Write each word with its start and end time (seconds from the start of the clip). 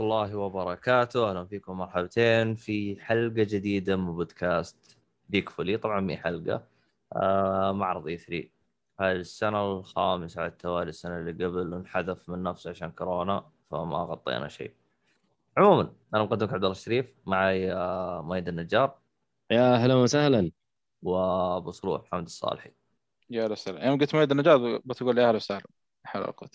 الله 0.00 0.36
وبركاته، 0.36 1.30
أهلا 1.30 1.44
فيكم 1.44 1.78
مرحبتين 1.78 2.54
في 2.54 2.96
حلقة 3.00 3.42
جديدة 3.42 3.96
من 3.96 4.12
بودكاست 4.14 4.98
ديك 5.28 5.48
فولي، 5.48 5.76
طبعا 5.76 6.00
مي 6.00 6.16
حلقة 6.16 6.62
آه 7.16 7.72
معرض 7.72 8.06
E3 8.06 8.50
هذه 9.00 9.16
السنة 9.16 9.72
الخامس 9.72 10.38
على 10.38 10.46
التوالي 10.46 10.88
السنة 10.88 11.18
اللي 11.18 11.44
قبل 11.44 11.74
انحذف 11.74 12.28
من 12.28 12.42
نفسه 12.42 12.70
عشان 12.70 12.90
كورونا 12.90 13.44
فما 13.70 13.96
غطينا 13.96 14.48
شيء. 14.48 14.72
عموما 15.56 15.92
أنا 16.14 16.22
مقدمك 16.22 16.52
عبد 16.52 16.64
الله 16.64 16.72
الشريف 16.72 17.14
معي 17.26 17.72
آه 17.72 18.22
مايد 18.22 18.48
النجار. 18.48 18.98
يا 19.50 19.74
أهلا 19.74 19.94
وسهلا. 19.94 20.50
وأبو 21.02 21.70
صروح 21.70 22.02
محمد 22.02 22.24
الصالحي. 22.24 22.70
يا 23.30 23.44
أهلا 23.44 23.52
وسهلا. 23.52 23.86
يوم 23.86 23.98
قلت 23.98 24.14
مايد 24.14 24.30
النجار 24.30 24.80
بتقول 24.84 25.18
يا 25.18 25.28
أهلا 25.28 25.36
وسهلا. 25.36 25.66
قوة 26.14 26.50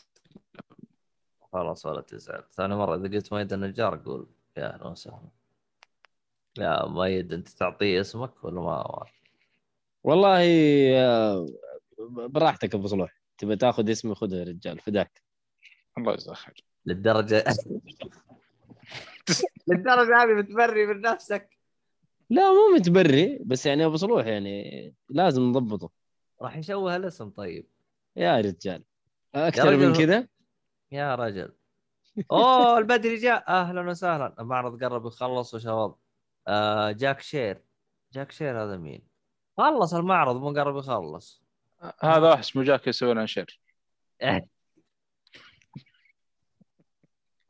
خلاص 1.53 1.85
ولا 1.85 2.01
تزعل، 2.01 2.43
ثاني 2.51 2.75
مرة 2.75 2.95
إذا 2.95 3.15
قلت 3.15 3.33
مايد 3.33 3.53
النجار 3.53 3.93
أقول 3.93 4.27
يا 4.57 4.73
أهلا 4.73 4.87
وسهلا. 4.87 5.29
يا 6.57 6.85
مايد 6.85 7.33
أنت 7.33 7.49
تعطيه 7.49 8.01
اسمك 8.01 8.43
ولا 8.43 8.61
ما؟ 8.61 9.05
والله 10.03 10.43
آه، 10.97 11.45
براحتك 12.09 12.75
أبو 12.75 12.87
صلوح 12.87 13.21
تبي 13.37 13.55
تاخذ 13.55 13.91
اسمي 13.91 14.15
خذه 14.15 14.35
يا 14.35 14.43
رجال. 14.43 14.79
فداك. 14.79 15.21
الله 15.97 16.13
يجزاه 16.13 16.33
خير. 16.33 16.63
للدرجة. 16.85 17.43
للدرجة 19.67 20.23
هذه 20.23 20.41
بتبري 20.41 20.85
من 20.85 21.01
نفسك. 21.01 21.49
لا 22.29 22.41
مو 22.41 22.75
متبري 22.75 23.39
بس 23.45 23.65
يعني 23.65 23.85
أبو 23.85 23.95
صلوح 23.95 24.25
يعني 24.25 24.93
لازم 25.09 25.41
نضبطه. 25.41 25.91
راح 26.41 26.57
يشوه 26.57 26.95
الاسم 26.95 27.29
طيب. 27.29 27.67
يا 28.15 28.37
رجال. 28.37 28.83
أكثر 29.35 29.73
رجل 29.73 29.87
من 29.87 29.93
كذا؟ 29.93 30.27
يا 30.93 31.15
رجل. 31.15 31.53
أوه 32.31 32.77
البدري 32.77 33.15
جاء. 33.15 33.49
أهلا 33.49 33.89
وسهلا. 33.89 34.35
المعرض 34.39 34.83
قرب 34.83 35.05
يخلص 35.05 35.53
وشباب. 35.53 35.95
آه 36.47 36.91
جاك 36.91 37.21
شير. 37.21 37.63
جاك 38.13 38.31
شير 38.31 38.63
هذا 38.63 38.77
مين؟ 38.77 39.07
خلص 39.57 39.93
المعرض 39.93 40.35
مو 40.35 40.49
قرب 40.49 40.77
يخلص. 40.77 41.43
هذا 42.01 42.29
واحد 42.29 42.39
اسمه 42.39 42.63
جاك 42.63 42.87
يسوي 42.87 43.13
لنا 43.13 43.25
share. 43.25 43.59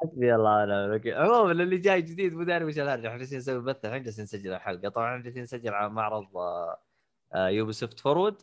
حسبي 0.01 0.35
الله 0.35 0.63
ونعم 0.63 0.69
الوكيل. 0.69 1.13
عموما 1.13 1.51
اللي 1.51 1.77
جاي 1.77 2.01
جديد 2.01 2.33
مو 2.33 2.43
داري 2.43 2.65
وش 2.65 2.79
الهرجة. 2.79 3.07
إحنا 3.07 3.17
جالسين 3.17 3.37
نسوي 3.37 3.61
بث 3.61 3.85
الحين 3.85 4.03
جالسين 4.03 4.23
نسجل 4.23 4.53
الحلقة. 4.53 4.89
طبعا 4.89 5.21
جالسين 5.21 5.43
نسجل 5.43 5.73
على 5.73 5.89
معرض 5.89 6.27
Ubisoft 7.35 7.99
Forward 7.99 8.41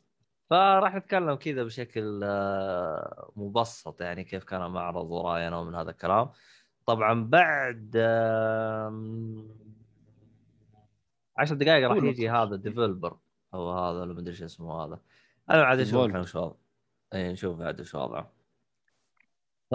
فراح 0.50 0.94
نتكلم 0.94 1.34
كذا 1.34 1.62
بشكل 1.62 2.20
آه، 2.24 3.32
مبسط 3.36 4.00
يعني 4.00 4.24
كيف 4.24 4.44
كان 4.44 4.62
المعرض 4.62 5.10
وراينا 5.10 5.58
ومن 5.58 5.74
هذا 5.74 5.90
الكلام. 5.90 6.30
طبعا 6.86 7.24
بعد 7.24 7.96
عشر 11.36 11.54
دقائق 11.54 11.88
راح. 11.88 12.04
يجي 12.04 12.30
هذا 12.30 12.56
developer 12.56 13.18
أو 13.54 13.70
هذا 13.72 14.00
ولا 14.00 14.14
مدري 14.14 14.34
شو 14.34 14.44
اسمه 14.44 14.84
هذا. 14.84 15.00
أنا 15.50 15.64
عاد 15.64 15.80
أشوف. 15.80 16.04
الحين 16.04 16.20
وش 16.20 16.34
وضعه. 16.34 16.58
اي 17.14 17.32
نشوف 17.32 17.60
عاد 17.60 17.80
وش 17.80 17.94
وضعه. 17.94 18.32
ف 19.70 19.74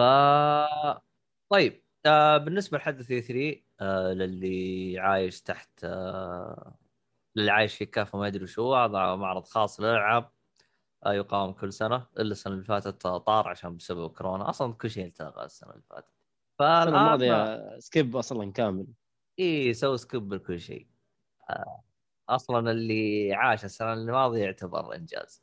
طيب 1.48 1.82
آه 2.06 2.36
بالنسبة 2.38 2.78
لحدث 2.78 3.10
E3 3.10 3.62
آه 3.80 4.12
للي 4.12 4.98
عايش 4.98 5.42
تحت 5.42 5.70
آه 5.84 6.74
للي 7.36 7.50
عايش 7.50 7.76
في 7.76 7.86
كهف 7.86 8.18
ما 8.18 8.26
ادري 8.26 8.44
وشو 8.44 8.74
هذا 8.74 9.14
معرض 9.14 9.44
خاص 9.44 9.80
للألعاب. 9.80 10.35
يقام 11.06 11.52
كل 11.52 11.72
سنة 11.72 12.06
إلا 12.18 12.32
السنة 12.32 12.52
اللي 12.52 12.64
فاتت 12.64 13.06
طار 13.06 13.48
عشان 13.48 13.76
بسبب 13.76 14.10
كورونا. 14.10 14.50
أصلا 14.50 14.72
كل 14.72 14.90
شيء 14.90 15.06
التغى 15.06 15.44
السنة 15.44 15.70
اللي 15.70 15.82
فاتت. 15.90 16.06
السنة 16.06 16.58
فالآن 16.58 16.88
الماضية 16.88 17.78
skip 17.78 18.16
أصلا 18.16 18.52
كامل. 18.52 18.86
إي 19.38 19.74
سووا 19.74 19.96
skip 19.96 20.34
لكل 20.34 20.60
شيء. 20.60 20.86
آه 21.50 21.82
أصلا 22.28 22.70
اللي 22.70 23.34
عاش 23.34 23.64
السنة 23.64 23.92
الماضيه 23.92 24.44
يعتبر 24.44 24.94
إنجاز. 24.94 25.42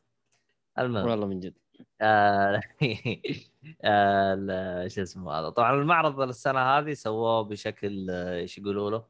المهم. 0.79 1.07
والله 1.07 1.27
من 1.27 1.39
جد. 1.39 1.57
آه، 2.01 2.61
شو 4.87 5.01
اسمه 5.01 5.31
هذا. 5.31 5.49
طبعا 5.49 5.73
المعرض 5.73 6.21
السنة 6.21 6.59
هذه 6.59 6.93
سووه 6.93 7.41
بشكل 7.41 8.07
آه، 8.09 8.35
إيش 8.35 8.57
يقولوا 8.57 8.91
له؟ 8.91 9.05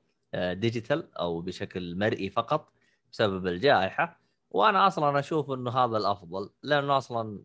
digital 0.53 1.17
أو 1.17 1.41
بشكل 1.41 1.97
مرئي 1.97 2.29
فقط 2.29 2.73
بسبب 3.11 3.47
الجائحة. 3.47 4.22
وأنا 4.53 4.87
أصلا 4.87 5.19
أشوف 5.19 5.51
إنه 5.51 5.71
هذا 5.71 5.97
الأفضل 5.97 6.49
لأنه 6.63 6.97
أصلا 6.97 7.43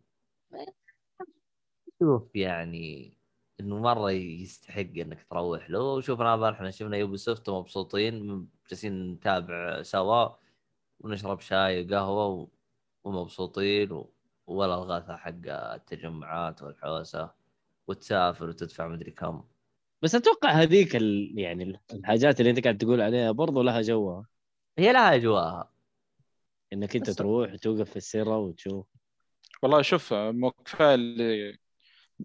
شوف 2.00 2.36
يعني 2.36 3.16
إنه 3.60 3.78
مرة 3.78 4.10
يستحق 4.10 4.80
إنك 4.80 5.26
تروح 5.30 5.70
له. 5.70 5.80
وشوف 5.80 6.20
هذا 6.20 6.50
إحنا 6.50 6.70
شفنا 6.70 6.96
Ubisoft 6.96 7.50
مبسوطين 7.50 8.48
جالسين 8.70 9.12
نتابع 9.12 9.82
سوا 9.82 10.28
ونشرب 11.00 11.40
شاي 11.40 11.84
وقهوة 11.86 12.48
ومبسوطين 13.04 13.92
و... 13.92 14.12
ولا 14.46 14.74
الغثى 14.74 15.16
حق 15.16 15.32
التجمعات 15.46 16.62
والحوسة 16.62 17.30
وتسافر 17.88 18.48
وتدفع 18.48 18.88
مدري 18.88 19.10
كم. 19.10 19.44
بس 20.02 20.14
أتوقع 20.14 20.50
هذيك 20.50 20.96
ال... 20.96 21.38
يعني 21.38 21.80
الحاجات 21.92 22.40
اللي 22.40 22.50
أنت 22.50 22.64
قاعد 22.64 22.78
تقول 22.78 23.00
عليها 23.00 23.30
برضو 23.32 23.62
لها 23.62 23.82
جوها. 23.82 24.26
هي 24.78 24.92
لها 24.92 25.14
أجواءها. 25.14 25.77
إنك 26.72 26.96
أنت 26.96 27.10
تروح 27.10 27.52
وتوقف 27.52 27.90
في 27.90 27.96
السيرة 27.96 28.38
وتشوف. 28.38 28.86
والله 29.62 29.82
شوف 29.82 30.14
مو 30.14 30.50
كفاية 30.50 30.94
اللي 30.94 31.58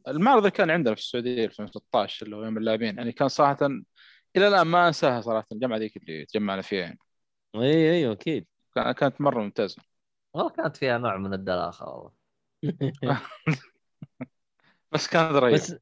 المعرض 0.07 0.37
اللي 0.37 0.51
كان 0.51 0.69
عندنا 0.69 0.95
في 0.95 1.01
السعودية 1.01 1.45
2016 1.45 2.25
اللي 2.25 2.35
هو 2.35 2.43
يوم 2.43 2.57
اللاعبين 2.57 2.97
يعني 2.97 3.11
كان 3.11 3.27
صراحة 3.27 3.57
إلى 4.35 4.47
الآن 4.47 4.67
ما 4.67 4.87
أنساها 4.87 5.21
صراحة 5.21 5.47
الجامعة 5.51 5.77
ذيك 5.77 5.97
اللي 5.97 6.25
تجمعنا 6.25 6.61
فيها 6.61 6.79
يعني. 6.81 6.99
إي 7.55 7.91
أيوه 7.91 8.13
أكيد. 8.13 8.47
كان- 8.75 8.91
كانت 8.91 9.21
مرة 9.21 9.41
ممتازة. 9.41 9.81
والله 10.33 10.49
كانت 10.49 10.77
فيها 10.77 10.97
نوع 10.97 11.17
من 11.17 11.33
الدلاخه 11.33 11.85
والله. 11.89 12.11
بس 14.91 15.07
كانت 15.07 15.31
رهيبة. 15.35 15.57
بس 15.57 15.75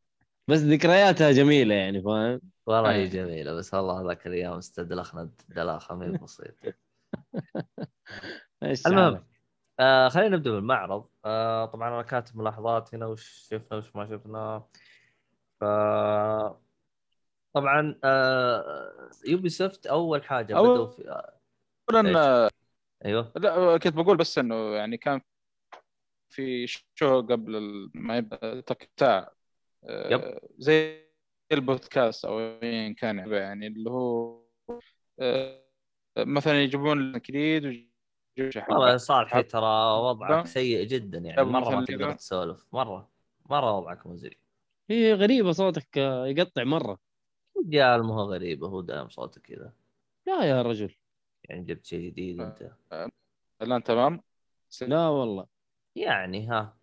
بس 0.47 0.57
ذكرياتها 0.59 1.31
جميلة 1.31 1.75
يعني 1.75 2.01
فاهم؟ 2.01 2.41
والله 2.65 2.91
هي 2.91 3.01
أي. 3.03 3.07
جميلة 3.07 3.53
بس 3.53 3.73
والله 3.73 4.01
هذاك 4.01 4.27
الأيام 4.27 4.53
استدلخنا 4.53 5.29
دلاخه 5.49 5.95
ما 5.95 6.05
هي 6.05 6.17
بسيطة. 6.17 6.73
المهم. 8.63 9.25
آه 9.79 10.09
خلينا 10.09 10.35
نبدأ 10.37 10.51
بالمعرض 10.51 11.09
آه 11.25 11.65
طبعا 11.65 11.89
أنا 11.89 12.01
كاتب 12.01 12.37
ملاحظات 12.37 12.95
هنا 12.95 13.05
وش 13.05 13.47
شفنا 13.51 13.77
وش 13.77 13.95
ما 13.95 14.05
شفنا 14.09 14.63
ف 15.59 15.63
طبعا 17.53 17.99
آه 18.03 19.09
يوبي 19.27 19.49
سوفت 19.49 19.85
أول 19.85 20.23
حاجة 20.23 20.53
أول- 20.55 20.57
بدوا 20.57 20.87
في 20.87 21.23
اولا 21.89 22.49
أيوه 23.05 23.31
لا 23.35 23.77
كنت 23.77 23.93
بقول 23.93 24.17
بس 24.17 24.37
إنه 24.37 24.75
يعني 24.75 24.97
كان 24.97 25.21
في 26.29 26.67
شو 26.95 27.21
قبل 27.21 27.89
ما 27.93 28.17
يبدأ 28.17 28.61
تكتاع 28.61 29.33
يب. 29.89 30.39
زي 30.57 31.07
البودكاست 31.51 32.25
أو 32.25 32.39
ايا 32.39 32.93
كان 32.93 33.31
يعني 33.31 33.67
اللي 33.67 33.89
هو 33.89 34.41
آه، 35.19 35.63
مثلا 36.17 36.63
يجيبون 36.63 37.11
لك 37.11 37.27
جديد 37.31 37.90
والله. 38.69 38.97
صالحي 38.97 39.43
ترى 39.43 39.99
وضعك. 39.99 40.47
سيء 40.47 40.87
جدا 40.87 41.17
يعني. 41.17 41.43
مرة 41.43 41.75
ما 41.75 41.85
تقدر. 41.85 42.11
تسولف. 42.11 42.65
مرة. 42.73 43.09
مرة 43.49 43.77
وضعك 43.77 44.07
مزري 44.07 44.37
هي 44.89 45.13
غريبة 45.13 45.51
صوتك 45.51 45.97
آه، 45.97 46.27
يقطع 46.27 46.63
مرة. 46.63 46.99
رجال 47.57 48.03
ما 48.03 48.15
هو 48.15 48.33
غريبة 48.33 48.67
هو 48.67 48.81
دائم 48.81 49.09
صوته 49.09 49.41
كذا. 49.41 49.73
لا 50.27 50.43
يا 50.43 50.61
رجل. 50.61 50.95
يعني 51.43 51.63
جبت 51.63 51.85
شيء 51.85 52.09
جديد 52.09 52.41
أنت. 52.41 52.71
الآن 53.61 53.83
تمام؟ 53.83 54.21
لا 54.81 55.07
والله. 55.07 55.45
يعني 55.95 56.47
ها. 56.47 56.77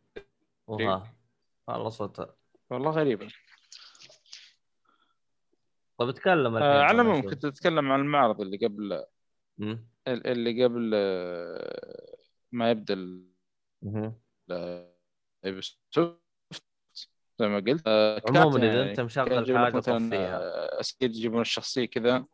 وها. 0.66 1.14
والله 1.68 1.88
صوته 1.88 2.26
والله 2.70 2.90
غريبة. 2.90 3.28
طيب 5.98 6.08
اتكلم 6.08 6.56
الحين 6.56 6.70
آه 6.70 6.82
على 6.82 7.02
العموم. 7.02 7.30
كنت 7.30 7.44
أتكلم 7.44 7.92
عن 7.92 8.00
المعرض 8.00 8.40
اللي 8.40 8.56
قبل. 8.56 9.04
اللي 10.12 10.64
قبل 10.64 10.90
ما 12.52 12.70
يبدأ 12.70 12.94
زي 17.38 17.48
ما 17.48 17.56
قلت. 17.56 17.82
آه، 17.86 18.22
عموما 18.28 18.56
إذا 18.56 18.66
يعني 18.66 18.90
أنت 18.90 19.00
مشغل 19.00 19.58
حاجة 19.58 19.76
مثلا 19.76 20.08
طفيها 20.08 20.38
آه، 20.38 20.80
اسئله 20.80 21.10
يجيبون 21.10 21.40
الشخصية 21.40 21.84
كذا. 21.84 22.26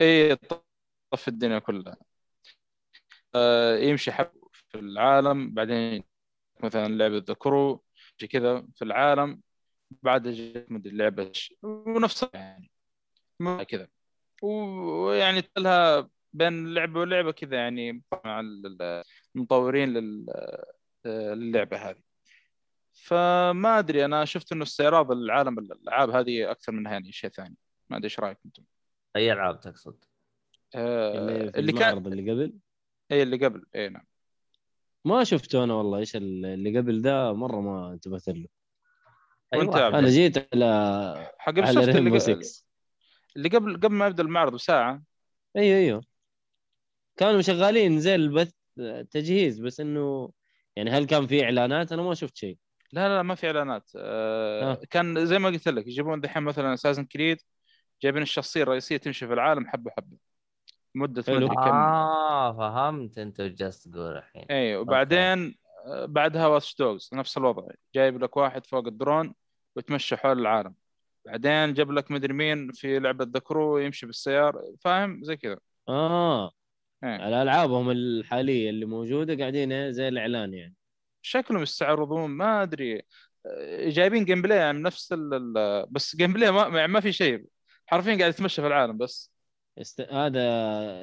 اي 0.00 0.36
طف 1.10 1.28
الدنيا 1.28 1.58
كلها. 1.58 1.96
آه، 3.34 3.76
يمشي 3.76 4.12
حب 4.12 4.30
في 4.52 4.78
العالم 4.78 5.54
بعدين 5.54 6.04
مثلا 6.64 6.88
لعبة 6.88 7.18
ذا 7.18 7.34
كرو 7.34 7.84
شي 8.18 8.26
كذا 8.26 8.66
في 8.74 8.84
العالم. 8.84 9.40
بعد 10.02 10.28
جت 10.28 10.66
مدري 10.70 10.96
لعبه 10.96 11.32
ونفسها 11.62 12.30
يعني. 12.34 12.70
ما 13.40 13.62
كذا. 13.62 13.88
ويعني 14.42 15.42
لها 15.58 16.10
بين 16.32 16.74
لعبه 16.74 17.00
ولعبه 17.00 17.32
كذا 17.32 17.56
يعني 17.56 18.02
مع 18.24 18.40
ال- 18.40 19.02
المطورين 19.36 19.92
لل- 19.92 20.26
للعبة 21.04 21.76
هذه. 21.76 22.02
فما 22.92 23.78
أدري 23.78 24.04
أنا 24.04 24.24
شفت 24.24 24.52
إنه 24.52 24.62
استعراض 24.62 25.12
العالم 25.12 25.58
الألعاب 25.58 26.10
هذه 26.10 26.50
أكثر 26.50 26.72
منها 26.72 26.92
يعني 26.92 27.12
شيء 27.12 27.30
ثاني. 27.30 27.56
ما 27.90 27.96
أدري 27.96 28.04
إيش 28.04 28.20
رأيك 28.20 28.38
أنتم؟ 28.46 28.62
أي 29.16 29.32
ألعاب 29.32 29.60
تقصد؟ 29.60 30.04
آه، 30.74 31.18
اللي, 31.18 31.48
اللي 31.58 31.72
كان 31.72 31.82
المعرض 31.88 32.06
اللي 32.06 32.32
قبل؟ 32.32 32.54
اي 33.12 33.22
اللي 33.22 33.46
قبل. 33.46 33.66
اي 33.74 33.88
نعم. 33.88 34.04
ما 35.04 35.24
شفته 35.24 35.64
أنا 35.64 35.74
والله. 35.74 35.98
إيش 35.98 36.16
اللي 36.16 36.78
قبل 36.78 37.02
ده 37.02 37.32
مرة 37.32 37.60
ما 37.60 37.92
انتبهت 37.92 38.28
له. 38.28 38.46
وانت 39.54 39.74
أيوة. 39.74 39.86
عبد 39.86 39.94
أنا 39.94 40.08
جيت 40.08 40.54
على 40.54 41.32
حق 41.38 41.58
على 41.58 41.70
اللي, 41.80 41.92
ريمبو 41.92 42.14
ق- 42.16 42.18
6 42.18 42.64
اللي 43.36 43.48
قبل 43.48 43.76
قبل 43.76 43.94
ما 43.94 44.06
يبدأ 44.06 44.22
المعرض 44.22 44.52
بساعة. 44.54 45.02
أيوه 45.56 45.78
أيوه. 45.78 46.04
كانوا 47.20 47.40
شغالين 47.40 48.00
زي 48.00 48.14
البث 48.14 48.52
تجهيز 49.10 49.60
بس 49.60 49.80
إنه 49.80 50.30
يعني 50.76 50.90
هل 50.90 51.06
كان 51.06 51.26
في 51.26 51.44
إعلانات؟ 51.44 51.92
أنا 51.92 52.02
ما 52.02 52.14
شفت 52.14 52.36
شيء. 52.36 52.58
لا 52.92 53.08
لا 53.08 53.22
ما 53.22 53.34
في 53.34 53.46
إعلانات. 53.46 53.90
آه 53.96 54.72
آه. 54.72 54.80
كان 54.90 55.26
زي 55.26 55.38
ما 55.38 55.48
قلت 55.48 55.68
لك 55.68 55.86
يجيبون 55.86 56.20
دحين 56.20 56.42
مثلا 56.42 56.74
Assassin's 56.74 57.04
Creed 57.04 57.38
جايبين 58.02 58.22
الشخصية 58.22 58.62
الرئيسية 58.62 58.96
تمشي 58.96 59.26
في 59.26 59.32
العالم 59.32 59.66
حبة 59.66 59.90
حبة. 59.90 60.16
مدة 60.94 61.22
حلو. 61.22 61.48
كم. 61.48 61.54
آه 61.60 62.52
فهمت. 62.56 63.18
أنت 63.18 63.40
وش 63.40 63.50
جالس 63.50 63.82
تقول 63.82 64.16
الحين. 64.16 64.46
إي 64.50 64.76
وبعدين 64.76 65.54
آه، 65.86 66.06
بعدها 66.06 66.46
Watch 66.46 66.74
Dogs 66.74 67.10
نفس 67.12 67.38
الوضع. 67.38 67.62
جايب 67.94 68.22
لك 68.22 68.36
واحد 68.36 68.66
فوق 68.66 68.86
الدرون 68.86 69.34
ويتمشى 69.76 70.16
حول 70.16 70.38
العالم. 70.38 70.74
بعدين 71.26 71.74
جاب 71.74 71.90
لك 71.90 72.10
مدري 72.10 72.32
مين 72.32 72.72
في 72.72 72.98
لعبة 72.98 73.26
The 73.34 73.53
Crew 73.53 73.78
يمشي 73.78 74.06
بالسيارة. 74.06 74.74
فاهم؟ 74.80 75.24
زي 75.24 75.36
كذا. 75.36 75.58
آه. 75.88 76.50
على 77.02 77.42
العابهم 77.42 77.90
الحالية 77.90 78.70
اللي 78.70 78.86
موجودة 78.86 79.36
قاعدين 79.36 79.72
إيه 79.72 79.90
زي 79.90 80.08
الإعلان 80.08 80.54
يعني. 80.54 80.74
شكلهم 81.22 81.62
يستعرضون 81.62 82.30
ما 82.30 82.62
أدري. 82.62 83.02
آه، 83.46 83.88
جايبين 83.88 84.24
gameplay 84.24 84.58
يعني 84.58 84.82
نفس 84.82 85.12
ال 85.12 85.52
بس 85.90 86.16
gameplay 86.16 86.50
ما, 86.50 86.86
ما 86.86 87.00
في 87.00 87.12
شيء. 87.12 87.44
حرفيا 87.86 88.18
قاعد 88.18 88.30
يتمشى 88.30 88.62
في 88.62 88.68
العالم 88.68 88.98
بس. 88.98 89.32
است... 89.78 90.00
هذا 90.00 90.40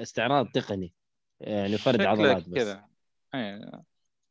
استعراض 0.02 0.48
تقني. 0.52 0.94
يعني 1.40 1.78
فرد 1.78 2.02
عضلات 2.02 2.50
بس. 2.50 2.56
كذا. 2.56 2.88
إيه. 3.36 3.72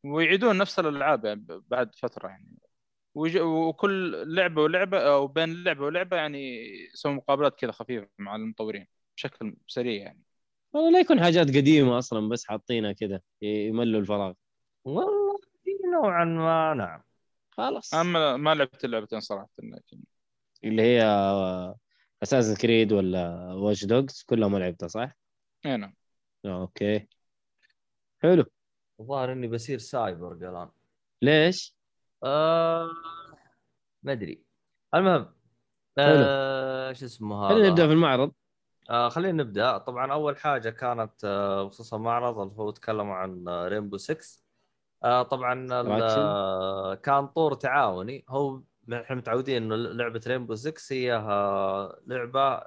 ويعيدون 0.03 0.57
نفس 0.57 0.79
الألعاب 0.79 1.25
يعني 1.25 1.45
بعد 1.47 1.95
فترة 1.95 2.27
يعني. 2.27 2.57
ويج... 3.15 3.37
وكل 3.37 4.23
لعبة 4.35 4.61
ولعبة 4.61 4.99
أو 4.99 5.27
بين 5.27 5.63
لعبة 5.63 5.85
ولعبة 5.85 6.17
يعني 6.17 6.67
يسوون 6.93 7.15
مقابلات 7.15 7.59
كذا 7.59 7.71
خفيفة 7.71 8.09
مع 8.17 8.35
المطورين. 8.35 8.87
بشكل 9.17 9.55
سريع 9.67 10.03
يعني. 10.03 10.26
والله 10.73 10.91
لا 10.91 10.99
يكون 10.99 11.19
حاجات 11.19 11.47
قديمة 11.47 11.97
أصلا 11.97 12.29
بس 12.29 12.45
حاطينها 12.45 12.91
كذا 12.91 13.21
يملوا 13.41 13.99
الفراغ. 13.99 14.33
والله 14.85 15.39
نوعا 15.93 16.25
ما 16.25 16.73
نعم. 16.73 17.01
خلاص. 17.51 17.93
اما 17.93 18.37
ما 18.37 18.55
لعبت 18.55 18.85
اللعبتين 18.85 19.19
صراحة 19.19 19.49
لكن 19.59 20.03
اللي 20.63 20.81
هي 20.81 21.03
Assassin's 22.23 22.55
Creed 22.55 22.93
ولا 22.93 23.53
Watch 23.53 23.85
Dogs 23.85 24.23
كلها 24.23 24.47
ما 24.47 24.57
لعبتها 24.57 24.87
صح؟ 24.87 25.11
إي 25.65 25.77
نعم. 25.77 25.93
أوكي. 26.45 27.07
حلو. 28.19 28.45
الظاهر 28.99 29.31
إني 29.31 29.47
بصير 29.47 29.77
سايبر 29.77 30.31
الان 30.31 30.69
ليش؟ 31.21 31.75
آه 32.23 32.89
ما 34.03 34.11
أدري. 34.11 34.43
المهم 34.95 35.33
آه 35.97 36.93
شو 36.93 37.05
اسمه 37.05 37.45
هذا؟ 37.45 37.55
خلينا 37.55 37.69
نبدأ 37.69 37.87
في 37.87 37.93
المعرض. 37.93 38.33
آه 38.89 39.09
خلينا 39.09 39.43
نبدأ. 39.43 39.77
طبعا 39.77 40.13
أول 40.13 40.37
حاجة 40.37 40.69
كانت 40.69 41.25
آه 41.25 41.63
بخصوص 41.63 41.93
المعرض 41.93 42.39
اللي 42.39 42.53
هو 42.57 42.71
تكلموا 42.71 43.15
عن 43.15 43.49
Rainbow 43.49 43.97
6 43.97 44.43
آه 45.03 45.23
طبعا. 45.23 45.67
آه 45.71 46.95
كان 46.95 47.27
طور 47.27 47.53
تعاوني. 47.53 48.25
هو 48.29 48.61
إحنا 48.93 49.15
متعودين 49.15 49.63
إنه 49.63 49.75
لعبة 49.75 50.21
رينبو 50.27 50.55
6 50.55 50.93
هي 50.93 51.13
آه 51.15 51.99
لعبة 52.07 52.61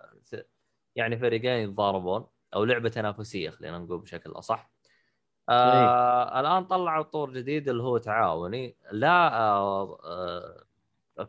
يعني 0.96 1.18
فريقين 1.18 1.68
يتضاربون 1.68 2.26
أو 2.54 2.64
لعبة 2.64 2.88
تنافسية 2.88 3.50
خلينا 3.50 3.78
نقول 3.78 3.98
بشكل 3.98 4.30
أصح. 4.30 4.70
آه 5.48 6.40
الآن 6.40 6.64
طلعوا 6.64 7.02
طور 7.02 7.32
جديد 7.32 7.68
اللي 7.68 7.82
هو 7.82 7.98
تعاوني. 7.98 8.76
لا 8.92 9.34
آه 9.38 9.98
آه 10.04 10.64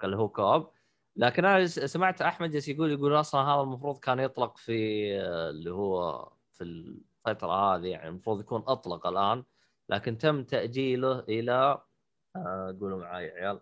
اللي 0.04 0.18
هو 0.18 0.30
كوب. 0.30 0.70
لكن 1.16 1.46
أنا 1.46 1.68
سمعت 1.68 2.22
أحمد 2.22 2.52
جالس 2.52 2.68
يقول 2.68 2.92
يقول 2.92 3.20
أصلا 3.20 3.42
هذا 3.42 3.62
المفروض 3.62 4.00
كان 4.00 4.20
يطلق 4.20 4.58
في 4.58 4.74
آه، 5.22 5.50
اللي 5.50 5.72
هو 5.72 6.30
في 6.54 6.64
الفترة 6.64 7.76
هذه 7.76 7.88
يعني 7.88 8.10
المفروض 8.10 8.40
يكون 8.40 8.64
أطلق 8.68 9.08
الآن 9.08 9.44
لكن 9.90 10.18
تم 10.18 10.44
تأجيله 10.44 11.20
إلى 11.20 11.82
آه، 12.36 12.78
قولوا 12.82 13.00
معي 13.00 13.26
يا 13.26 13.34
عيال. 13.34 13.60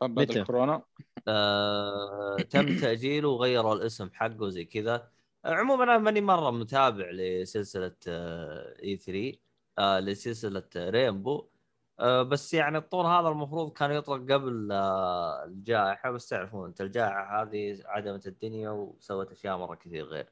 طب 0.00 0.14
بعد؟ 0.14 0.30
الكورونا. 0.30 0.82
آه، 1.28 2.36
تم 2.50 2.80
تأجيله 2.80 3.28
وغيروا 3.28 3.74
الاسم 3.74 4.10
حقه 4.12 4.48
زي 4.48 4.64
كذا. 4.64 5.10
عموما 5.44 5.84
أنا 5.84 5.98
ماني 5.98 6.20
مرة 6.20 6.50
متابع 6.50 7.10
لسلسلة 7.10 7.96
إي 8.82 8.96
3 8.96 9.38
آه، 9.78 10.00
لسلسلة 10.00 10.68
رينبو. 10.76 11.38
آه، 11.38 11.51
بس 12.02 12.54
يعني 12.54 12.78
الطور 12.78 13.06
هذا 13.06 13.28
المفروض 13.28 13.72
كان 13.72 13.90
يطلق 13.90 14.32
قبل 14.32 14.72
آه، 14.72 15.44
الجائحة 15.44 16.10
بس 16.10 16.28
تعرفون 16.28 16.68
انت 16.68 16.80
الجائحة 16.80 17.42
هذه 17.42 17.78
عدمت 17.84 18.26
الدنيا 18.26 18.70
وسوت 18.70 19.32
أشياء 19.32 19.58
مرة 19.58 19.74
كثير 19.74 20.04
غير. 20.04 20.26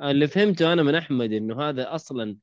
اللي 0.00 0.28
فهمته 0.28 0.72
أنا 0.72 0.82
من 0.82 0.94
أحمد 0.94 1.32
إنه 1.32 1.62
هذا 1.62 1.94
أصلا 1.94 2.36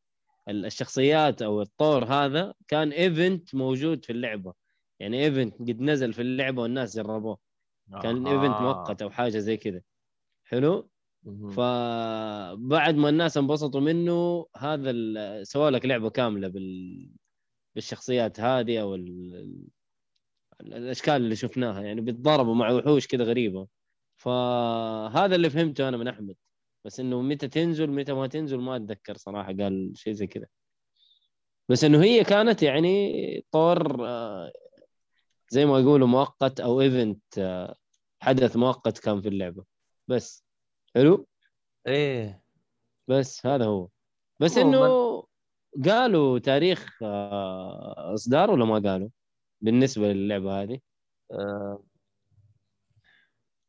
ال- 0.48 0.66
الشخصيات 0.66 1.42
أو 1.42 1.62
الطور 1.62 2.06
هذا 2.06 2.54
كان 2.68 2.92
event 2.92 3.56
موجود 3.56 4.06
في 4.06 4.12
اللعبة. 4.14 4.54
يعني 5.00 5.24
event 5.24 5.60
قد 5.60 5.82
نزل 5.82 6.14
في 6.14 6.22
اللعبة 6.22 6.62
والناس 6.62 6.98
جربوه. 6.98 7.38
كان. 8.02 8.28
event 8.28 8.62
مؤقت 8.62 9.02
أو 9.02 9.10
حاجة 9.10 9.38
زي 9.38 9.58
كذا. 9.58 9.82
حلو. 10.44 10.90
فبعد 11.52 12.96
ما 12.96 13.10
الناس 13.10 13.38
انبسطوا 13.38 13.82
منه 13.82 14.48
هذا 14.58 14.94
سووا 15.44 15.70
لك 15.70 15.86
لعبة 15.86 16.10
كاملة 16.10 16.48
بال 16.48 17.10
بالشخصيات 17.78 18.40
هذه 18.40 18.82
أو 18.82 18.96
ال... 18.96 19.36
ال- 20.62 20.74
الأشكال 20.74 21.14
اللي 21.14 21.36
شفناها. 21.36 21.82
يعني 21.82 22.02
بيتضاربوا 22.02 22.56
مع 22.56 22.72
وحوش 22.72 23.08
كذا 23.08 23.24
غريبة. 23.24 23.68
فهذا 24.16 25.36
اللي 25.36 25.50
فهمته 25.50 25.88
أنا 25.88 25.98
من 25.98 26.08
أحمد. 26.08 26.36
بس 26.86 27.00
إنه 27.00 27.22
متى 27.22 27.48
تنزل 27.48 27.90
متى 27.90 28.14
ما 28.14 28.28
تنزل 28.28 28.58
ما 28.58 28.76
أتذكر 28.76 29.18
صراحة 29.18 29.54
قال 29.54 29.92
شيء 29.96 30.14
زي 30.14 30.28
كذا. 30.28 30.46
بس 31.70 31.84
إنه 31.84 32.04
هي 32.04 32.24
كانت 32.24 32.64
يعني 32.64 33.46
طور 33.52 34.08
آه، 34.08 34.52
زي 35.50 35.66
ما 35.66 35.80
يقولوا 35.80 36.08
مؤقت 36.08 36.60
أو 36.60 36.82
إيفنت 36.82 37.24
حدث 38.22 38.58
مؤقت 38.58 38.98
كان 38.98 39.22
في 39.22 39.28
اللعبة. 39.28 39.66
بس 40.08 40.46
حلو؟ 40.96 41.28
إيه. 41.88 42.44
بس 43.08 43.46
هذا 43.46 43.66
هو. 43.66 43.90
بس. 44.40 44.58
إنه 44.58 45.07
قالوا 45.86 46.40
تاريخ 46.40 47.04
آه، 47.04 48.14
إصدار 48.14 48.52
ولا 48.52 48.66
ما 48.66 48.92
قالوا؟ 48.92 49.10
بالنسبة 49.62 50.14
للعبة 50.14 50.62
هذه. 50.62 50.80
آه، 51.32 51.84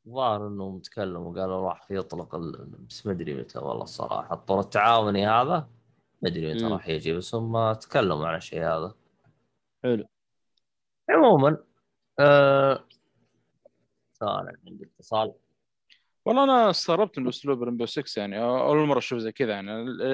ظاهر 0.09 0.47
إنهم 0.47 0.79
تكلموا 0.79 1.41
قالوا 1.41 1.69
راح 1.69 1.91
يطلق 1.91 2.35
ال... 2.35 2.67
بس 2.89 3.07
ما 3.07 3.13
أدري 3.13 3.35
متى 3.35 3.59
والله 3.59 3.83
الصراحة. 3.83 4.35
الطور 4.35 4.61
التعاوني 4.61 5.27
هذا 5.27 5.69
ما 6.23 6.29
أدري 6.29 6.55
متى. 6.55 6.65
راح 6.65 6.89
يجي 6.89 7.13
بس 7.13 7.35
هم 7.35 7.73
تكلموا 7.73 8.27
عن 8.27 8.37
الشيء 8.37 8.63
هذا. 8.63 8.95
حلو. 9.83 10.09
عموما 11.11 11.65
آه... 12.21 12.85
عندي 14.23 14.85
اتصال. 14.85 15.35
والله 16.29 16.45
أنا 16.45 16.71
استغربت 16.71 17.19
من 17.19 17.29
أسلوب 17.29 17.63
ريمبو 17.63 17.87
6 17.87 18.21
يعني 18.21 18.41
أول 18.41 18.87
مرة 18.87 18.99
أشوف 18.99 19.19
زي 19.19 19.33
كذا 19.33 19.51
يعني 19.51 19.73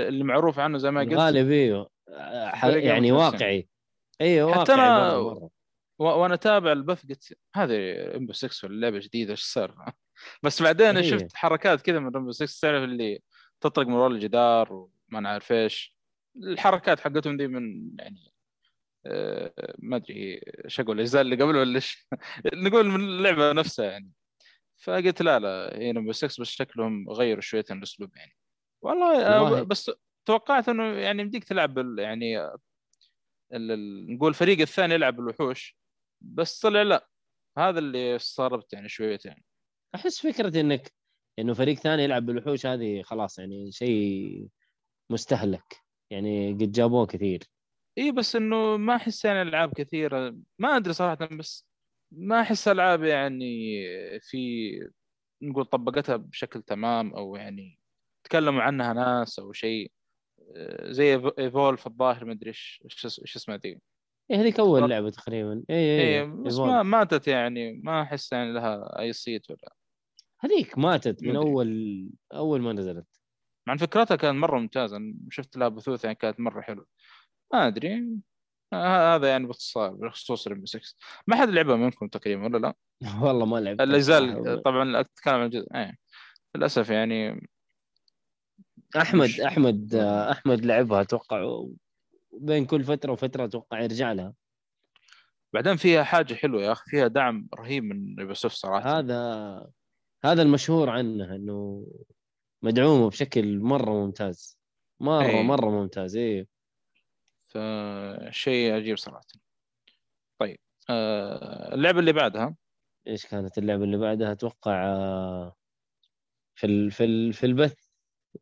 اللي 0.08 0.24
معروف 0.24 0.58
عنه 0.58 0.78
زي 0.78 0.90
ما 0.90 1.00
قلت 1.00 1.14
غالب 1.14 1.50
أيوه 1.50 1.90
يعني 2.76 3.12
متنافسين. 3.12 3.12
واقعي 3.12 3.68
أيوه 4.20 4.52
حتى 4.52 4.72
واقعي 4.72 4.90
مرة 4.90 5.34
مرة. 5.34 5.50
و... 5.98 6.04
وأنا 6.04 6.34
أتابع 6.34 6.72
البث 6.72 7.06
قلت 7.06 7.38
هذه 7.54 7.94
ريمبو 8.12 8.32
6 8.32 8.68
ولا 8.68 8.80
لعبة 8.80 8.98
جديدة 8.98 9.30
إيش 9.30 9.42
صار؟ 9.42 9.92
بس 10.42 10.62
بعدين 10.62 10.96
هي. 10.96 11.04
شفت 11.04 11.36
حركات 11.36 11.82
كذا 11.82 11.98
من 11.98 12.08
ريمبو 12.14 12.30
6 12.30 12.60
تعرف 12.62 12.84
اللي 12.84 13.22
تطرق 13.60 13.86
من 13.86 13.92
ورا 13.92 14.08
الجدار 14.08 14.72
وما 14.72 15.20
نعرف 15.20 15.52
إيش 15.52 15.96
الحركات 16.36 17.00
حقتهم 17.00 17.36
دي 17.36 17.48
من 17.48 17.90
يعني 17.98 18.32
آه، 19.06 19.52
ما 19.78 19.96
أدري 19.96 20.40
إيش 20.64 20.80
أقول 20.80 20.96
الاجزاء 20.96 21.22
اللي 21.22 21.36
قبل 21.36 21.56
ولا 21.56 21.74
إيش 21.74 22.08
نقول 22.64 22.86
من 22.86 23.00
اللعبة 23.00 23.52
نفسها 23.52 23.84
يعني 23.84 24.10
فقلت 24.76 25.22
لا 25.22 25.38
لا 25.38 25.78
هي 25.78 25.90
ريمبو 25.90 26.12
6 26.12 26.40
بس 26.42 26.48
شكلهم 26.48 27.10
غيروا 27.10 27.40
شوية 27.40 27.64
الأسلوب 27.70 28.16
يعني. 28.16 28.36
والله, 28.82 29.26
آه،. 29.26 29.62
بس 29.62 29.90
توقعت 30.26 30.68
إنه 30.68 30.84
يعني 30.84 31.22
يمديك 31.22 31.44
تلعب 31.44 31.74
بال- 31.74 31.98
يعني 31.98 32.38
ال- 33.52 34.14
نقول 34.14 34.28
الفريق 34.28 34.60
الثاني 34.60 34.94
يلعب 34.94 35.16
بالوحوش 35.16 35.78
بس 36.20 36.60
طلع 36.60 36.82
لا 36.82 37.08
هذا 37.58 37.78
اللي 37.78 38.16
استغربت 38.16 38.72
يعني 38.72 38.88
شويتين 38.88 39.36
أحس 39.94 40.26
فكرة 40.26 40.60
إنك 40.60 40.92
إنه 41.38 41.54
فريق 41.54 41.76
ثاني 41.76 42.04
يلعب 42.04 42.26
بالوحوش 42.26 42.66
هذه 42.66 43.02
خلاص 43.02 43.38
يعني 43.38 43.72
شيء 43.72 44.48
مستهلك 45.10 45.76
يعني 46.10 46.52
قد 46.52 46.72
جابوه 46.72 47.06
كثير. 47.06 47.42
اي 47.98 48.12
بس 48.12 48.36
إنه 48.36 48.76
ما 48.76 48.96
أحس 48.96 49.24
يعني 49.24 49.42
ألعاب 49.42 49.72
كثيرة 49.72 50.36
ما 50.58 50.76
أدري 50.76 50.92
صراحة 50.92 51.28
بس 51.32 51.66
ما 52.12 52.40
أحس 52.40 52.68
ألعاب 52.68 53.02
يعني 53.02 53.82
في 54.20 54.70
نقول 55.42 55.64
طبقتها 55.64 56.16
بشكل 56.16 56.62
تمام 56.62 57.14
أو 57.14 57.36
يعني 57.36 57.78
تكلموا 58.24 58.62
عنها 58.62 58.92
ناس 58.92 59.38
أو 59.38 59.52
شيء 59.52 59.92
آه، 60.56 60.92
زي 60.92 61.14
Evolve 61.38 61.86
الظاهر 61.86 62.24
ما 62.24 62.32
أدري 62.32 62.50
إيش 62.50 62.82
إيش 63.04 63.36
اسمها 63.36 63.56
ذي 63.56 63.80
إيه 64.30 64.36
هذيك 64.36 64.60
أول 64.60 64.90
لعبة 64.90 65.10
تقريبا. 65.10 65.64
اي 65.70 65.76
اي 65.76 66.00
إيه 66.00 66.22
بس 66.24 66.58
ما 66.58 66.82
ماتت 66.82 67.28
يعني 67.28 67.72
ما 67.72 68.02
أحس 68.02 68.32
يعني 68.32 68.52
لها 68.52 69.00
أي 69.00 69.12
صيت 69.12 69.50
ولا. 69.50 69.74
هذيك 70.40 70.78
ماتت 70.78 71.22
من 71.22 71.28
مدري. 71.28 71.48
اول 71.50 72.10
أول 72.34 72.60
ما 72.60 72.72
نزلت. 72.72 73.06
مع 73.68 73.76
فكرتها 73.76 74.16
كانت 74.16 74.38
مرة 74.38 74.58
ممتازة 74.58 74.98
شفت 75.30 75.56
لها 75.56 75.68
بثوث 75.68 76.04
يعني 76.04 76.16
كانت 76.16 76.40
مرة 76.40 76.60
حلوة. 76.60 76.86
ما 77.52 77.66
أدري. 77.66 78.06
آه، 78.74 79.16
هذا 79.16 79.28
يعني 79.28 79.46
باختصار 79.46 79.90
بخصوص 79.94 80.48
Rainbow 80.48 80.66
6 80.66 80.80
ما 81.26 81.36
حد 81.36 81.48
لعبها 81.48 81.76
منكم 81.76 82.08
تقريبا 82.08 82.44
ولا 82.44 82.58
لا؟ 82.58 82.74
والله 83.22 83.46
ما 83.46 83.56
لعبت 83.60 83.80
الاجزاء 83.80 84.56
طبعا 84.60 85.00
أتكلم 85.00 85.34
عن 85.34 85.42
الجزء 85.46 85.74
إيه. 85.74 85.94
للأسف 86.54 86.90
يعني 86.90 87.48
احمد 88.96 89.24
مش- 89.24 89.40
احمد 89.40 89.94
أحمد 90.30 90.64
لعبها 90.64 91.00
أتوقع 91.00 91.64
بين 92.32 92.64
كل 92.66 92.84
فترة 92.84 93.12
وفترة 93.12 93.44
أتوقع 93.44 93.80
يرجع 93.80 94.12
لها. 94.12 94.34
بعدين 95.52 95.76
فيها 95.76 96.02
حاجة 96.02 96.34
حلوة 96.34 96.62
يا 96.62 96.72
أخي 96.72 96.82
فيها 96.90 97.06
دعم 97.06 97.48
رهيب 97.58 97.84
من 97.84 98.20
يوبيسوف 98.20 98.52
صراحة. 98.52 98.98
هذا 98.98 99.70
هذا 100.24 100.42
المشهور 100.42 100.90
عنها 100.90 101.36
إنه 101.36 101.86
مدعومة 102.62 103.08
بشكل 103.08 103.58
مرة 103.58 103.90
ممتاز. 103.90 104.58
مره 105.00 105.22
إيه. 105.26 105.42
مرة 105.42 105.70
ممتاز 105.70 106.16
إيه. 106.16 106.46
فشيء 107.54 108.74
عجيب 108.74 108.96
صراحة. 108.98 109.26
طيب 110.38 110.58
آه، 110.90 111.74
اللعبة 111.74 111.98
اللي 112.00 112.12
بعدها؟ 112.12 112.56
إيش 113.06 113.26
كانت 113.26 113.58
اللعبة 113.58 113.84
اللي 113.84 113.96
بعدها؟ 113.96 114.32
أتوقع 114.32 114.84
آه، 114.86 115.56
في 116.54 116.66
ال 116.66 116.90
في 116.90 117.04
ال 117.04 117.32
في 117.32 117.46
البث. 117.46 117.76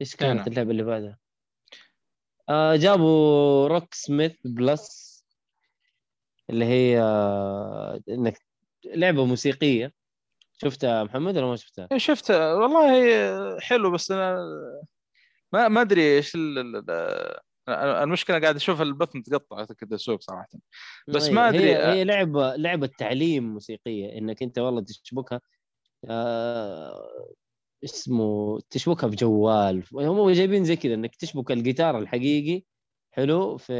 إيش 0.01 0.17
كانت 0.17 0.37
نعم. 0.37 0.49
اللعبة 0.49 0.71
اللي 0.71 0.83
بعدها؟ 0.83 1.19
آه 2.49 2.77
جابوا 2.77 3.69
روك 3.69 3.95
سميث 3.95 4.37
بلس 4.45 5.13
اللي 6.51 6.65
هي 6.65 7.01
إنك 8.09 8.39
لعبة 8.85 9.25
موسيقية. 9.25 9.93
شفتها 10.53 11.05
محمد 11.05 11.37
ولا 11.37 11.47
ما 11.47 11.57
شفتها؟ 11.57 11.89
إيه، 11.93 11.99
شفت 11.99 12.31
والله 12.31 13.61
حلو 13.61 13.91
بس 13.91 14.11
أنا 14.11 14.39
ما 15.53 15.69
ما 15.69 15.81
أدري 15.81 16.17
إيش 16.17 16.37
المشكلة 17.69 18.39
قاعد 18.41 18.57
أشوف 18.57 18.83
البث 18.83 19.17
متقطع 19.17 19.65
كذا 19.65 19.97
سوق 19.97 20.21
صراحة. 20.23 20.49
بس 21.09 21.29
أي، 21.29 21.35
ما 21.35 21.49
أدري، 21.49 21.77
هي, 21.77 22.01
هي 22.01 22.05
لعبه 22.05 22.57
لعبة 22.57 22.87
تعليم 22.99 23.53
موسيقية 23.53 24.19
إنك 24.19 24.43
أنت 24.43 24.59
والله 24.59 24.81
تشبكها 24.83 25.41
آه 26.11 27.35
اسمه 27.85 28.61
تشبكها 28.71 29.11
في 29.11 29.17
جوال. 29.17 29.85
هم 29.95 30.31
جايبين 30.31 30.65
زي 30.65 30.77
كذا 30.77 30.95
إنك 30.95 31.17
تشبك 31.17 31.51
الجيتار 31.53 31.99
الحقيقي 31.99 32.65
حلو 33.13 33.57
في 33.59 33.75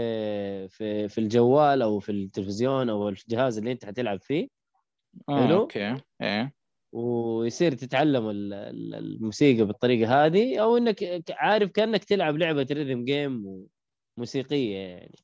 في 0.69 1.09
في 1.09 1.19
الجوال 1.19 1.83
أو 1.83 1.99
في 2.01 2.13
التلفزيون 2.13 2.91
أو 2.91 3.09
الجهاز 3.09 3.59
اللي 3.59 3.73
أنت 3.73 3.85
حتلعب 3.85 4.21
فيه 4.23 4.49
آه 5.29 5.47
حلو. 5.47 5.57
أوكي. 5.61 5.97
إيه. 6.23 6.55
ويصير 6.93 7.73
تتعلم 7.75 8.31
ال- 8.31 8.53
ال- 8.55 8.95
الموسيقى 8.95 9.65
بالطريقة 9.65 10.27
هذه 10.27 10.59
أو 10.59 10.77
إنك 10.77 11.23
عارف 11.31 11.71
كأنك 11.71 12.05
تلعب 12.05 12.37
لعبة 12.37 12.67
rhythm 12.71 13.05
game 13.05 13.67
موسيقيه 14.19 14.77
يعني. 14.77 15.19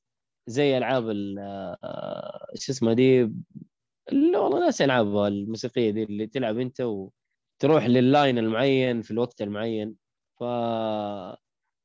زي 0.46 0.78
ألعاب 0.78 1.10
ال- 1.10 1.38
آه، 1.84 2.46
شو 2.54 2.72
اسمها 2.72 2.92
دي؟ 2.94 3.22
اللي 4.12 4.38
والله 4.38 4.60
ناس 4.60 4.82
العابها 4.82 5.28
الموسيقية 5.28 5.90
دي 5.90 6.02
اللي 6.02 6.26
تلعب 6.26 6.58
أنت 6.58 6.80
وتروح 6.80 7.86
لل 7.86 8.04
line 8.04 8.38
المعين 8.38 9.02
في 9.02 9.10
الوقت 9.10 9.42
المعين. 9.42 9.94
ف 10.40 10.42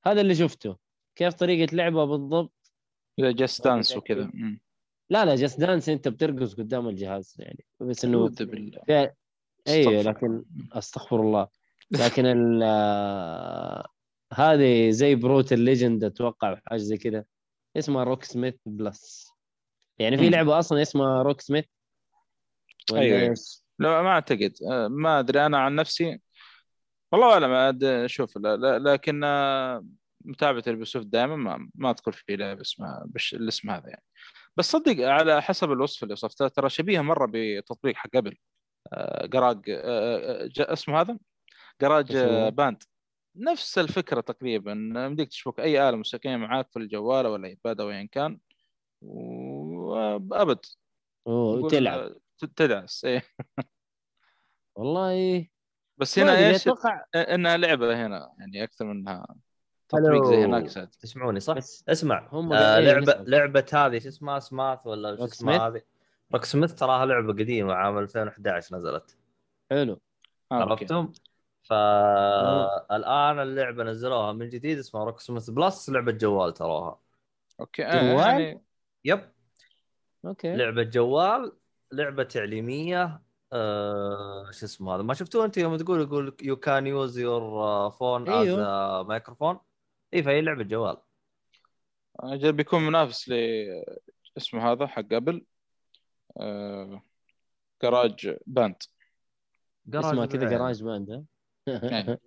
هذا 0.07 0.21
اللي 0.21 0.35
شفته. 0.35 0.77
كيف 1.15 1.33
طريقة 1.33 1.75
لعبه 1.75 2.05
بالضبط؟ 2.05 2.53
زي 3.19 3.33
Just 3.33 3.63
Dance. 3.63 3.97
وكذا. 3.97 4.31
لا 5.09 5.25
لا 5.25 5.35
Just 5.35 5.59
Dance 5.59 5.89
أنت 5.89 6.07
بترقص 6.07 6.53
قدام 6.53 6.87
الجهاز 6.89 7.35
يعني. 7.39 7.65
بس 7.79 8.05
إنه 8.05 8.29
فيها 8.85 9.15
أيوه 9.67 9.99
أستغفر. 9.99 10.09
لكن 10.09 10.43
أستغفر 10.71 11.21
الله. 11.21 11.47
لكن 11.91 12.25
ال 12.25 12.61
آه، 12.63 13.87
هذه 14.33 14.89
زي 14.89 15.15
Brütal 15.15 15.53
Legend 15.53 16.03
أتوقع 16.03 16.59
حاجة 16.65 16.77
زي 16.77 16.97
كذا 16.97 17.25
اسمها 17.77 18.03
Rocksmith 18.03 18.55
Plus. 18.65 19.27
يعني 19.99 20.17
في. 20.17 20.29
لعبة 20.29 20.59
أصلا 20.59 20.81
اسمها 20.81 21.23
Rocksmith؟ 21.23 21.65
ولا 22.91 23.01
أيوة، 23.01 23.19
أيوة. 23.19 23.35
لا 23.79 24.01
ما 24.01 24.09
أعتقد. 24.09 24.53
آه، 24.71 24.87
ما 24.87 25.19
أدري. 25.19 25.45
أنا 25.45 25.57
عن 25.59 25.75
نفسي 25.75 26.19
والله 27.11 27.33
اعلم 27.33 27.51
عاد 27.51 28.05
شوف 28.05 28.37
لا 28.37 28.55
لا 28.57 28.79
لكن 28.79 29.23
آه، 29.23 29.85
متابعة 30.25 30.63
ل 30.67 30.72
Ubisoft 30.72 31.03
دائما 31.03 31.35
ما 31.35 31.69
ما 31.75 31.89
أذكر 31.89 32.11
في 32.11 32.35
لعبة 32.35 32.61
اسمها 32.61 33.03
بش 33.07 33.33
الاسم 33.33 33.69
هذا 33.69 33.89
يعني. 33.89 34.03
بس 34.57 34.71
صدق 34.71 35.07
على 35.07 35.41
حسب 35.41 35.71
الوصف 35.71 36.03
اللي 36.03 36.13
وصفته 36.13 36.47
ترى 36.47 36.69
شبيهة 36.69 37.01
مرة 37.01 37.31
بتطبيق 37.33 37.95
حق 37.95 38.09
قبل. 38.15 38.37
جراج 39.25 39.69
آه، 39.69 40.43
آه، 40.43 40.47
جا- 40.47 40.73
اسمه 40.73 41.01
هذا؟ 41.01 41.17
جراج؟ 41.81 42.15
آه، 42.15 42.49
Band. 42.49 42.83
نفس 43.35 43.77
الفكرة 43.77 44.21
تقريبا. 44.21 44.71
يمديك 44.71 45.29
تشبك 45.29 45.59
أي 45.59 45.89
آلة 45.89 45.97
موسيقية 45.97 46.35
معاك 46.35 46.71
في 46.71 46.79
الجوال 46.79 47.25
أو 47.25 47.35
ال 47.35 47.44
iPad 47.44 47.81
أو 47.81 47.89
ايا 47.91 48.09
كان 48.11 48.39
وأبد. 49.01 50.59
وتلعب 51.25 52.15
تدعس 52.55 53.05
إيه. 53.05 53.23
والله. 54.75 55.47
بس 55.97 56.19
هنا 56.19 56.37
إيش؟ 56.49 56.61
أتوقع 56.61 57.05
إنها 57.15 57.57
لعبة 57.57 58.05
هنا 58.05 58.33
يعني 58.39 58.63
أكثر 58.63 58.85
منها 58.85 59.25
تطبيق 59.89 60.23
زي 60.25 60.45
هناك 60.45 60.67
سعد 60.67 60.87
تسمعوني 60.89 61.39
صح؟ 61.39 61.53
بس 61.53 61.83
اسمع. 61.89 62.29
هم 62.31 62.53
آه 62.53 62.79
لعبة. 62.79 63.13
لعبة 63.27 63.65
هذه 63.73 63.99
شو 63.99 64.07
اسمها؟ 64.07 64.39
سماث 64.39 64.79
ولا 64.87 65.15
شو 65.15 65.23
اسمها؟ 65.23 65.67
هذه؟ 65.67 65.81
Rocksmith 66.33 66.73
تراها 66.73 67.05
لعبة 67.05 67.33
قديمة 67.33 67.73
عام 67.73 67.97
2011 67.97 68.77
نزلت. 68.77 69.17
حلو. 69.71 70.01
آه،. 70.51 70.55
عرفتم؟ 70.55 71.11
فالان 71.63 73.39
اللعبة 73.39 73.83
نزلوها 73.83 74.33
من 74.33 74.49
جديد 74.49 74.77
اسمها 74.77 75.03
Rocksmith 75.03 75.49
Plus 75.49 75.89
لعبة 75.89 76.11
جوال 76.11 76.53
تراها. 76.53 76.99
أوكي 77.59 77.85
آه، 77.85 78.13
جوال؟ 78.13 78.41
يعني 78.41 78.63
yep. 79.05 79.31
أوكي. 80.25 80.55
لعبة 80.55 80.83
جوال 80.83 81.51
لعبة 81.91 82.23
تعليمية 82.23 83.21
آه 83.53 84.51
شو 84.51 84.65
اسمه 84.65 84.95
هذا؟ 84.95 85.03
ما 85.03 85.13
شفتوه 85.13 85.45
أنت 85.45 85.57
يوم 85.57 85.77
تقول 85.77 86.01
يقول 86.01 86.35
you 86.41 86.55
can 86.55 86.87
use 86.87 87.19
your 87.19 87.89
phone 87.89 88.29
as. 88.29 88.59
microphone 89.07 89.59
إي 90.13 90.23
فهي 90.23 90.41
لعبة 90.41 90.63
جوال. 90.63 90.97
بيكون 92.33 92.81
منافس 92.81 93.29
ل 93.29 93.33
اسمه 94.37 94.71
هذا 94.71 94.87
حق 94.87 95.01
قبل 95.01 95.35
آه... 95.35 95.52
GarageBand 97.83 98.75
اسمها 99.93 100.25
كذا. 100.25 100.49
GarageBand 100.49 101.09
ها. 101.09 102.17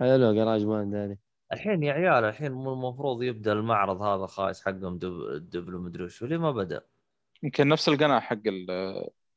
حلو 0.00 0.34
GarageBand 0.34 0.94
هذه 0.94 1.16
الحين 1.52 1.82
يا 1.82 1.92
عيال 1.92 2.24
الحين 2.24 2.52
مو 2.52 2.72
المفروض 2.72 3.22
يبدأ 3.22 3.52
المعرض 3.52 4.02
هذا 4.02 4.26
خايس 4.26 4.64
حقهم 4.64 4.98
دب- 4.98 5.50
double 5.50 5.72
مدري 5.72 6.04
وش 6.04 6.22
ليه 6.22 6.36
ما 6.36 6.50
بدأ؟ 6.50 6.84
يمكن 7.42 7.68
نفس 7.68 7.88
القناة 7.88 8.20
حق 8.20 8.46
ال... 8.46 8.66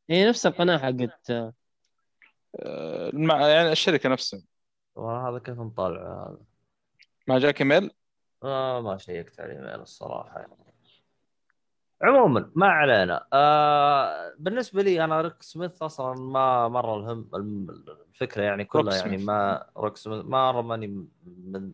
هي 0.09 0.29
نفس 0.29 0.45
القناة 0.45 0.77
حقت 0.77 1.31
آه، 2.59 3.09
المع... 3.09 3.47
يعني 3.47 3.71
الشركة 3.71 4.09
نفسها 4.09 4.41
والله 4.95 5.29
هذا 5.29 5.39
كيف 5.39 5.59
نطالع 5.59 6.01
هذا؟ 6.27 6.37
ما 7.27 7.39
جاك 7.39 7.61
إيميل 7.61 7.91
آه 8.43 8.81
ما 8.81 8.97
شيكت 8.97 9.39
على 9.39 9.51
الايميل 9.51 9.81
الصراحة 9.81 10.39
يعني. 10.39 10.53
عموما 12.01 12.51
ما 12.55 12.67
علينا. 12.67 13.27
آه 13.33 14.33
بالنسبة 14.39 14.81
لي 14.81 15.03
أنا 15.03 15.21
Rocksmith 15.21 15.81
أصلا 15.81 16.13
ما 16.13 16.67
مرة 16.67 16.97
الهم 16.97 17.29
الم- 17.35 17.85
الفكرة 18.09 18.41
يعني 18.41 18.65
كلها 18.65 18.95
يعني. 18.95 19.17
ما 19.17 19.65
Rocksmith 19.77 20.25
مرة 20.25 20.61
ماني 20.61 20.87
من 21.25 21.71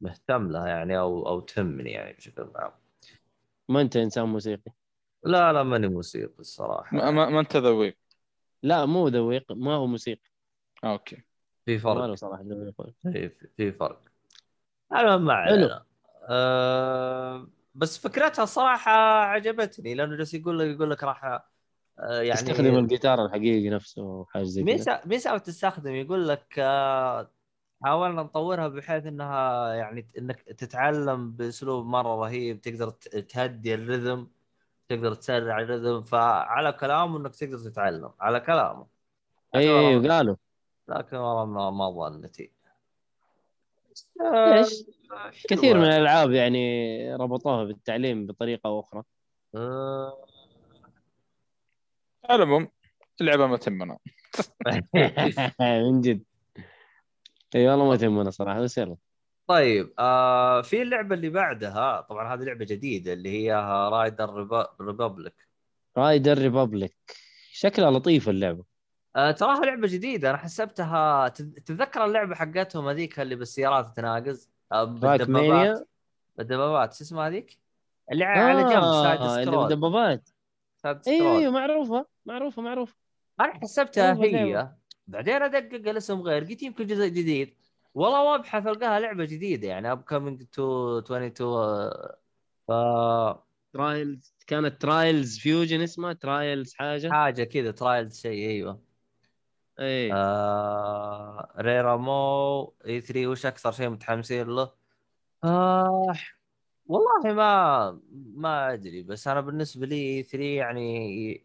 مهتم 0.00 0.50
لها 0.50 0.66
يعني 0.66 0.98
أو 0.98 1.28
أو 1.28 1.40
تهمني 1.40 1.90
يعني 1.90 2.12
بشكل 2.12 2.50
عام. 2.54 2.72
ما 3.68 3.80
أنت 3.80 3.96
إنسان 3.96 4.24
موسيقي؟ 4.24 4.72
لا 5.24 5.52
لا 5.52 5.62
ماني 5.62 5.88
موسيقي 5.88 6.38
الصراحة. 6.38 6.96
ما, 6.96 7.10
ما, 7.10 7.28
ما 7.28 7.40
أنت 7.40 7.56
ذويق؟ 7.56 7.96
لا 8.62 8.86
مو 8.86 9.08
ذويق 9.08 9.52
ما 9.52 9.74
هو 9.74 9.86
موسيقي. 9.86 10.30
أوكي. 10.84 11.22
في 11.64 11.74
ما 11.74 11.82
فرق 11.82 12.04
له 12.04 12.14
صراحة 12.14 12.42
ذويق. 12.42 12.74
في 13.02 13.28
في 13.56 13.72
فرق. 13.72 14.00
المهم 14.92 15.24
ما. 15.24 15.32
علينا. 15.34 15.84
آه 16.28 17.31
بس 17.82 17.98
فكرتها 17.98 18.42
الصراحه 18.42 18.90
عجبتني 19.24 19.94
لأنه 19.94 20.16
جالس 20.16 20.34
يقول 20.34 20.58
لك 20.58 20.66
يقول 20.76 20.90
لك 20.90 21.04
راح 21.04 21.24
آه 21.24 21.40
يعني 21.98 22.28
يستخدم 22.28 22.78
الجيتار 22.78 23.24
الحقيقي 23.26 23.70
نفسه 23.70 24.02
وحاجه 24.02 24.42
زي 24.44 24.62
كذا. 24.64 24.72
ميسا 24.72 25.00
ميسا 25.06 25.38
تستخدم؟ 25.38 25.94
يقول 25.94 26.28
لك 26.28 26.54
آه، 26.58 27.30
حاولنا 27.84 28.22
نطورها 28.22 28.68
بحيث 28.68 29.06
إنها 29.06 29.68
يعني 29.74 30.08
إنك 30.18 30.42
تتعلم 30.42 31.30
بأسلوب 31.32 31.86
مرة 31.86 32.14
رهيب 32.24 32.60
تقدر 32.60 32.90
تهدي 33.28 33.74
الرذم 33.74 34.28
تقدر 34.88 35.14
تسرع 35.14 35.60
الرذم 35.60 36.02
فعلى 36.02 36.72
كلامه 36.72 37.18
إنك 37.18 37.36
تقدر 37.36 37.58
تتعلم 37.58 38.10
على 38.20 38.40
كلامه. 38.40 38.86
اي 39.54 39.68
والله- 39.70 39.88
اي 39.88 40.00
إيه، 40.06 40.10
قالوا. 40.10 40.36
لكن 40.88 41.16
والله 41.16 41.44
ما, 41.44 41.70
ما 41.70 41.90
ظنتي 41.90 42.52
ليش؟ 44.20 44.84
آه، 45.12 45.30
كثير 45.48 45.78
من. 45.78 45.84
الألعاب 45.84 46.32
يعني 46.32 47.14
ربطوها 47.14 47.64
بالتعليم 47.64 48.26
بطريقة 48.26 48.66
أو 48.66 48.80
أخرى. 48.80 49.02
آه، 49.54 50.26
على 52.24 52.42
العموم 52.42 52.68
اللعبة 53.20 53.46
ما 53.46 53.56
تهمنا. 53.56 53.98
من 55.60 56.00
جد. 56.00 56.22
إي 57.54 57.68
والله 57.68 57.88
ما 57.88 57.96
تهمنا 57.96 58.30
صراحة 58.30 58.60
بس 58.60 58.78
يلا. 58.78 58.96
طيب 59.46 59.94
آه 59.98 60.62
في 60.62 60.82
اللعبة 60.82 61.14
اللي 61.14 61.30
بعدها 61.30 62.00
طبعا 62.00 62.34
هذه 62.34 62.40
لعبة 62.44 62.64
جديدة 62.64 63.12
اللي 63.12 63.28
هي 63.28 63.54
رايدر 63.92 64.48
ريبابليك 64.80 65.48
رايدر 65.96 66.38
ريبابليك 66.38 66.96
شكلها 67.52 67.90
لطيفه 67.90 68.30
اللعبة. 68.30 68.64
تراها 69.14 69.64
لعبة 69.64 69.88
جديدة. 69.88 70.30
أنا 70.30 70.38
حسبتها 70.38 71.28
تت- 71.28 71.58
تتذكر 71.58 72.04
اللعبة 72.04 72.34
حقتهم 72.34 72.88
هذيك 72.88 73.20
اللي 73.20 73.34
بالسيارات 73.36 73.96
تناقز؟ 73.96 74.50
آه 74.72 74.84
بالدبابات. 74.84 75.88
بالدبابات. 76.36 76.94
شو 76.94 77.04
اسمها 77.04 77.28
هذيك؟ 77.28 77.58
اللي 78.12 78.24
على 78.24 78.62
جنب 78.62 78.82
side 78.82 79.20
آه، 79.20 79.34
اللي 79.34 79.44
scroll 79.46 79.68
بالدبابات. 79.68 80.28
أيوه 80.84 81.00
scroll 81.02 81.36
أيوه 81.38 81.52
معروفة 81.52 82.06
معروفة 82.26 82.62
معروفة. 82.62 82.94
أنا 83.40 83.52
حسبتها 83.62 84.14
معروفة 84.14 84.24
هي. 84.38 84.42
اللعبة. 84.44 84.72
بعدين 85.06 85.42
أدقق 85.42 85.88
الاسم 85.90 86.20
غير. 86.20 86.44
قلت 86.44 86.62
يمكن 86.62 86.86
جزء 86.86 87.06
جديد. 87.08 87.54
والله 87.94 88.22
وابحث 88.22 88.66
القاها 88.66 89.00
لعبة 89.00 89.24
جديدة 89.24 89.68
يعني 89.68 89.92
upcoming 89.92 90.42
two 90.52 90.98
22 90.98 91.50
آه، 91.50 92.18
ف 92.68 92.72
Trials 93.72 94.34
كانت 94.46 94.82
Trials 94.82 95.38
Fusion 95.38 95.80
اسمها؟ 95.80 96.12
Trials 96.12 96.74
حاجة؟ 96.74 97.10
حاجة 97.12 97.44
كذا 97.44 97.70
Trial 97.70 98.12
شيء 98.12 98.48
أيوه. 98.48 98.91
اي 99.80 100.12
آه 100.12 101.52
ريرامو 101.58 102.74
E 102.86 103.00
3 103.00 103.26
وش 103.26 103.46
أكثر 103.46 103.72
شيء 103.72 103.88
متحمسين 103.88 104.46
له؟ 104.46 104.72
آه 105.44 106.14
والله 106.86 107.34
ما 107.34 108.00
ما 108.34 108.72
أدري 108.72 109.02
بس 109.02 109.28
أنا 109.28 109.40
بالنسبة 109.40 109.86
لي 109.86 109.94
E 109.94 110.22
3 110.22 110.44
يعني 110.44 111.44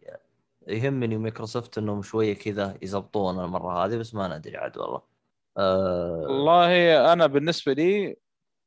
يهمني 0.67 1.17
مايكروسوفت 1.17 1.77
إنهم 1.77 2.01
شوية 2.01 2.33
كذا 2.33 2.77
يزبطون 2.81 3.39
المرة 3.39 3.85
هذه 3.85 3.97
بس 3.97 4.15
ما 4.15 4.37
ندري 4.37 4.57
عاد 4.57 4.77
والله. 4.77 5.01
آه 5.57 6.25
والله 6.29 7.13
أنا 7.13 7.27
بالنسبة 7.27 7.73
لي 7.73 8.15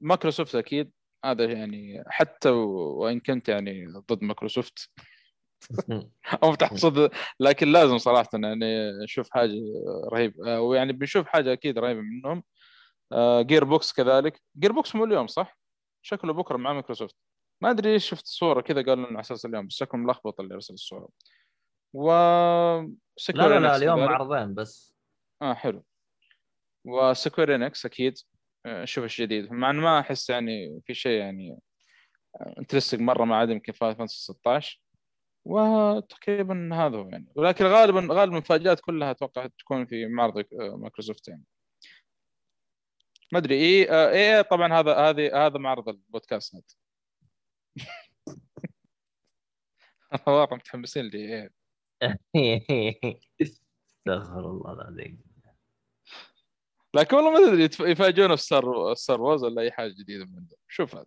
مايكروسوفت 0.00 0.54
أكيد 0.54 0.92
هذا 1.24 1.44
يعني 1.44 2.04
حتى 2.06 2.48
وإن 2.48 3.20
كنت 3.20 3.48
يعني 3.48 3.86
ضد 3.86 4.22
مايكروسوفت. 4.22 4.90
أو 6.42 6.54
تحصد 6.54 7.10
لكن 7.40 7.72
لازم 7.72 7.98
صراحة 7.98 8.28
يعني 8.32 8.92
نشوف 9.04 9.30
حاجة 9.30 9.52
رهيبه 10.12 10.60
ويعني 10.60 10.92
بنشوف 10.92 11.26
حاجة 11.26 11.52
أكيد 11.52 11.78
رهيبة 11.78 12.00
منهم. 12.00 12.42
Gearbox 13.46 13.92
كذلك. 13.92 14.42
Gearbox 14.58 14.94
مو 14.94 15.04
اليوم 15.04 15.26
صح؟ 15.26 15.58
شكله 16.02 16.32
بكرة 16.32 16.56
مع 16.56 16.72
مايكروسوفت. 16.72 17.16
ما 17.62 17.70
أدري 17.70 17.92
إيش 17.92 18.10
شفت 18.10 18.26
صورة 18.26 18.60
كذا 18.60 18.82
قالوا 18.82 19.04
إنه 19.04 19.06
على 19.06 19.20
أساس 19.20 19.46
اليوم 19.46 19.66
بس 19.66 19.74
شكله 19.74 20.00
ملخبط 20.00 20.40
اللي 20.40 20.54
ارسل 20.54 20.74
الصورة. 20.74 21.08
و 21.94 22.10
لا 22.10 22.88
لا 23.34 23.60
لا 23.60 23.76
اليوم 23.76 23.96
كذلك. 23.96 24.10
معرضين 24.10 24.54
بس. 24.54 24.94
آه 25.42 25.54
حلو. 25.54 25.84
و 26.86 26.96
Square 26.96 27.54
Enix 27.54 27.86
أكيد. 27.86 28.18
آه، 28.66 28.82
نشوف 28.82 29.04
إيش 29.04 29.20
جديد. 29.20 29.52
مع 29.52 29.70
إنه 29.70 29.80
ما 29.80 30.00
أحس 30.00 30.30
يعني 30.30 30.80
في 30.86 30.94
شيء 30.94 31.18
يعني 31.20 31.58
interesting 32.58 33.00
مرة 33.00 33.24
ما 33.24 33.36
عاد 33.36 33.50
يمكن 33.50 33.72
Final 33.72 33.96
Fantasy 33.96 34.32
16 34.32 34.80
وتقريبا 35.50 36.70
هذا 36.72 36.96
هو 36.96 37.08
يعني. 37.08 37.26
ولكن 37.34 37.64
غالبا 37.64 38.00
غالبا 38.00 38.24
المفاجآت 38.24 38.80
كلها 38.80 39.10
أتوقع 39.10 39.46
تكون 39.46 39.86
في 39.86 40.06
معرض 40.06 40.38
آه، 40.38 40.76
مايكروسوفت 40.76 41.28
يعني. 41.28 41.44
ما 43.32 43.38
أدري 43.38 43.90
آه، 43.90 44.10
إيه 44.10 44.42
طبعا 44.42 44.72
هذا 44.80 44.94
هذه 44.96 45.46
هذا 45.46 45.58
معرض 45.58 45.88
البودكاست 45.88 46.54
هذا 46.54 46.62
والله 50.26 50.48
متحمسين 50.52 51.04
لي 51.04 51.18
إيه 51.18 51.50
استغفر 53.42 54.50
الله 54.50 54.72
العظيم. 54.72 55.20
لكن 56.94 57.16
والله 57.16 57.30
ما 57.30 57.38
أدري 57.48 57.64
يتف- 57.68 57.80
يفاجئونا 57.80 58.36
في 58.36 58.42
Star 58.42 58.94
Star 58.94 59.20
Wars 59.22 59.44
ولا 59.44 59.62
أي 59.62 59.70
حاجة 59.72 59.92
جديدة 59.92 60.24
من 60.24 60.36
عندهم 60.36 60.58
شوف 60.68 60.94
هذا. 60.96 61.06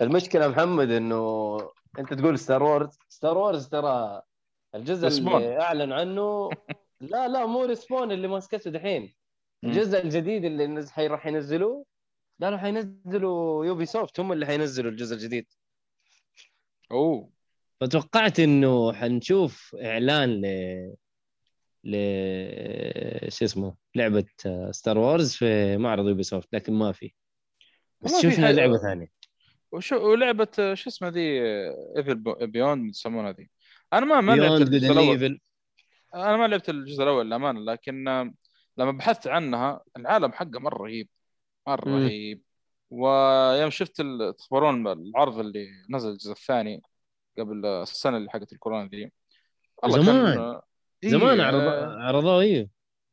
المشكلة 0.00 0.48
محمد 0.48 0.90
إنه 0.90 1.56
انت 1.98 2.14
تقول 2.14 2.38
Star 2.38 2.62
Wars 2.62 2.98
Star 3.08 3.38
Wars 3.38 3.68
ترى 3.68 4.22
الجزء. 4.74 5.08
اللي 5.08 5.60
أعلن 5.60 5.92
عنه 5.92 6.50
لا 7.00 7.28
لا 7.28 7.46
مو 7.46 7.64
Respawn 7.64 8.12
اللي 8.12 8.28
ماسكته 8.28 8.70
دحين. 8.70 9.14
الجزء 9.64 10.02
الجديد 10.02 10.44
اللي 10.44 10.66
نز... 10.66 10.90
حي... 10.90 11.06
راح 11.06 11.26
ينزلوه؟ 11.26 11.84
قالوا 12.42 12.58
حينزلوا 12.58 13.66
يوبي 13.66 13.86
سوفت 13.86 14.20
هم 14.20 14.32
اللي 14.32 14.46
حينزلوا 14.46 14.90
الجزء 14.90 15.14
الجديد. 15.14 15.46
أوه. 16.90 17.30
فتوقعت 17.80 18.40
إنه 18.40 18.92
حنشوف 18.92 19.76
إعلان 19.82 20.40
ل 20.40 20.46
ل 21.84 21.96
شو 23.32 23.44
اسمه 23.44 23.74
لعبة 23.94 24.26
Star 24.70 24.98
Wars 24.98 25.32
في 25.32 25.76
معرض 25.76 26.08
يوبي 26.08 26.22
سوفت 26.22 26.54
لكن 26.54 26.72
ما 26.72 26.92
في. 26.92 27.12
بس 28.00 28.22
شفنا 28.22 28.52
لعبة 28.52 28.78
ثانية. 28.78 29.15
وشو 29.72 30.10
ولعبة 30.10 30.48
آه، 30.58 30.74
شو 30.74 30.90
اسمها 30.90 31.10
ذي؟ 31.10 31.40
Evil 31.96 32.14
Beyond 32.46 32.90
يسمونها 32.90 33.32
ذي. 33.32 33.50
أنا 33.92 34.06
ما 34.06 34.20
ما 34.20 34.32
لعبت 34.32 34.60
الجزء 34.60 34.92
الأول. 34.92 35.40
أنا 36.14 36.36
ما 36.36 36.46
لعبت 36.46 36.68
الجزء 36.68 37.02
الأول 37.02 37.26
للأمانة 37.26 37.60
لكن 37.60 38.08
آه، 38.08 38.34
لما 38.76 38.92
بحثت 38.92 39.26
عنها 39.26 39.80
العالم 39.96 40.32
حقه 40.32 40.60
مرة 40.60 40.82
رهيب 40.82 41.08
مرة. 41.66 41.90
رهيب. 41.90 42.42
ويوم 42.90 43.70
شفت 43.70 44.02
تخبرون 44.38 44.86
العرض 44.86 45.38
اللي 45.38 45.68
نزل 45.90 46.10
الجزء 46.10 46.32
الثاني 46.32 46.82
قبل 47.38 47.66
السنة 47.66 48.16
اللي 48.16 48.30
حقت 48.30 48.52
الكورونا 48.52 48.88
ذي. 48.88 49.12
والله 49.82 50.02
زمان. 50.02 50.34
كان 50.34 50.42
آه، 50.42 50.62
إيه، 51.04 51.10
زمان 51.10 51.40
آه، 51.40 51.44
عرض... 51.44 51.88
عرضوه 52.00 52.40
أيوه 52.40 52.68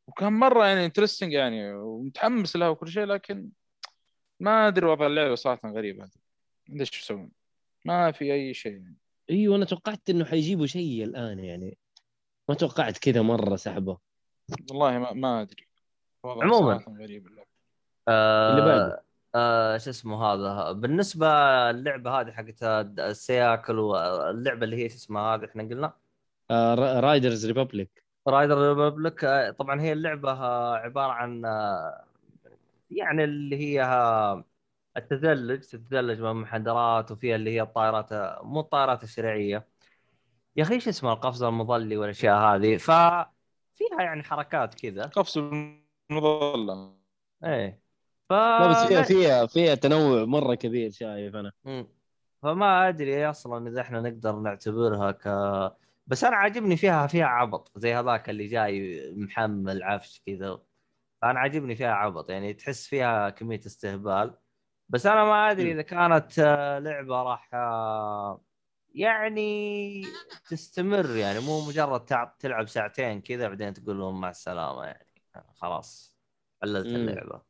وكان 0.08 0.34
مرة 0.34 0.66
يعني 0.66 0.86
interesting 0.86 1.34
يعني 1.34 1.74
ومتحمس 1.74 2.56
لها 2.56 2.70
وكل 2.70 2.88
شيء 2.88 3.06
لكن 3.06 3.50
ما 4.40 4.68
أدري 4.68 4.86
وضع 4.86 5.08
اللعبة 5.08 5.36
صراحة 5.36 5.72
غريب 5.72 6.02
هذا 6.02 6.23
إيش 6.70 7.02
يسوون؟ 7.02 7.32
ما 7.86 8.12
في 8.12 8.34
أي 8.34 8.54
شيء. 8.54 8.72
يعني 8.74 8.98
أيوه 9.30 9.56
أنا 9.56 9.66
توقعت 9.66 10.10
إنه 10.10 10.26
حيجيبوا 10.26 10.66
شيء 10.66 11.04
الآن 11.04 11.40
يعني. 11.40 11.78
ما 12.50 12.56
توقعت 12.56 12.98
كذا 12.98 13.22
مرة 13.22 13.56
سحبه. 13.56 13.98
والله 14.70 15.00
ما, 15.00 15.14
ما 15.14 15.42
أدري. 15.42 15.68
عموماً. 16.26 16.86
غريب 17.00 17.28
اللعبة. 17.28 17.50
اللي 18.10 18.62
آه 18.62 18.66
بعده. 18.66 19.04
آه 19.36 19.78
شو 19.78 19.90
اسمه 19.90 20.26
هذا؟ 20.26 20.72
بالنسبة 20.72 21.28
اللعبه 21.70 22.22
هذه 22.22 22.32
حقت 22.32 22.64
السياكل 23.00 23.80
واللعبه 23.80 24.64
اللي 24.64 24.84
هي 24.84 24.90
شو 24.90 24.96
اسمها 24.96 25.36
هذه 25.36 25.46
إحنا 25.46 25.64
قلنا؟ 25.64 25.94
آه 26.52 27.00
رايدرز 27.00 27.46
ريبابليك 27.46 28.04
رايدر 28.28 28.70
ريبابليك 28.70 29.24
آه، 29.24 29.52
طبعا 29.52 29.82
هي 29.82 29.94
اللعبة 29.94 30.32
آه، 30.32 30.76
عبارة 30.76 31.12
عن 31.12 31.46
آه، 31.46 32.04
يعني 32.92 33.24
اللي 33.24 33.58
هي 33.58 33.84
آه، 33.84 34.46
التزلج 34.98 35.60
تتزلج 35.60 36.22
من 36.22 36.34
محاضرات 36.34 37.12
وفيها 37.12 37.36
اللي 37.36 37.52
هي 37.56 37.62
الطائرات 37.62 38.10
مو 38.44 38.60
الطائرات 38.60 39.04
الشرعية. 39.04 39.68
يا 40.56 40.64
أخي 40.64 40.74
إيش 40.74 40.88
اسمها 40.88 41.14
القفز 41.14 41.44
المظلي 41.44 41.98
والأشياء 41.98 42.38
هذه؟ 42.38 42.78
ففيها 42.78 44.00
يعني 44.00 44.24
حركات 44.24 44.74
كذا. 44.74 45.06
قفز 45.06 45.38
المظلة 46.12 46.96
إيه. 47.44 47.84
ف 48.30 48.34
لا 48.34 48.68
بس 48.68 48.88
فيها 48.88 49.02
فيها 49.02 49.46
فيها 49.46 49.76
تنوع 49.76 50.26
مرة 50.26 50.56
كبير 50.56 50.92
شايف 50.92 51.36
أنا. 51.36 51.52
مم. 51.66 51.88
فما 52.42 52.88
أدري 52.88 53.30
أصلا 53.30 53.70
إذا 53.70 53.82
إحنا 53.82 54.02
نقدر 54.02 54.36
نعتبرها 54.36 55.12
ك 55.12 55.28
بس 56.08 56.24
أنا 56.24 56.36
عاجبني 56.36 56.78
فيها 56.78 57.08
فيها 57.08 57.26
عبط 57.26 57.72
زي 57.76 57.94
هذاك 57.94 58.30
اللي 58.30 58.48
جاي 58.48 59.02
محمل 59.16 59.84
عفش 59.84 60.22
كذا. 60.26 60.60
أنا 61.24 61.40
عاجبني 61.40 61.76
فيها 61.76 61.94
عبط 61.94 62.30
يعني 62.30 62.54
تحس 62.54 62.88
فيها 62.88 63.30
كمية 63.30 63.60
استهبال. 63.66 64.34
بس 64.94 65.06
أنا 65.06 65.24
ما 65.24 65.52
أدري 65.52 65.72
إذا 65.72 65.82
كانت 65.82 66.40
آه، 66.40 66.80
لعبة 66.80 67.24
راح 67.24 67.50
آه، 67.54 68.42
يعني 68.96 70.02
تستمر 70.50 71.16
يعني 71.16 71.40
مو 71.40 71.68
مجرد 71.68 72.06
تلعب 72.40 72.68
ساعتين 72.68 73.22
كذا 73.22 73.48
بعدين 73.48 73.74
تقول 73.74 74.00
لهم 74.00 74.22
مع 74.22 74.30
السلامة 74.30 74.84
يعني. 74.84 75.08
خلاص 75.56 76.18
عللت 76.64 76.88
مم. 76.88 76.96
اللعبة. 76.96 77.42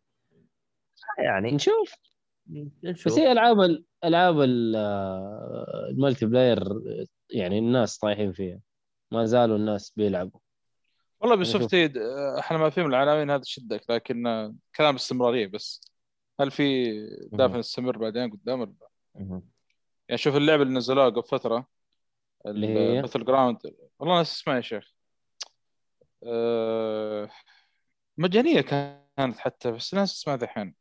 يعني 1.20 1.52
نشوف. 1.52 1.94
نشوف. 2.84 3.08
بس 3.14 3.20
هي 3.20 3.32
ألعاب 3.32 3.60
ال- 3.60 3.86
ألعاب 4.04 4.42
ال- 4.42 4.76
آه، 4.76 5.88
الملتي 5.90 6.26
بلاير 6.26 6.62
آه، 6.72 7.06
يعني 7.30 7.60
الناس 7.60 7.98
طايحين 7.98 8.32
فيها. 8.34 8.60
ما 9.12 9.26
زالوا 9.26 9.58
الناس 9.58 9.94
بيلعبوا. 9.98 10.40
والله. 11.20 11.36
بسوفت 11.36 11.74
ايد 11.74 11.98
إحنا 12.40 12.58
ما 12.58 12.70
فيهم 12.70 12.86
العناوين 12.86 13.30
هذا 13.32 13.44
شدك 13.46 13.90
لكن 13.90 14.28
آه، 14.28 14.56
كلام 14.76 14.96
استمراريه 14.96 15.48
بس. 15.48 15.93
هل 16.44 16.52
في 16.52 16.94
دافع. 17.32 17.58
نستمر 17.58 17.98
بعدين 17.98 18.32
قدام 18.32 18.60
ولا. 18.62 18.74
يعني 20.08 20.18
شوف 20.18 20.36
اللعبه 20.36 20.64
اللي 20.64 20.74
نزلوها 20.74 21.10
قبل 21.10 21.24
فترة 21.24 21.68
اللي 22.46 22.68
هي؟ 22.68 23.02
باتل 23.02 23.26
جراوند 23.26 23.58
والله 24.00 24.18
ناس 24.18 24.34
اسمها 24.34 24.56
يا 24.56 24.62
شيخ. 24.62 24.94
أه... 26.24 27.30
مجانية 28.18 28.62
كانت 28.62 29.38
حتى 29.38 29.72
بس 29.72 29.94
ناس 29.94 30.14
اسمها 30.14 30.36
ذحين. 30.36 30.76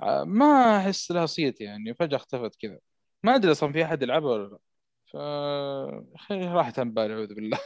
آه، 0.00 0.24
ما 0.24 0.76
أحس 0.76 1.10
لها 1.10 1.26
صيت 1.26 1.60
يعني 1.60 1.94
فجأة 1.94 2.16
اختفت 2.16 2.56
كذا. 2.56 2.78
ما 3.22 3.34
أدري 3.34 3.52
أصلا 3.52 3.72
في 3.72 3.84
أحد 3.84 4.02
يلعبها 4.02 4.30
ولا 4.30 4.48
لا. 4.48 4.58
ف 5.06 5.16
راحت 6.32 6.78
عن 6.78 6.92
بالي 6.92 7.14
أعوذ 7.14 7.34
بالله. 7.34 7.58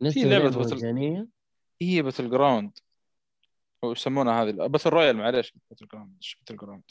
لعبة 0.00 0.50
battle- 0.50 0.74
مجانية؟ 0.76 1.28
هي 1.82 2.02
battleground 2.02 2.78
أو 3.84 3.92
يسمونها 3.92 4.42
هذه 4.42 4.50
battle 4.50 4.90
royale 4.90 5.16
معليش 5.16 5.54
battleground 5.70 6.18
battleground 6.40 6.82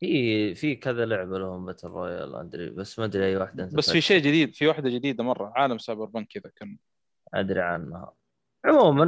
في 0.00 0.54
في 0.54 0.76
كذا 0.76 1.06
لعبة 1.06 1.38
لهم 1.38 1.66
battle 1.66 1.88
royale 1.88 2.34
أدري 2.34 2.70
بس 2.70 2.98
ما 2.98 3.04
أدري 3.04 3.26
أي 3.26 3.36
واحدة 3.36 3.64
أنت 3.64 3.74
بس 3.74 3.90
في. 3.90 4.00
شيء 4.00 4.18
جديد 4.18 4.54
في 4.54 4.66
واحدة 4.66 4.90
جديدة 4.90 5.24
مرة 5.24 5.52
عالم 5.56 5.78
cyberpunk 5.78 6.28
كذا 6.28 6.52
كان. 6.56 6.76
أدري 7.34 7.60
عنها. 7.60 8.12
عموما. 8.64 9.04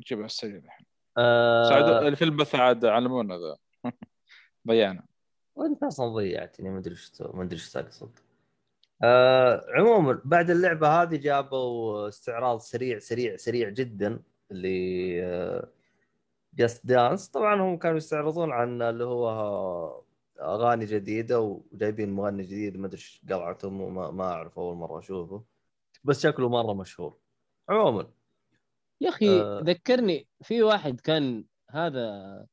نجيبها 0.00 0.22
على 0.22 0.24
السريع 0.24 0.56
الحين. 0.56 0.86
آه. 1.18 1.98
اللي 2.00 2.16
في 2.16 2.24
البث 2.24 2.54
عاد 2.54 2.84
علمونا 2.84 3.34
ذا. 3.38 3.56
ضيعنا. 4.68 5.04
وأنت 5.54 5.82
أصلا 5.82 6.08
ضيعتني 6.08 6.70
ما 6.70 6.78
أدري 6.78 6.94
إيش 6.94 7.12
ما 7.20 7.42
أدري 7.42 7.54
إيش 7.56 7.72
تقصد 7.72 8.18
آه 9.02 9.66
عموما 9.68 10.20
بعد 10.24 10.50
اللعبة 10.50 11.02
هذه 11.02 11.16
جابوا 11.16 12.08
استعراض 12.08 12.58
سريع 12.58 12.98
سريع 12.98 13.36
سريع 13.36 13.68
جدا 13.68 14.22
اللي 14.50 15.68
جاست 16.56 16.86
دانس 16.86 17.28
طبعا 17.28 17.62
هم 17.62 17.78
كانوا 17.78 17.96
يستعرضون 17.96 18.52
عن 18.52 18.82
اللي 18.82 19.04
هو 19.04 20.04
أغاني 20.40 20.84
جديدة 20.84 21.40
وجايبين 21.40 22.10
مغني 22.10 22.42
جديد 22.42 22.76
ما 22.76 22.86
أدري 22.86 22.96
إيش 22.96 23.22
قلعتهم 23.30 23.80
وما 23.80 24.10
ما 24.10 24.24
أعرف 24.24 24.58
أول 24.58 24.76
مرة 24.76 24.98
أشوفه. 24.98 25.44
بس 26.04 26.22
شكله 26.22 26.48
مرة 26.48 26.72
مشهور. 26.72 27.18
عموما 27.68 28.10
يا 29.00 29.08
أخي 29.08 29.40
آه. 29.40 29.60
ذكرني 29.60 30.28
في 30.42 30.62
واحد 30.62 31.00
كان 31.00 31.44
هذا 31.70 32.46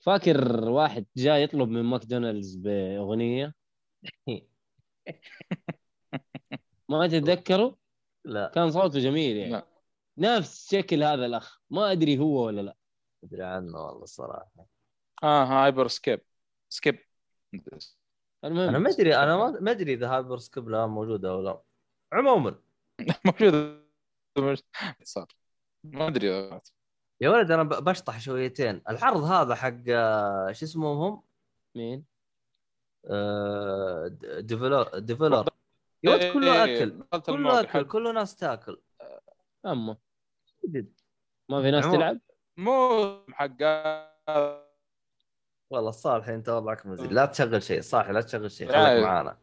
فاكر 0.00 0.68
واحد 0.70 1.06
جاي 1.16 1.42
يطلب 1.42 1.68
من 1.68 1.82
ماكدونالدز 1.82 2.56
بأغنية؟ 2.56 3.54
ما 6.88 7.06
تتذكره 7.08 7.76
لا. 8.24 8.52
كان 8.54 8.70
صوته 8.70 8.98
جميل 8.98 9.36
يعني. 9.36 9.52
لا. 9.52 9.66
نفس 10.18 10.70
شكل 10.70 11.02
هذا 11.02 11.26
الأخ. 11.26 11.60
ما 11.70 11.92
أدري 11.92 12.18
هو 12.18 12.46
ولا 12.46 12.60
لا. 12.60 12.76
أدري 13.24 13.42
عنه 13.44 13.78
والله 13.78 14.02
الصراحه 14.02 14.66
آه 15.22 15.44
Hyper 15.44 15.88
Scape. 15.88 16.20
Scape. 16.68 16.98
المهم. 18.44 18.68
أنا 18.68 18.78
ما 18.78 18.90
أدري 18.90 19.16
أنا 19.16 19.36
ما 19.60 19.70
أدري 19.70 19.94
إذا 19.94 20.08
Hyper 20.08 20.38
Scape 20.38 20.68
الان 20.68 20.88
موجودة 20.88 21.30
أو 21.30 21.42
لا. 21.42 21.62
عموما. 22.12 22.60
موجود 23.24 23.78
صار. 25.02 25.26
ما 25.84 26.06
أدري. 26.08 26.26
يا 27.20 27.30
ولد 27.30 27.50
أنا 27.50 27.62
بشطح 27.62 28.20
شويتين. 28.20 28.82
العرض 28.88 29.22
هذا 29.24 29.54
حق 29.54 29.74
آه، 29.88 30.52
شو 30.52 30.64
اسمهم؟ 30.66 30.98
هم 31.00 31.22
مين؟ 31.74 32.04
آه، 33.10 34.06
د- 34.08 34.46
ديفلو 34.46 34.82
ديفلر 34.98 35.48
يا 36.02 36.10
ولد 36.10 36.32
كله 36.32 36.64
إيه، 36.64 36.84
أكل. 36.84 37.20
كله 37.26 37.60
أكل 37.60 37.84
كله 37.84 38.12
ناس 38.12 38.36
تاكل. 38.36 38.80
اما. 39.66 39.96
ما 41.48 41.62
في 41.62 41.70
ناس. 41.70 41.84
تلعب؟ 41.84 42.18
مو 42.58 43.24
حق. 43.32 43.62
والله 45.70 45.88
الصالح 45.88 46.28
انت 46.28 46.48
وضعك 46.48 46.86
مزري 46.86 47.08
لا 47.08 47.26
تشغل 47.26 47.62
شيء 47.62 47.80
صالح 47.80 48.10
لا 48.10 48.20
تشغل 48.20 48.50
شيء. 48.50 48.68
خليك 48.68 49.04
معانا. 49.04 49.36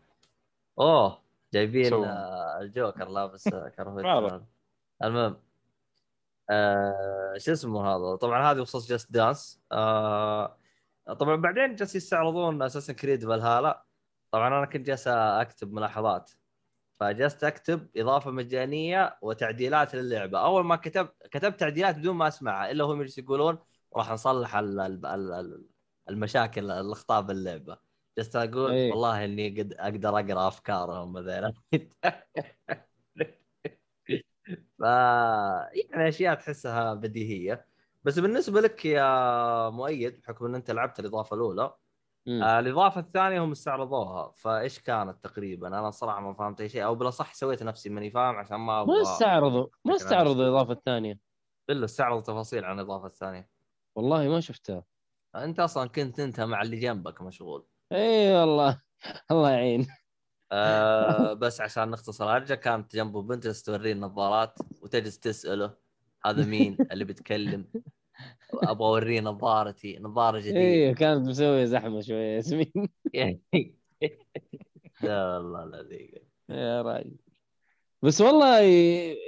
اوه 0.80 1.22
جايبين. 1.54 1.94
آه، 1.94 2.60
الجوكر 2.62 3.08
لابس 3.08 3.48
آه،. 3.48 3.70
كرافته 3.70 4.46
المهم 5.04 5.38
آه 6.50 7.34
شو 7.38 7.52
اسمه 7.52 7.88
هذا؟ 7.88 8.16
طبعا 8.16 8.52
هذه 8.52 8.58
بخصوص 8.60 8.90
جاست 8.90 9.12
دانس 9.12 9.62
آه 9.72 10.58
طبعا 11.20 11.36
بعدين 11.36 11.76
جالس 11.76 11.96
يستعرضون 11.96 12.62
أساسا 12.62 12.94
كريد 12.94 13.26
فالهالا 13.26 13.86
طبعا 14.32 14.48
أنا 14.48 14.66
كنت 14.66 14.88
جالس 14.88 15.08
أكتب 15.08 15.74
ملاحظات. 15.74 16.32
فجلست 17.00 17.44
أكتب 17.44 17.90
إضافة 17.98 18.32
مجانية 18.32 19.18
وتعديلات 19.22 19.96
للعبة 19.96 20.40
أول 20.46 20.66
ما 20.66 20.76
كتب 20.76 21.10
كتبت 21.32 21.60
تعديلات 21.60 21.96
بدون 21.98 22.16
ما 22.16 22.28
أسمعها 22.28 22.72
إلا 22.72 22.84
هم 22.84 23.06
يقولون 23.18 23.58
راح 23.96 24.12
نصلح 24.12 24.56
ال- 24.56 24.80
ال- 24.80 25.06
ال- 25.06 25.34
ال- 25.34 25.70
المشاكل 26.10 26.72
الأخطاء 26.72 27.22
باللعبة 27.22 27.78
جلست 28.18 28.36
أقول 28.36 28.78
إيه. 28.78 28.92
والله 28.92 29.26
إني 29.26 29.50
قد 29.62 29.74
أقدر 29.74 30.10
أقرأ 30.20 30.48
أفكارهم 30.48 31.14
مثلا 31.14 31.54
ف 34.80 34.82
يعني 35.74 36.10
أشياء 36.10 36.36
تحسها 36.36 36.94
بديهية 36.94 37.68
بس 38.04 38.20
بالنسبة 38.20 38.62
لك 38.62 38.86
يا 38.86 39.70
مؤيد 39.70 40.22
بحكم 40.22 40.46
إن 40.46 40.56
أنت 40.56 40.72
لعبت 40.72 41.00
الإضافة 41.00 41.36
الأولى. 41.36 41.76
آه 42.28 42.60
الإضافة 42.60 43.02
الثانية 43.02 43.44
هم 43.44 43.52
استعرضوها 43.52 44.34
فإيش 44.38 44.80
كانت 44.80 45.24
تقريبا؟ 45.24 45.68
أنا 45.68 45.92
صراحة 45.92 46.20
ما 46.22 46.34
فهمت 46.34 46.62
أي 46.62 46.70
شيء 46.70 46.86
أو 46.86 46.96
بالأصح 46.96 47.34
سويت 47.34 47.64
نفسي 47.64 47.90
ماني 47.90 48.12
فاهم 48.12 48.36
عشان 48.36 48.58
ما 48.58 48.66
ما 48.66 48.82
أبغى 48.82 49.02
استعرضوا 49.02 49.68
ما 49.86 49.96
استعرضوا. 49.96 50.44
الإضافة 50.44 50.74
الثانية. 50.74 51.20
إلا 51.70 51.86
استعرضوا 51.86 52.22
تفاصيل 52.22 52.66
عن 52.66 52.80
الإضافة 52.80 53.08
الثانية. 53.08 53.50
والله 53.96 54.28
ما 54.30 54.40
شفتها. 54.40 54.84
أنت 55.36 55.60
أصلا 55.60 55.90
كنت 55.90 56.20
أنت 56.20 56.40
مع 56.40 56.62
اللي 56.62 56.78
جنبك 56.78 57.22
مشغول. 57.22 57.68
إي 57.92 58.36
والله 58.36 58.82
الله 59.32 59.52
يعين. 59.52 59.88
آه 60.52 61.34
بس 61.42 61.62
عشان 61.62 61.90
نختصر 61.92 62.26
هرجه 62.38 62.54
كانت 62.54 62.96
جنبه 62.96 63.22
بنت 63.22 63.48
توريه 63.48 63.94
النظارات 63.94 64.60
وتجلس 64.82 65.20
تسأله 65.20 65.78
هذا 66.26 66.46
مين؟ 66.46 66.78
اللي 66.92 67.06
بيتكلم. 67.06 67.68
أبغى 68.54 68.88
اوريه 68.88 69.22
نظارتي 69.22 69.98
نظارة 70.00 70.40
جديدة. 70.40 70.60
اي 70.60 70.94
كانت 70.94 71.28
مسوية 71.28 71.66
زحمة 71.66 72.02
شوية 72.02 72.36
ياسمين. 72.36 72.74
لا 75.04 75.38
والله 75.38 75.66
لا 75.66 75.84
ذيك. 75.84 76.24
يا 76.50 76.82
راجل. 76.82 77.16
بس 78.02 78.22
والله 78.22 78.60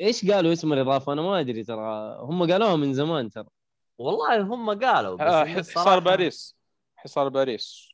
إيش 0.01 0.31
قالوا 0.31 0.53
اسم 0.53 0.73
الإضافة؟ 0.73 1.13
أنا 1.13 1.21
ما 1.21 1.39
أدري 1.39 1.63
ترى. 1.63 2.17
هم 2.19 2.51
قالوها 2.51 2.75
من 2.75 2.93
زمان 2.93 3.29
ترى. 3.29 3.47
والله 3.97 4.41
هم 4.41 4.69
قالوا 4.69 5.15
بس 5.15 5.21
آه، 5.21 5.45
حصار 5.45 5.99
باريس. 5.99 6.57
حصار 6.95 7.29
باريس. 7.29 7.89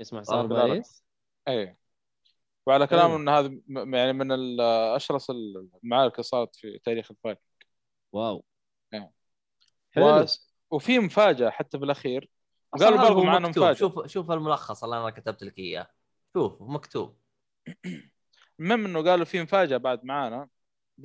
اسمع 0.00 0.22
صار 0.22 0.46
بالك. 0.46 0.54
باريس؟ 0.54 1.04
اي 1.48 1.76
وعلى 2.66 2.86
كلام 2.86 3.10
حلو. 3.10 3.16
إن 3.16 3.28
هذا 3.28 3.48
م- 3.66 3.94
يعني 3.94 4.12
من 4.12 4.60
أشرس 4.60 5.30
المعارك 5.30 6.12
اللي 6.12 6.22
صارت 6.22 6.56
في 6.56 6.78
تاريخ 6.78 7.10
الفايكنج 7.10 7.38
wow. 8.12 8.36
إيه. 8.36 8.53
حلو. 9.94 10.06
و... 10.06 10.26
وفي 10.70 10.98
مفاجأة 10.98 11.50
حتى 11.50 11.78
بالاخير 11.78 12.30
قالوا 12.80 12.98
هذا 12.98 13.08
برضو 13.08 13.20
هو 13.20 13.24
معنا. 13.24 13.48
مفاجأة. 13.48 13.72
شوف 13.72 14.06
شوف 14.06 14.30
الملخص 14.30 14.84
اللي 14.84 15.00
أنا 15.00 15.10
كتبت 15.10 15.42
لك 15.42 15.58
إياه. 15.58 15.86
شوف 16.36 16.56
مكتوب. 16.60 17.18
المهم 18.60 18.84
إنه 18.84 19.02
قالوا 19.02 19.24
في 19.24 19.42
مفاجأة 19.42 19.76
بعد 19.76 20.04
معانا. 20.04 20.48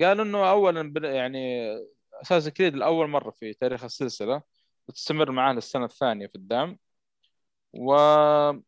قالوا 0.00 0.24
إنه 0.24 0.50
اولا 0.50 0.92
يعني 1.04 1.74
أساس 2.22 2.48
كريد 2.48 2.74
لاول 2.74 3.08
مرة 3.08 3.30
في 3.30 3.54
تاريخ 3.54 3.84
السلسلة. 3.84 4.42
وتستمر 4.88 5.30
معانا 5.30 5.58
السنة 5.58 5.84
الثانية 5.84 6.26
في 6.26 6.34
الدعم. 6.34 6.78
وحطوا 7.72 8.62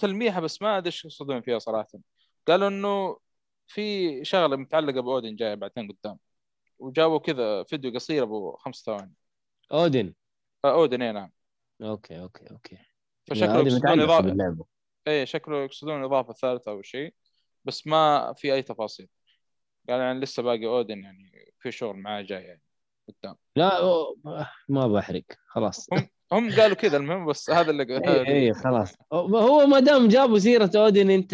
تلميحة 0.00 0.40
بس 0.40 0.62
ما 0.62 0.78
أدري 0.78 0.86
إيش 0.86 1.04
يقصدون 1.04 1.40
فيها 1.40 1.58
صراحة. 1.58 1.98
قالوا 2.48 2.68
إنه 2.68 3.18
في 3.66 4.24
شغلة 4.24 4.56
متعلقة 4.56 5.00
بأودن 5.00 5.36
جاية 5.36 5.54
بعدين 5.54 5.92
قدام. 5.92 6.18
وجابوا 6.78 7.18
كذا 7.18 7.62
فيديو 7.62 7.92
قصير 7.94 8.22
أبو 8.22 8.56
خمس 8.56 8.82
ثواني. 8.86 9.12
أودن. 9.72 10.14
آه، 10.64 10.72
أودن 10.72 11.02
اي 11.02 11.12
نعم. 11.12 11.30
okay 11.82 12.20
okay 12.20 12.50
okay. 12.50 12.78
فشكله 13.26 13.58
يقصدون 13.58 13.74
متعلقة 13.78 14.18
إضافة. 14.18 14.64
اي 15.08 15.26
شكله 15.26 15.64
يقصدون 15.64 16.04
إضافة 16.04 16.32
ثالثة 16.32 16.70
أو 16.70 16.82
شيء 16.82 17.14
بس 17.64 17.86
ما 17.86 18.32
في 18.36 18.54
أي 18.54 18.62
تفاصيل. 18.62 19.08
قال 19.88 20.00
يعني 20.00 20.20
لسه 20.20 20.42
باقي 20.42 20.66
أودن 20.66 21.02
يعني 21.02 21.52
في 21.60 21.72
شغل 21.72 21.96
معاه 21.96 22.22
جاي 22.22 22.42
يعني 22.42 22.62
قدام. 23.08 23.36
لا 23.56 23.80
ما 24.68 24.86
بحرق 24.88 25.22
خلاص. 25.46 25.88
هم 25.92 26.08
هم 26.32 26.50
قالوا 26.60 26.76
كذا 26.76 26.96
المهم 26.96 27.26
بس 27.26 27.50
هذا 27.50 27.70
اللي 27.70 27.98
اي 28.08 28.28
اي 28.46 28.54
خلاص. 28.54 28.94
هو 29.12 29.66
ما 29.66 29.80
دام 29.80 30.08
جابوا 30.08 30.38
سيرة 30.38 30.70
أودن 30.76 31.10
أنت 31.10 31.32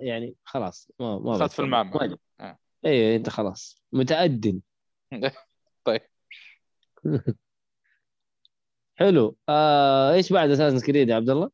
يعني 0.00 0.34
خلاص 0.44 0.90
ما 1.00 1.18
ما 1.18 1.36
اخذت 1.36 1.52
في. 1.52 1.58
المعمل. 1.62 2.18
آه. 2.40 2.58
اي 2.86 3.16
أنت 3.16 3.28
خلاص. 3.28 3.82
متأدن 3.92 4.60
طيب. 5.84 6.00
حلو. 9.00 9.36
آه 9.48 10.12
إيش 10.12 10.32
بعد 10.32 10.50
Assassin's 10.50 10.86
Creed 10.86 11.08
يا 11.08 11.14
عبد 11.14 11.30
الله؟ 11.30 11.50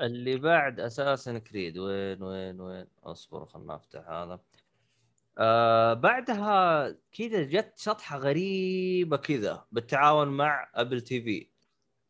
اللي 0.00 0.36
بعد 0.36 0.80
Assassin's 0.80 1.38
Creed 1.38 1.78
وين 1.78 2.22
وين 2.22 2.60
وين؟ 2.60 2.86
أصبر 3.04 3.46
خلنا 3.46 3.74
أفتح 3.74 4.08
هذا. 4.08 4.40
آه 5.38 5.94
بعدها 5.94 6.88
كذا 7.12 7.42
جت 7.42 7.72
شطحه 7.76 8.18
غريبة 8.18 9.16
كذا 9.16 9.64
بالتعاون 9.72 10.28
مع 10.28 10.70
Apple 10.74 11.00
TV 11.00 11.48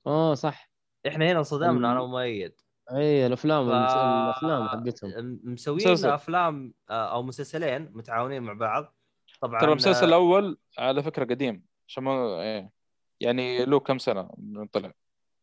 آه 0.07 0.35
صح. 0.35 0.71
إحنا 1.07 1.33
هنا 1.33 1.39
انصدمنا 1.39 1.93
أنا 1.93 2.01
ومؤيد 2.01 2.53
إي 2.93 3.27
الأفلام 3.27 3.67
ف... 3.67 3.71
الأفلام 3.71 4.69
حقتهم. 4.69 5.41
مسويين. 5.45 6.05
أفلام 6.07 6.75
آه، 6.91 7.13
أو 7.13 7.23
مسلسلين 7.23 7.91
متعاونين 7.95 8.43
مع 8.43 8.53
بعض. 8.53 8.95
طبعا 9.41 9.61
ترى 9.61 9.71
المسلسل 9.71 10.05
آه، 10.05 10.09
الأول 10.09 10.59
على 10.79 11.03
فكرة 11.03 11.25
قديم 11.25 11.65
عشان 11.89 12.05
ما 12.05 12.43
إيه. 12.43 12.78
يعني 13.21 13.65
له 13.65 13.81
كم 13.81 13.99
سنة 13.99 14.31
من 14.39 14.67
طلع 14.67 14.93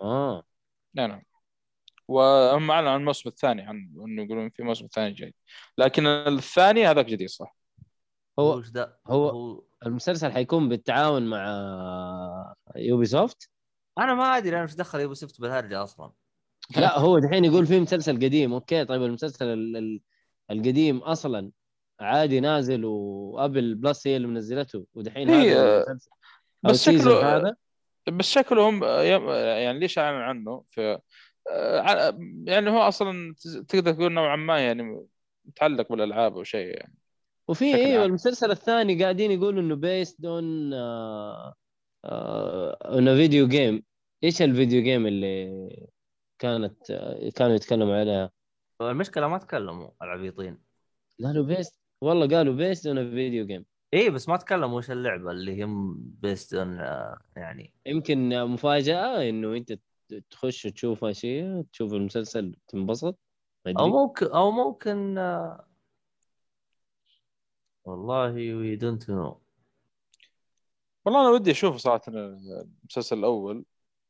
آه. 0.01 0.43
نعم. 0.93 1.09
نعم 1.09 1.23
وهم 2.07 2.71
اعلنوا 2.71 2.91
عن 2.91 2.99
الموسم 2.99 3.29
الثاني 3.29 3.61
عن 3.61 3.91
إنه 4.05 4.23
يقولون 4.23 4.49
في 4.49 4.63
موسم 4.63 4.87
ثاني 4.93 5.13
جاي. 5.13 5.33
لكن 5.77 6.05
الثاني 6.07 6.87
هذاك 6.87 7.05
جديد 7.05 7.29
صح؟ 7.29 7.55
هو 8.39 8.61
هو- 9.07 9.29
هو 9.29 9.63
المسلسل 9.85 10.31
حيكون 10.31 10.69
بالتعاون 10.69 11.29
مع 11.29 11.45
Ubisoft 12.75 13.49
أنا 13.97 14.13
ما 14.13 14.23
أدري 14.37 14.55
أنا 14.55 14.63
إيش 14.63 14.75
دخل 14.75 14.99
Ubisoft 14.99 15.41
بالهرجة 15.41 15.83
أصلا. 15.83 16.11
لا 16.77 16.99
هو 16.99 17.19
دحين 17.19 17.45
يقول 17.45 17.65
في 17.67 17.79
مسلسل 17.79 18.15
قديم. 18.15 18.53
okay 18.53 18.85
طيب 18.85 19.03
المسلسل 19.03 19.45
ال- 19.45 19.77
ال- 19.77 20.01
القديم 20.51 20.97
أصلا 20.97 21.51
عادي 21.99 22.39
نازل 22.39 22.85
و 22.85 23.00
Apple 23.00 23.75
Plus 23.75 24.07
هي 24.07 24.15
اللي 24.17 24.27
منزلته 24.27 24.85
ودحين 24.93 25.29
إيه، 25.29 25.53
هذا 25.53 25.77
المسلسل 25.87 26.09
أو 26.65 26.71
بس 26.71 26.83
شكله- 26.83 27.37
هذا؟ 27.37 27.55
بس 28.07 28.25
شكلهم 28.25 28.83
يعني 28.83 29.79
ليش 29.79 29.99
أعلن 29.99 30.21
عنه؟ 30.21 30.63
في 30.69 30.99
يعني 32.47 32.69
هو 32.69 32.77
أصلا 32.79 33.35
تقدر 33.67 33.93
تقول 33.93 34.11
نوعا 34.11 34.35
ما 34.35 34.59
يعني 34.59 35.07
متعلق 35.45 35.89
بالألعاب 35.89 36.37
أو 36.37 36.43
شيء 36.43 36.67
يعني. 36.67 36.95
وفي 37.47 37.75
أيوه. 37.75 38.05
المسلسل 38.05 38.51
الثاني 38.51 39.03
قاعدين 39.03 39.31
يقولوا 39.31 39.61
إنه 39.61 39.75
based 39.75 40.25
on 40.25 40.73
on 42.05 43.15
video 43.15 43.47
game 43.47 43.83
إيش 44.23 44.41
ال 44.41 44.48
video 44.48 44.83
game 44.83 45.07
اللي 45.07 45.87
كانت 46.39 46.91
آه، 46.91 47.29
كانوا 47.29 47.55
يتكلموا 47.55 47.95
عليها؟ 47.95 48.31
المشكلة 48.81 49.27
ما 49.27 49.37
تكلموا 49.37 49.89
العبيطين. 50.01 50.57
قالوا 51.23 51.45
based 51.45 51.79
والله 52.01 52.37
قالوا 52.37 52.53
based 52.53 52.87
on 52.87 53.11
video 53.11 53.45
game 53.45 53.65
اي 53.93 54.09
بس 54.09 54.29
ما 54.29 54.37
تكلموا 54.37 54.77
وش 54.77 54.91
اللعبة 54.91 55.31
اللي 55.31 55.63
هم 55.63 55.95
based 56.21 56.53
يعني. 57.35 57.73
يمكن 57.85 58.43
مفاجأة 58.45 59.29
إنه 59.29 59.55
أنت 59.57 59.79
تخش 60.31 60.65
وتشوف 60.65 61.05
شيء 61.05 61.61
تشوف 61.73 61.93
المسلسل 61.93 62.55
تنبسط 62.67 63.17
أو 63.67 63.87
ممكن 63.87 64.25
أو 64.25 64.51
ممكن 64.51 65.17
آه، 65.17 65.67
والله 67.85 68.33
we 68.33 68.75
don't 68.75 69.09
know 69.09 69.41
والله 71.05 71.21
أنا 71.21 71.29
ودي 71.29 71.51
أشوف 71.51 71.75
صراحة 71.75 72.01
المسلسل 72.07 73.17
الأول. 73.19 73.65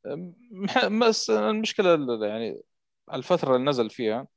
بس 1.01 1.29
المشكلة 1.29 1.93
ال- 1.93 2.23
يعني 2.23 2.61
الفترة 3.13 3.55
اللي 3.55 3.69
نزل 3.69 3.89
فيها 3.89 4.27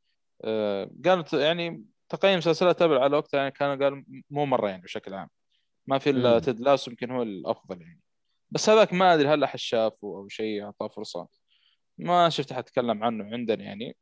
آه، 0.45 0.91
قالت 1.05 1.33
يعني 1.33 1.85
تقييم 2.09 2.39
مسلسلات 2.39 2.79
تابع 2.79 3.03
على 3.05 3.17
وقتها 3.17 3.39
يعني 3.39 3.51
كانوا 3.51 3.75
قالوا 3.85 4.03
مو 4.31 4.47
مره 4.47 4.69
يعني 4.69 4.83
بشكل 4.83 5.15
عام. 5.15 5.29
ما 5.87 5.99
في 5.99 6.11
إلا. 6.11 6.39
Ted 6.39 6.61
Lasso 6.61 6.91
يمكن 6.91 7.11
هو 7.11 7.23
الأفضل 7.23 7.83
يعني. 7.83 8.01
بس 8.51 8.69
هذاك 8.71 8.93
ما 8.93 9.15
أدري 9.15 9.29
هل 9.29 9.45
أحد 9.45 9.59
شافه 9.59 9.99
أو 10.09 10.29
شيء 10.29 10.65
أعطاه 10.65 10.89
فرصه 10.89 11.29
ما 11.99 12.29
شفت 12.29 12.53
أحد 12.53 12.63
يتكلم 12.63 13.05
عنه 13.05 13.25
عندنا 13.33 13.65
يعني. 13.65 13.97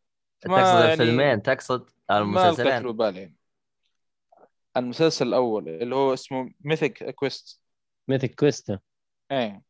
ما 0.47 0.57
تقصد 0.61 0.81
يعني- 0.81 0.93
الفيلمين 0.93 1.43
تقصد 1.43 1.91
ما 2.11 2.19
المسلسلين؟ 2.19 2.83
له 2.83 2.93
بال 2.93 3.17
يعني 3.17 3.35
المسلسل 4.77 5.29
الأول 5.29 5.69
اللي 5.69 5.95
هو 5.95 6.15
اسمه 6.15 6.51
Mythic 6.61 7.11
Quest 7.11 7.63
Mythic 8.09 8.35
Quest 8.35 8.79
إيه. 9.31 9.63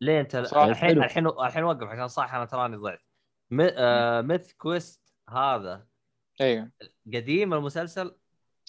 ليه 0.00 0.20
أنت 0.20 0.34
الحين. 0.34 0.98
الحين 0.98 1.26
الحين 1.28 1.64
وقف 1.64 1.82
عشان 1.88 2.08
صح 2.08 2.34
أنا 2.34 2.44
تراني 2.44 2.76
ضعت 2.76 2.98
My- 3.50 4.22
Mythic 4.22 4.52
Quest 4.52 5.14
هذا 5.28 5.86
أيوه. 6.40 6.70
قديم 7.14 7.54
المسلسل؟ 7.54 8.14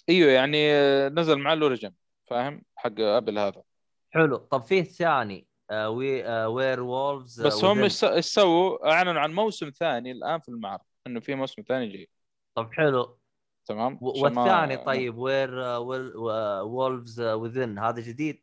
أيوه 0.08 0.30
يعني 0.30 0.72
آه، 0.72 1.08
نزل 1.08 1.38
مع 1.38 1.52
ال 1.52 1.56
original 1.56 1.92
فاهم؟ 2.26 2.62
حق 2.76 3.00
Apple 3.00 3.38
هذا. 3.38 3.62
حلو. 4.10 4.36
طب 4.36 4.62
فيه 4.62 4.82
ثاني 4.82 5.46
آه 5.70 5.90
We- 5.90 6.24
آه 6.26 6.48
Werewolves 6.48 7.46
بس 7.46 7.64
هم 7.64 7.82
إيش 7.82 7.92
سووا؟ 8.26 8.92
أعلنوا 8.92 9.20
عن 9.20 9.34
موسم 9.34 9.70
ثاني 9.70 10.12
الآن 10.12 10.40
في 10.40 10.48
المعرض 10.48 10.80
إنه 11.06 11.20
في 11.20 11.34
موسم 11.34 11.62
ثاني 11.68 11.88
جاي. 11.88 12.08
طب 12.54 12.72
حلو. 12.72 13.18
تمام؟ 13.66 13.98
و- 14.02 14.10
عشان 14.10 14.32
ما- 14.34 14.42
والثاني 14.42 14.76
طيب 14.76 15.18
Werewolves 15.18 17.20
Within 17.20 17.78
هذا 17.78 18.00
جديد؟ 18.00 18.42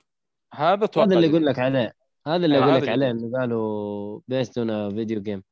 هذا 0.54 0.86
أتوقع 0.86 1.08
هذا 1.08 1.16
اللي. 1.16 1.28
يقول 1.28 1.46
لك 1.46 1.60
عليه. 1.60 1.94
هذا 2.28 2.46
اللي 2.46 2.58
آه، 2.58 2.64
أقول 2.64 2.76
لك 2.82 2.90
عليه. 2.90 3.12
إنه 3.12 3.40
قالوا 3.40 4.20
based 4.28 4.58
on 4.58 4.96
video 4.96 5.22
game 5.22 5.38
آه 5.40 5.44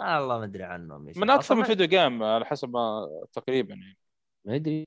والله 0.00 0.38
ما 0.38 0.44
أدري 0.44 0.64
عنهم 0.64 1.12
من 1.16 1.30
أكثر 1.30 1.54
من 1.54 1.64
video 1.64 1.86
game 1.86 2.22
على 2.22 2.44
حسب 2.44 2.70
ما 2.70 3.08
تقريبا 3.32 3.74
يعني. 3.74 3.98
ما 4.44 4.54
ادري 4.54 4.84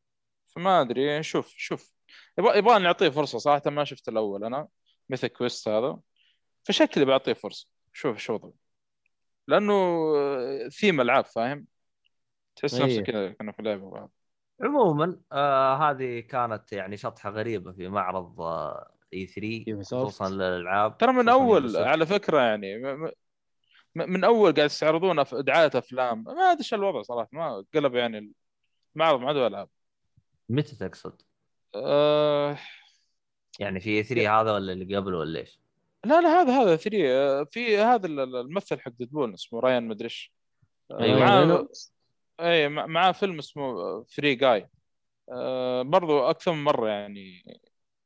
فما 0.48 0.82
أدري 0.82 1.20
نشوف 1.20 1.54
شوف. 1.58 1.94
يبغى 2.38 2.58
يبغى 2.58 2.80
نعطيه 2.80 3.10
فرصة 3.10 3.38
صراحة 3.38 3.70
ما 3.70 3.84
شفت 3.84 4.10
الأول 4.10 4.44
أنا. 4.44 4.68
مثل 5.10 5.28
كويست 5.28 5.68
هذا. 5.68 6.00
فشكلي 6.64 7.06
بعطيه 7.06 7.34
فرصة. 7.34 7.68
شوف 7.94 8.18
شو 8.18 8.34
وضعه. 8.34 8.54
لأنه 9.48 9.74
ثيم 10.70 11.02
ألعاب 11.02 11.26
فاهم؟ 11.26 11.66
تحس. 12.56 12.82
نفسك 12.82 13.04
كذا 13.04 13.30
كنا 13.32 13.52
في 13.52 13.62
لعبة. 13.62 13.90
بعض 13.92 14.12
عموما 14.62 15.22
آه 15.32 15.76
هذه 15.76 16.20
كانت 16.20 16.74
يعني 16.74 16.98
شطحة 16.98 17.30
غريبة 17.30 17.72
في 17.72 17.88
معرض 17.88 18.42
آه 18.42 18.92
اي 19.14 19.26
3 19.26 19.66
Ubisoft. 19.66 19.86
خصوصا 19.86 20.30
للألعاب 20.30 20.98
ترى 20.98 21.14
من 21.14 21.30
أول. 21.30 21.78
على 21.78 22.06
فكرة 22.06 22.42
يعني 22.42 22.76
من 23.96 24.24
أول 24.24 24.54
قاعد 24.54 24.66
يستعرضون 24.70 25.24
دعاية 25.34 25.72
أفلام. 25.76 26.24
ما 26.24 26.32
أدري 26.52 26.60
إيش 26.60 26.74
الوضع 26.74 27.02
صراحة. 27.02 27.30
ما 27.32 27.66
قلب 27.74 27.96
يعني 27.96 28.34
المعرض 28.96 29.20
ما 29.20 29.28
عاد 29.28 29.38
ألعاب. 29.38 29.70
متى 30.50 30.76
تقصد؟ 30.76 31.22
أه 31.76 32.58
يعني 33.60 33.80
في 33.80 33.90
E3 33.90 34.42
هذا 34.42 34.52
ولا 34.54 34.74
اللي 34.74 34.98
قبله 34.98 35.18
ولا 35.18 35.40
إيش؟ 35.40 35.60
لا 36.06 36.22
لا 36.22 36.28
هذا 36.42 36.62
هذا 36.62 36.76
E3 36.76 37.44
في 37.44 37.78
هذا 37.78 38.08
ال- 38.08 38.20
ال- 38.20 38.36
الممثل 38.36 38.80
حق 38.80 38.92
ديدبول 38.92 39.34
اسمه 39.34 39.60
رايان 39.60 39.88
مدري 39.88 40.06
إيش. 40.06 40.34
أيوة، 40.92 41.20
معاه 41.20 41.42
رينولدز. 41.42 41.94
اي 42.40 42.70
مع- 42.70 42.86
معاه 42.86 43.12
فيلم 43.12 43.40
اسمه 43.40 44.04
Free 44.04 44.36
Guy 44.36 44.70
أه 45.32 45.82
برضو 45.82 46.20
أكثر 46.20 46.52
من 46.54 46.64
مرة 46.64 46.90
يعني 46.90 47.44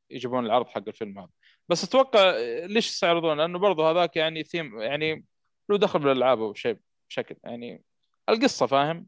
يجيبون 0.10 0.46
العرض 0.46 0.68
حق 0.68 0.84
الفيلم 0.88 1.20
هذا. 1.20 1.30
بس 1.70 1.84
أتوقع 1.84 2.36
ليش 2.66 2.88
يستعرضون 2.88 3.38
لأنه 3.38 3.60
برضو 3.60 3.84
هذاك 3.84 4.16
يعني 4.16 4.44
ثيم 4.44 4.82
يعني 4.82 5.26
له 5.70 5.78
دخل 5.78 6.00
بالالعاب 6.00 6.42
أو 6.42 6.54
شيء 6.54 6.78
بشكل 7.10 7.36
يعني 7.44 7.84
القصة 8.30 8.66
فاهم؟ 8.66 9.08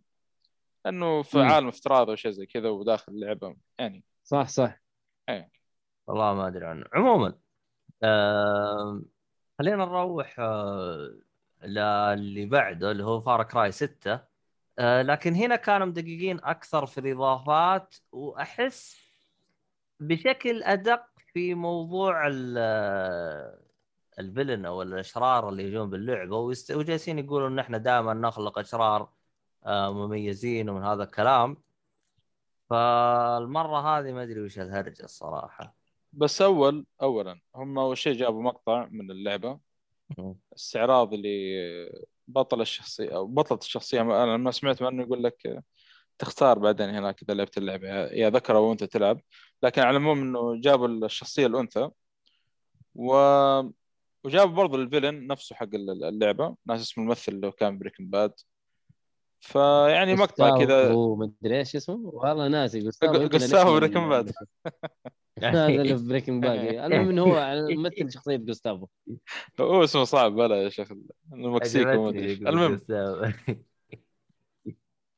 إنه 0.85 1.21
في 1.23 1.37
مم. 1.37 1.43
عالم 1.43 1.67
افتراضي 1.67 2.11
أو 2.11 2.15
شيء 2.15 2.31
زي 2.31 2.45
كذا 2.45 2.69
وداخل 2.69 3.11
اللعبة 3.11 3.55
يعني. 3.79 4.03
صح 4.23 4.47
صح. 4.47 4.79
والله 6.07 6.33
ما 6.33 6.47
أدري 6.47 6.65
عنه. 6.65 6.85
عموما 6.93 7.33
آه 8.03 9.01
خلينا 9.59 9.75
نروح 9.85 10.35
آه 10.39 11.17
للي 11.63 12.45
بعده 12.45 12.91
اللي 12.91 13.03
هو 13.03 13.21
فار 13.21 13.43
كراي 13.43 13.71
6 13.71 14.19
آه 14.79 15.01
لكن 15.01 15.33
هنا 15.35 15.55
كانوا 15.55 15.87
مدققين 15.87 16.39
أكثر 16.43 16.85
في 16.85 16.99
الإضافات 16.99 17.95
وأحس 18.11 18.97
بشكل 19.99 20.63
أدق 20.63 21.05
في 21.33 21.53
موضوع 21.53 22.27
ال- 22.27 23.66
الفيلن 24.19 24.65
أو 24.65 24.81
الأشرار 24.81 25.49
اللي 25.49 25.63
يجون 25.63 25.89
باللعبة 25.89 26.37
ويست- 26.37 26.71
وجالسين 26.71 27.19
يقولوا 27.19 27.47
إن 27.47 27.59
إحنا 27.59 27.77
دائما 27.77 28.13
نخلق 28.13 28.59
أشرار 28.59 29.09
آه، 29.65 29.93
مميزين 29.93 30.69
ومن 30.69 30.83
هذا 30.83 31.03
الكلام. 31.03 31.57
فالمرة 32.69 33.79
هذه 33.99 34.11
ما 34.11 34.23
أدري 34.23 34.41
وش 34.41 34.59
الهرجة 34.59 35.03
الصراحة. 35.03 35.75
بس 36.13 36.41
أول 36.41 36.85
اولا 37.01 37.39
هم 37.55 37.79
أول 37.79 37.97
شيء 37.97 38.13
جابوا 38.17 38.43
مقطع 38.43 38.87
من 38.91 39.11
اللعبة. 39.11 39.59
استعراض 40.55 41.13
اللي 41.13 42.07
بطل 42.27 42.61
الشخصيه 42.61 43.15
أو 43.15 43.27
بطلة 43.27 43.57
الشخصية 43.57 44.01
أنا 44.01 44.33
لما 44.37 44.51
سمعت 44.51 44.81
عنه 44.81 45.03
يقول 45.03 45.23
لك 45.23 45.63
تختار 46.17 46.59
بعدين 46.59 46.89
هناك 46.89 47.21
إذا 47.21 47.33
لعبت 47.33 47.57
اللعبة 47.57 47.87
يا 47.87 48.29
ذكر 48.29 48.57
أو 48.57 48.71
أنثى 48.71 48.87
تلعب. 48.87 49.21
لكن 49.63 49.81
على 49.81 49.97
العموم 49.97 50.21
إنه 50.21 50.61
جابوا 50.61 50.87
الشخصية 50.87 51.47
الأنثى 51.47 51.89
و 52.95 53.13
وجابوا 54.23 54.55
برضو 54.55 54.75
الفيلن 54.75 55.27
نفسه 55.27 55.55
حق 55.55 55.69
اللعبة 55.73 56.55
ناس 56.65 56.81
اسمه 56.81 57.03
الممثل 57.03 57.31
اللي 57.31 57.51
كان 57.51 57.77
بريكن 57.77 58.09
باد 58.09 58.33
فيعني 59.39 60.15
مقطع 60.15 60.57
كذا. 60.57 60.91
هو 60.91 61.15
مدري 61.15 61.59
إيش 61.59 61.75
اسمه؟ 61.75 61.95
والله 62.03 62.47
ناسي 62.47 62.79
جوستافو 62.79 63.73
Breaking 63.73 64.09
Bad. 64.09 64.31
هذا 65.43 65.67
اللي 65.67 65.97
في 65.97 66.03
Breaking 66.03 66.43
Bad 66.43 66.59
المهم 66.85 67.09
إنه 67.09 67.21
هو 67.21 67.67
ممثل 67.69 68.11
شخصية 68.11 68.35
جوستافو 68.35 68.87
هو 69.59 69.83
اسمه 69.83 70.03
صعب 70.03 70.31
بلا 70.31 70.63
يا 70.63 70.69
شيخ. 70.69 70.91
إيش. 72.13 72.41
المهم. 72.41 72.81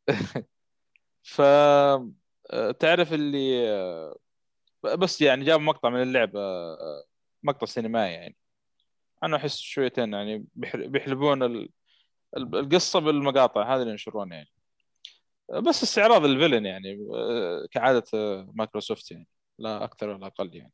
ف 1.24 1.42
تعرف 2.80 3.14
اللي 3.14 3.70
بس 4.84 5.22
يعني 5.22 5.46
جاب 5.46 5.60
مقطع 5.60 5.90
من 5.90 6.02
اللعبة 6.02 6.40
آه، 6.40 7.04
مقطع 7.44 7.66
سينمائي 7.66 8.14
يعني. 8.14 8.36
أنا 9.24 9.38
أحس 9.38 9.58
شويتين 9.58 10.14
يعني 10.14 10.46
بيحل- 10.56 10.88
بيحلبون 10.88 11.44
ال... 11.44 11.70
ال- 12.38 12.56
القصة 12.56 13.00
بالمقاطع 13.00 13.74
هذا 13.76 13.82
اللي 13.82 13.92
ينشرونه 13.92 14.36
يعني. 14.36 14.50
بس 15.50 15.84
استعراض 15.84 16.26
ال 16.26 16.31
villain 16.31 16.66
يعني 16.66 17.08
آه، 17.16 17.68
كعادة 17.72 18.04
آه، 18.14 18.50
يوبيسوفت 18.54 19.12
يعني 19.12 19.28
لا 19.60 19.84
أكثر 19.84 20.10
ولا 20.10 20.28
أقل 20.28 20.56
يعني. 20.56 20.72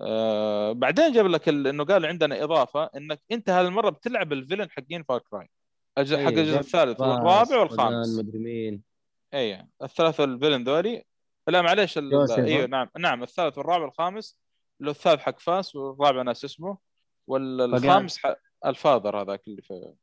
آه، 0.00 0.72
بعدين 0.72 1.12
جاب 1.12 1.26
لك 1.26 1.48
ال- 1.48 1.66
إنه 1.66 1.84
قال 1.84 2.06
عندنا 2.06 2.44
إضافة 2.44 2.90
إنك 2.96 3.20
أنت 3.32 3.50
هذه 3.50 3.66
المرة 3.66 3.90
بتلعب 3.90 4.32
ال 4.32 4.37
villain 4.37 4.70
حقين 4.70 5.02
Far 5.02 5.18
Cry 5.18 5.48
حق 5.98 6.04
الجزء 6.28 6.58
الثالث 6.58 7.00
والرابع 7.00 7.60
والخامس. 7.60 8.18
مدري 8.18 8.38
مين. 8.38 8.82
اي 9.34 9.66
الثلاثة 9.82 10.24
ال 10.24 10.29
villain 10.29 10.64
ذولي. 10.64 11.04
لا 11.48 11.62
معليش 11.62 11.98
أيوه؟ 11.98 12.66
نعم 12.66 12.88
نعم 12.98 13.22
الثالث 13.22 13.58
والرابع 13.58 13.84
والخامس 13.84 14.38
اللي 14.80 14.90
هو 14.90 14.94
الثالث 14.94 15.20
حق 15.20 15.40
فاس 15.40 15.76
والرابع 15.76 16.22
ناس 16.22 16.44
اسمه. 16.44 16.78
والخامس 17.26 18.18
حق 18.18 18.38
ال 18.66 18.74
Father 18.74 19.22
هذاك 19.22 19.48
اللي 19.48 19.62
في 19.62 19.94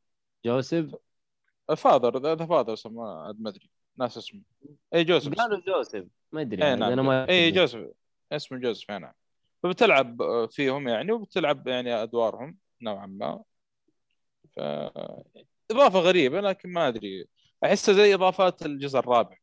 جوزيف 0.44 0.94
ال 1.70 1.77
Father 1.77 2.18
the 2.18 2.46
Father 2.46 2.72
اسمه 2.72 3.08
عاد 3.08 3.40
ما 3.40 3.50
أدري. 3.50 3.70
ناس 3.96 4.18
اسمه. 4.18 4.42
اي 4.94 5.04
جوزيف. 5.04 5.34
قالوا 5.34 5.60
جوزيف 5.66 6.04
ما 6.32 6.40
أدري 6.40 6.64
اي 6.64 6.72
أنا 6.72 6.94
نعم. 6.94 7.06
ما 7.06 7.28
اي 7.28 7.50
جوزيف 7.50 7.88
اسمه 8.32 8.58
جوزيف 8.58 8.90
إي 8.90 8.98
نعم. 8.98 9.12
فبتلعب 9.62 10.22
فيهم 10.50 10.88
يعني 10.88 11.12
وبتلعب 11.12 11.68
يعني 11.68 12.02
أدوارهم 12.02 12.58
نوعا 12.82 13.06
ما. 13.06 13.42
ف 14.56 14.60
إضافة 15.70 15.98
غريبة 15.98 16.40
لكن 16.40 16.72
ما 16.72 16.88
أدري. 16.88 17.26
احسها 17.64 17.94
زي 17.94 18.14
إضافات 18.14 18.66
الجزء 18.66 18.98
الرابع 18.98 19.36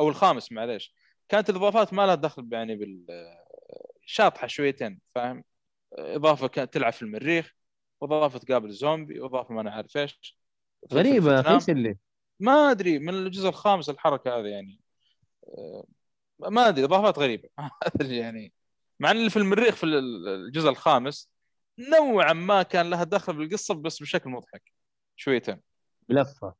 أو 0.00 0.08
الخامس 0.08 0.52
معليش. 0.52 0.94
كانت 1.28 1.50
الإضافات 1.50 1.92
ما 1.92 2.06
لها 2.06 2.14
دخل 2.14 2.48
يعني 2.52 2.76
بال 2.76 3.06
شاطحة 4.04 4.46
شويتين 4.46 5.00
فاهم؟ 5.14 5.44
إضافة 5.98 6.46
كانت 6.46 6.74
تلعب 6.74 6.92
في 6.92 7.02
المريخ 7.02 7.54
واضافه 8.00 8.38
تقابل 8.38 8.70
زومبي 8.70 9.20
واضافه 9.20 9.54
ما 9.54 9.60
أنا 9.60 9.70
عارف 9.70 9.96
إيش 9.96 10.38
غريبة 10.92 11.54
إيش 11.54 11.70
اللي؟ 11.70 11.98
ما 12.40 12.70
أدري 12.70 12.98
من 12.98 13.14
الجزء 13.14 13.48
الخامس 13.48 13.90
الحركة 13.90 14.38
هذه 14.38 14.46
يعني. 14.46 14.80
آه، 15.48 15.84
ما 16.38 16.68
أدري 16.68 16.84
إضافات 16.84 17.18
غريبة. 17.18 17.48
ما 17.58 17.70
أدري 17.82 18.16
يعني. 18.16 18.52
مع 19.00 19.10
إن 19.10 19.16
اللي 19.16 19.30
في 19.30 19.36
المريخ 19.36 19.74
في 19.74 19.84
ال- 19.84 20.28
الجزء 20.28 20.68
الخامس 20.68 21.30
نوعا 21.78 22.32
ما 22.32 22.62
كان 22.62 22.90
لها 22.90 23.04
دخل 23.04 23.32
بالقصة 23.32 23.74
بس 23.74 24.02
بشكل 24.02 24.30
مضحك 24.30 24.72
شويتين 25.16 25.60
بلفة. 26.08 26.54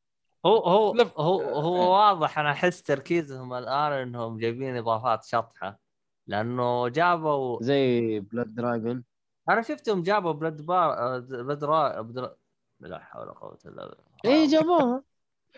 هو 0.46 0.56
هو 0.56 0.94
لف- 0.94 1.18
هو 1.18 1.40
هو 1.40 1.92
واضح 1.92 2.38
أنا 2.38 2.50
أحس 2.50 2.82
تركيزهم 2.82 3.54
الآن 3.54 3.92
إنهم 3.92 4.38
جايبين 4.38 4.76
إضافات 4.76 5.24
شطحة. 5.24 5.78
لأنه 6.26 6.88
جابوا 6.88 7.62
زي 7.62 8.20
Blood 8.20 8.54
Dragon 8.54 9.04
أنا 9.48 9.62
شفتهم 9.62 10.02
جابوا 10.02 10.32
Blood 10.32 10.62
بار 10.66 11.20
Blood 11.20 11.64
را... 11.64 12.00
Blood... 12.00 12.36
لا 12.80 12.98
حول 12.98 13.22
ولا 13.22 13.32
قوة 13.32 13.58
إلا 13.66 13.86
بالله. 13.86 14.04
اي 14.24 14.46
جابوها. 14.46 15.04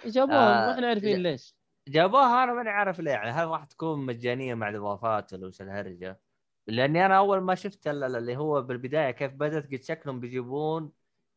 جابوها 0.06 0.52
آه، 0.58 0.66
ما 0.66 0.72
إحنا 0.74 0.88
عارفين 0.88 1.22
ليش 1.22 1.54
جابوها 1.88 2.44
أنا 2.44 2.52
ماني 2.54 2.70
عارف 2.70 3.00
ليه 3.00 3.10
يعني. 3.10 3.30
هل 3.30 3.48
راح 3.48 3.64
تكون 3.64 4.06
مجانية 4.06 4.54
مع 4.54 4.68
الإضافات 4.68 5.32
ولا 5.32 5.46
وش 5.46 5.62
الهرجة؟ 5.62 6.20
لأني 6.66 7.06
أنا 7.06 7.18
أول 7.18 7.40
ما 7.40 7.54
شفت 7.54 7.86
ال- 7.88 8.04
ال- 8.04 8.16
اللي 8.16 8.36
هو 8.36 8.62
بالبداية 8.62 9.10
كيف 9.10 9.32
بدأت 9.32 9.70
قلت 9.72 9.84
شكلهم 9.84 10.20
بيجيبون 10.20 10.92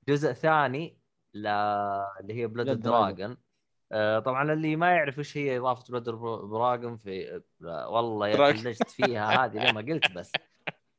جزء 0.09 0.33
ثاني 0.33 0.99
ل... 1.33 1.47
اللي 1.47 2.33
هي 2.33 2.47
Blood. 2.47 2.81
Dragon 2.81 3.37
آه 3.91 4.19
طبعا 4.19 4.53
اللي 4.53 4.75
ما 4.75 4.91
يعرف 4.91 5.19
وش 5.19 5.37
هي 5.37 5.57
إضافة 5.57 5.83
Blood 5.91 6.03
Dragon 6.51 6.97
في 6.97 7.41
والله 7.61 8.27
يا 8.27 8.53
فيها 8.73 9.45
هذه 9.45 9.59
ليه 9.59 9.69
ما 9.69 9.81
قلت 9.81 10.11
بس. 10.11 10.33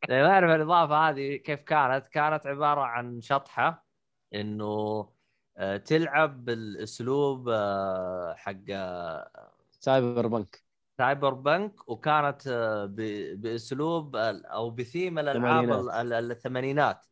اللي 0.09 0.23
ما 0.23 0.29
يعرف 0.29 0.51
الإضافة 0.51 1.09
هذه 1.09 1.37
كيف 1.37 1.61
كانت. 1.61 2.07
كانت 2.07 2.47
عبارة 2.47 2.81
عن 2.81 3.21
شطحة 3.21 3.87
إنه 4.35 5.09
آه، 5.57 5.77
تلعب 5.77 6.45
بالأسلوب 6.45 7.49
آه، 7.49 8.35
حق 8.35 8.55
آه، 8.71 9.53
cyberpunk. 9.71 10.63
cyberpunk 10.99 11.89
وكانت 11.89 12.49
ب- 12.91 13.41
بأسلوب 13.41 14.17
أو 14.17 14.71
بثيم 14.71 15.19
الألعاب 15.19 15.89
الثمانينات. 16.13 17.07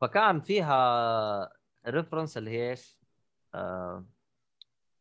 فكان 0.00 0.40
فيها 0.40 1.52
reference 1.86 2.38
اللي 2.38 2.50
هي 2.50 2.70
إيش؟ 2.70 2.98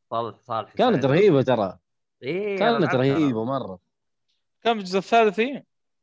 صالح 0.10 0.38
صالح 0.40 0.74
كانت 0.74 1.06
رهيبة 1.06 1.42
ترى. 1.42 1.78
إيه 2.24 2.58
كانت 2.60 2.96
رهيبة 2.96 3.44
مرة. 3.44 3.80
كان 4.64 4.78
الجزء 4.78 4.98
الثالث 4.98 5.42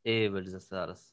إيه 0.07 0.29
بالجزء 0.29 0.57
الثالث 0.57 1.11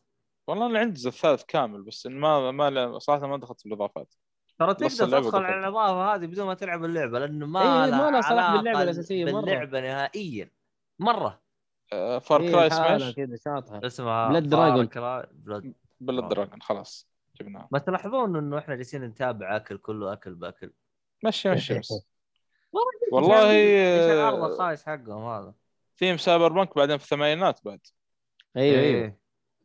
والله 0.48 0.66
أنا 0.66 0.80
عندي 0.80 0.90
الجزء 0.90 1.08
الثالث 1.10 1.44
كامل 1.44 1.84
بس 1.84 2.06
إن 2.06 2.20
ما 2.20 2.52
ما 2.52 3.00
صراحة 3.00 3.28
ما 3.28 3.38
دخلت 3.38 3.60
في 3.60 3.66
الاضافات 3.66 4.14
ترى 4.60 4.74
تقدر 4.74 5.22
تدخل. 5.24 5.44
على 5.46 5.60
الإضافة 5.60 6.16
هذه 6.16 6.26
بدون 6.26 6.48
ما 6.48 6.54
تلعب 6.54 6.86
اللعبة 6.86 7.20
لأنه 7.20 7.46
ما 7.46 7.86
إيه، 7.86 7.92
ما 7.92 8.12
لها 8.12 8.22
صلاح 8.22 8.32
علاقة 8.32 8.58
باللعبة 8.58 8.82
الأساسية 8.82 9.26
مرة. 9.26 9.42
باللعبة 9.42 9.80
نهائيا. 9.82 10.52
مرة. 11.00 11.42
Far 12.20 12.42
إيه، 12.42 12.52
Cry 12.52 12.70
سماش 12.70 13.16
كذا 13.16 13.36
شاطحة. 13.46 13.88
اسمها 13.88 14.30
Blood 14.30 14.44
Dragon. 14.44 14.98
Blood 15.32 15.74
Blood 16.00 16.28
Dragon 16.30 16.62
خلاص 16.62 17.10
جبناها 17.42 17.68
ما 17.72 17.80
تلاحظون 17.80 18.36
إنه 18.36 18.58
إحنا 18.58 18.76
جالسين 18.76 19.04
نتابع 19.04 19.56
أكل 19.56 19.78
كله 19.78 20.14
أكل 20.14 20.36
بأكل. 20.36 20.72
مشي 21.26 21.50
مشي 21.52 21.80
بس 21.80 21.92
والله 22.74 22.92
والله 23.12 23.52
إيش 23.52 24.12
العرض 24.12 24.40
آه، 24.40 24.48
الخايس 24.54 24.86
حقهم 24.86 25.26
هذا. 25.26 25.54
theme 25.98 26.18
cyberpunk 26.18 26.76
بعدين 26.76 26.98
في 26.98 27.04
الثمانينات 27.04 27.66
بعد. 27.66 27.80
أيوه 28.58 28.80
أيوه. 28.80 29.18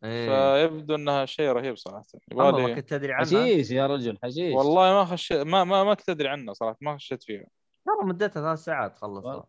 إيه. 0.05 0.67
فيبدو 0.67 0.95
إنها 0.95 1.27
شيء 1.27 1.49
رهيب 1.49 1.77
صراحة. 1.77 2.05
اما 2.33 2.51
ما 2.51 2.75
كنت 2.75 2.89
تدري 2.89 3.13
عنها؟ 3.13 3.25
حشيش 3.25 3.71
يا 3.71 3.87
رجل 3.87 4.19
حشيش. 4.23 4.55
والله 4.55 4.93
ما 4.95 5.05
خش 5.05 5.33
ما 5.33 5.65
ما 5.65 5.85
ما 5.85 5.95
كنت 5.95 6.09
أدري 6.09 6.29
عنها 6.29 6.55
صراحة 6.55 6.79
ما 6.81 6.97
خشيت 6.97 7.23
فيها. 7.23 7.47
ترى 7.87 8.09
مدتها 8.09 8.29
ثلاث 8.29 8.59
ساعات 8.59 8.97
خلصها 8.97 9.47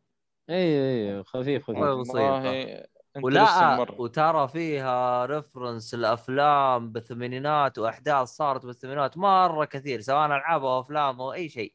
أيوه 0.50 0.90
أيوه 0.90 1.24
خفيف 1.24 1.64
خفيف. 1.64 1.78
والله. 1.78 2.68
والله 3.24 3.80
ولا. 3.80 4.02
وترى 4.02 4.48
فيها 4.48 5.26
reference 5.26 5.94
الأفلام 5.94 6.92
بالثمانينات 6.92 7.78
وأحداث 7.78 8.28
صارت 8.28 8.66
بالثمانينات 8.66 9.18
مرة 9.18 9.66
كثير 9.66 10.02
سواء 10.02 10.26
ألعاب 10.26 10.66
أو 10.66 10.80
أفلام 10.80 11.22
أو 11.22 11.34
أي 11.34 11.50
شيء. 11.50 11.74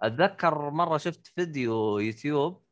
أتذكر 0.00 0.70
مرة 0.70 0.96
شفت 0.96 1.26
فيديو 1.26 1.98
يوتيوب 1.98 2.63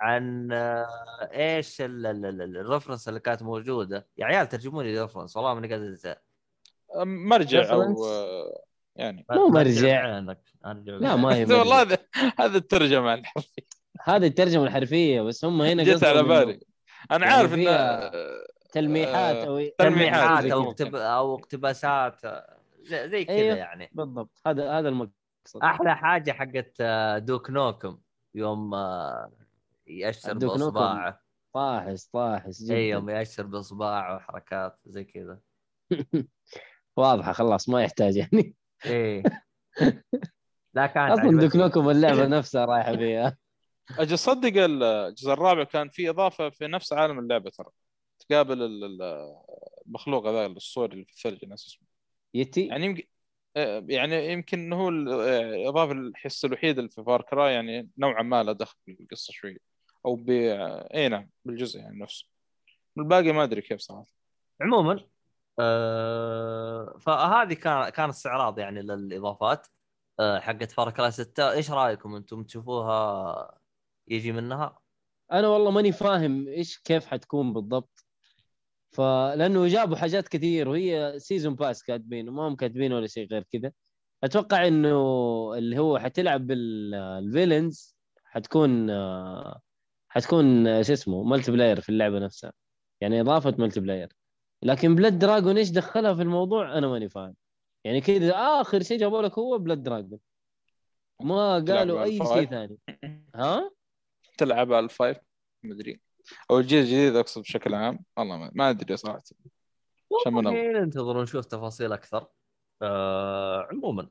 عن 0.00 0.52
آه، 0.52 0.86
إيش 1.32 1.80
ال- 1.80 2.06
ال- 2.06 2.26
ال- 2.26 2.56
ال 2.56 2.61
reference 2.61 3.08
اللي 3.08 3.20
كانت 3.20 3.42
موجودة 3.42 4.06
يا 4.18 4.24
عيال 4.24 4.48
ترجموا 4.48 4.82
لي 4.82 4.96
ال 4.96 5.00
reference 5.00 5.36
والله 5.36 5.54
ماني 5.54 5.68
قادر. 5.74 6.14
مرجع 7.06 7.72
أو. 7.72 8.04
آه، 8.04 8.62
يعني 8.96 9.26
مو 9.30 9.48
مرجع. 9.48 10.18
لا 10.84 11.16
ما 11.16 11.34
هي 11.34 11.44
والله. 11.58 11.82
هذا 11.82 11.98
هذا 12.38 12.56
الترجمة 12.58 13.14
الحرفية 13.14 13.62
هذه 14.02 14.26
الترجمة 14.26 14.64
الحرفية 14.64 15.20
بس 15.20 15.44
هم 15.44 15.62
هنا 15.62 15.82
جت 15.82 16.04
على 16.04 16.22
بالي 16.22 16.60
أنا 17.10 17.26
يعني 17.26 17.34
عارف 17.38 17.54
انه 17.54 17.62
فيها 17.64 18.10
تلميحات 18.72 19.36
آه، 19.36 19.46
أو 19.46 19.68
تلميحات 19.78 20.44
أو. 20.44 20.74
أو 20.94 21.34
اقتباسات 21.34 22.20
زي, 22.80 23.08
زي 23.08 23.24
كذا 23.24 23.34
أيوه. 23.36 23.56
يعني 23.56 23.90
بالضبط 23.92 24.40
هذا 24.46 24.70
هذا 24.78 24.88
المقصد 24.88 25.62
أحلى 25.62 25.96
حاجة 25.96 26.32
حقت 26.32 26.72
آه، 26.80 27.18
دوك 27.18 27.50
نوكم 27.50 27.98
يوم 28.34 28.74
آه، 28.74 29.30
يأشر. 29.88 30.32
باصبعه 30.34 31.20
طاحس 31.54 32.06
طاحس 32.06 32.62
جدا. 32.62 32.74
اي 32.74 32.88
يوم 32.88 33.10
يأشر 33.10 33.42
باصبعه 33.46 34.16
وحركات 34.16 34.78
زي 34.86 35.04
كذا. 35.04 35.40
واضحة 36.96 37.32
خلاص 37.32 37.68
ما 37.68 37.82
يحتاج 37.82 38.16
يعني. 38.16 38.54
إيه 38.86 39.22
لا 40.74 40.86
كانت 40.86 41.12
أصلا 41.12 41.24
عجبتني. 41.24 41.48
دكنوكم 41.48 41.90
اللعبة 41.90 42.26
نفسها 42.26 42.64
رايحة 42.64 42.96
فيها. 42.96 43.38
أجل 43.98 44.18
صدق 44.18 44.52
الجزء 44.56 45.32
الرابع 45.32 45.64
كان 45.64 45.88
في 45.88 46.10
إضافة 46.10 46.50
في 46.50 46.66
نفس 46.66 46.92
عالم 46.92 47.18
اللعبة 47.18 47.50
ترى. 47.50 47.70
تقابل 48.18 48.62
ال- 48.62 48.84
ال- 48.84 49.34
المخلوق 49.86 50.26
هذا 50.26 50.46
الاسطوري 50.46 50.92
اللي 50.92 51.04
في 51.04 51.12
الثلج 51.12 51.44
ناس 51.44 51.66
اسمه. 51.66 51.88
يتي؟ 52.34 52.66
يعني 52.66 52.84
يمكن 52.86 53.02
آه، 53.56 53.84
يعني 53.88 54.32
يمكن 54.32 54.72
هو 54.72 54.88
ال- 54.88 55.08
الاضافه 55.10 55.92
الحس 55.92 56.44
الوحيد 56.44 56.78
اللي 56.78 56.90
في 56.90 57.04
فار 57.04 57.22
كراي 57.22 57.52
يعني 57.54 57.88
نوعا 57.98 58.22
ما 58.22 58.42
له 58.42 58.52
دخل 58.52 58.76
بالقصة 58.86 59.32
شوي. 59.32 59.58
أو 60.06 60.16
ب 60.16 60.30
اي 60.94 61.08
نعم 61.08 61.30
بالجزء 61.44 61.80
يعني 61.80 62.00
نفسه. 62.00 62.26
الباقي 62.98 63.32
ما 63.32 63.44
أدري 63.44 63.60
كيف 63.60 63.80
صراحة. 63.80 64.06
عموما 64.60 65.00
آه 65.60 66.96
فهذه 67.00 67.54
كان 67.54 67.88
كان 67.88 68.08
استعراض 68.08 68.58
يعني 68.58 68.82
للإضافات 68.82 69.66
آه 70.20 70.38
حقت 70.40 70.72
Far 70.72 70.90
Cry 70.90 71.10
6 71.10 71.52
إيش 71.52 71.70
رأيكم 71.70 72.14
أنتم 72.14 72.44
تشوفوها 72.44 73.58
يجي 74.08 74.32
منها؟ 74.32 74.78
أنا 75.32 75.48
والله 75.48 75.70
ماني 75.70 75.92
فاهم 75.92 76.48
إيش 76.48 76.78
كيف 76.78 77.06
حتكون 77.06 77.52
بالضبط. 77.52 78.04
فلأنه 78.92 79.66
جابوا 79.68 79.96
حاجات 79.96 80.28
كثير 80.28 80.68
وهي 80.68 81.18
season 81.18 81.54
pass 81.54 81.82
كاتبين 81.82 82.28
وما 82.28 82.48
هم 82.48 82.56
كاتبين 82.56 82.92
ولا 82.92 83.06
شيء 83.06 83.28
غير 83.28 83.42
كذا. 83.52 83.72
أتوقع 84.24 84.66
إنه 84.66 84.88
اللي 85.58 85.78
هو 85.78 85.98
حتلعب 85.98 86.46
بال 86.46 86.76
villains 86.76 87.96
حتكون 88.24 88.90
آه، 88.90 89.60
حتكون 90.18 90.66
آه، 90.66 90.82
شو 90.82 90.92
اسمه 90.92 91.22
multiplayer 91.22 91.80
في 91.80 91.88
اللعبة 91.88 92.18
نفسها. 92.18 92.52
يعني 93.00 93.20
إضافة 93.20 93.54
multiplayer 93.58 94.12
لكن 94.62 94.94
Blood 94.94 95.18
Dragon 95.18 95.58
إيش 95.58 95.70
دخلها 95.70 96.14
في 96.14 96.22
الموضوع؟ 96.22 96.78
أنا 96.78 96.88
ماني 96.88 97.08
فاهم. 97.08 97.34
يعني 97.84 98.00
كذا 98.00 98.34
آخر 98.36 98.82
شيء 98.82 98.98
جابوا 98.98 99.22
لك 99.22 99.38
هو 99.38 99.58
Blood 99.58 99.82
Dragon 99.82 100.18
ما 101.20 101.54
قالوا 101.54 102.02
أي 102.02 102.18
شيء. 102.18 102.50
ثاني. 102.50 102.78
ها؟ 103.34 103.70
تلعب 104.38 104.72
على 104.72 104.84
ال 104.84 104.90
five؟ 104.90 105.18
مدري 105.62 106.00
أو 106.50 106.58
الجيل 106.58 106.80
الجديد 106.80 107.16
أقصد 107.16 107.42
بشكل 107.42 107.74
عام؟ 107.74 108.04
والله 108.16 108.36
ما, 108.36 108.50
ما 108.54 108.70
أدري 108.70 108.96
صراحة. 108.96 109.22
عشان 110.20 110.32
ما 110.32 110.36
والله 110.36 110.80
ننتظر 110.80 111.16
ونشوف 111.16 111.44
تفاصيل 111.44 111.92
أكثر. 111.92 112.26
آه 112.82 113.68
عموما. 113.70 114.08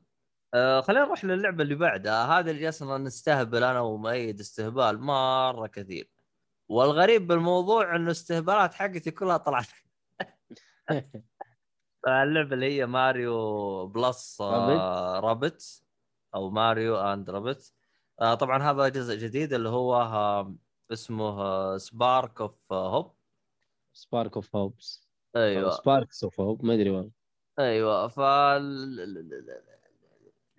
آه 0.54 0.80
خلينا 0.80 1.04
نروح 1.04 1.24
للعبة 1.24 1.62
اللي 1.62 1.74
بعدها. 1.74 2.24
هذا 2.38 2.50
اللي 2.50 2.62
جالسنا 2.62 2.98
نستهبل 2.98 3.64
أنا 3.64 3.80
ومؤيد 3.80 4.40
استهبال 4.40 5.00
مرة 5.00 5.66
كثير. 5.66 6.10
والغريب 6.68 7.26
بالموضوع 7.26 7.96
إنه 7.96 8.10
استهبالات 8.10 8.74
حقتي 8.74 9.10
كلها 9.10 9.36
طلعت. 9.36 9.66
اللعبه 12.08 12.54
اللي 12.54 12.78
هي 12.78 12.86
ماريو 12.86 13.86
plus 13.86 14.40
آه 14.40 15.20
Rabbids. 15.20 15.84
أو 16.34 16.50
ماريو 16.50 16.96
and 16.96 17.30
Rabbids. 17.30 17.72
آه 18.20 18.34
طبعا 18.34 18.62
هذا 18.62 18.88
جزء 18.88 19.16
جديد 19.16 19.52
اللي 19.52 19.68
هو 19.68 19.94
آه 19.96 20.54
اسمه 20.92 21.76
Spark 21.76 22.40
of 22.40 22.72
Hope 22.72 23.14
Spark 23.92 24.36
of 24.36 24.56
Hopes 24.56 25.08
أيوه. 25.36 25.70
Sparks 25.70 26.24
of 26.24 26.40
Hope 26.40 26.64
ما 26.64 26.74
أدري 26.74 26.90
والله. 26.90 27.10
أيوه. 27.58 28.08
فال 28.08 29.67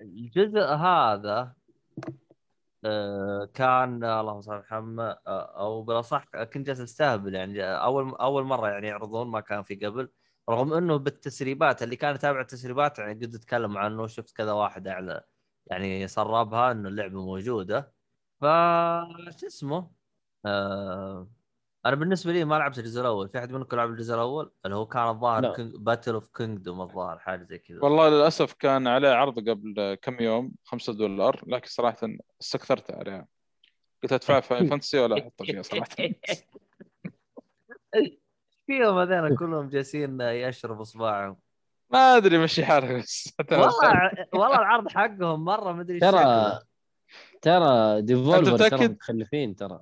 الجزء 0.01 0.59
هذا 0.59 1.53
آه، 2.85 3.45
كان 3.53 4.03
اللهم 4.03 4.41
صل 4.41 4.51
على 4.51 4.61
محمد 4.61 5.17
آه، 5.27 5.59
أو 5.59 5.81
بالأصح 5.83 6.25
كنت 6.53 6.67
جالس 6.67 6.79
أستهبل 6.79 7.35
يعني 7.35 7.63
أول 7.63 8.15
أول 8.15 8.43
مرة 8.43 8.69
يعني 8.69 8.87
يعرضون 8.87 9.27
ما 9.27 9.39
كان 9.39 9.63
في 9.63 9.75
قبل 9.75 10.09
رغم 10.49 10.73
إنه 10.73 10.97
بالتسريبات 10.97 11.83
اللي 11.83 11.95
كان 11.95 12.15
يتابع 12.15 12.41
التسريبات 12.41 12.99
يعني 12.99 13.13
قد 13.25 13.31
تكلم 13.39 13.77
عنه 13.77 14.07
شفت 14.07 14.35
كذا 14.37 14.51
واحد 14.51 14.87
أعلى 14.87 15.23
يعني 15.67 16.07
سربها 16.07 16.71
إنه 16.71 16.89
اللعبة 16.89 17.25
موجودة. 17.25 17.93
ف 18.41 18.45
شو 19.39 19.47
اسمه؟ 19.47 19.91
آه... 20.45 21.29
أنا 21.85 21.95
بالنسبة 21.95 22.31
لي 22.31 22.45
ما 22.45 22.55
لعبت 22.55 22.77
الجزء 22.79 23.01
الأول. 23.01 23.29
في 23.29 23.39
أحد 23.39 23.51
منكم 23.51 23.77
لعب 23.77 23.89
الجزء 23.89 24.13
الأول؟ 24.13 24.51
اللي 24.65 24.75
هو 24.75 24.85
كان 24.85 25.07
الظاهر. 25.07 25.55
King... 25.55 25.75
Battle 25.75 26.13
of 26.13 26.27
Kingdom 26.27 26.81
الظاهر 26.81 27.19
حاجة 27.19 27.43
زي 27.43 27.57
كذا. 27.57 27.79
والله 27.83 28.09
للأسف 28.09 28.53
كان 28.53 28.87
عليه 28.87 29.09
عرض 29.09 29.49
قبل 29.49 29.97
كم 30.01 30.19
يوم 30.19 30.51
5 30.63 30.93
دولار 30.93 31.43
لكن 31.47 31.67
صراحة 31.69 31.97
استكثرت 32.41 32.91
عليها. 32.91 33.27
قلت 34.03 34.13
أدفع 34.13 34.39
في 34.39 34.47
فانتسي 34.69 34.99
ولا 34.99 35.21
أحط 35.21 35.43
فيها 35.43 35.61
صراحة. 35.61 35.95
فيهم 38.67 38.97
هذول 38.97 39.37
كلهم 39.37 39.69
جالسين 39.69 40.21
يشربوا 40.21 40.81
اصبعهم 40.81 41.37
ما 41.89 42.17
أدري 42.17 42.37
مشي 42.37 42.65
حالك 42.65 42.91
بس. 42.91 43.33
والله 43.51 44.11
والله 44.33 44.59
العرض 44.59 44.89
حقهم 44.89 45.45
مرة 45.45 45.71
مدري 45.71 45.95
إيش 45.95 46.01
ترى. 46.01 46.59
ترى 47.41 48.01
ديفولفر 48.01 48.43
ترى 48.43 48.53
متأكد؟ 48.53 48.91
متخلفين 48.91 49.55
ترى. 49.55 49.81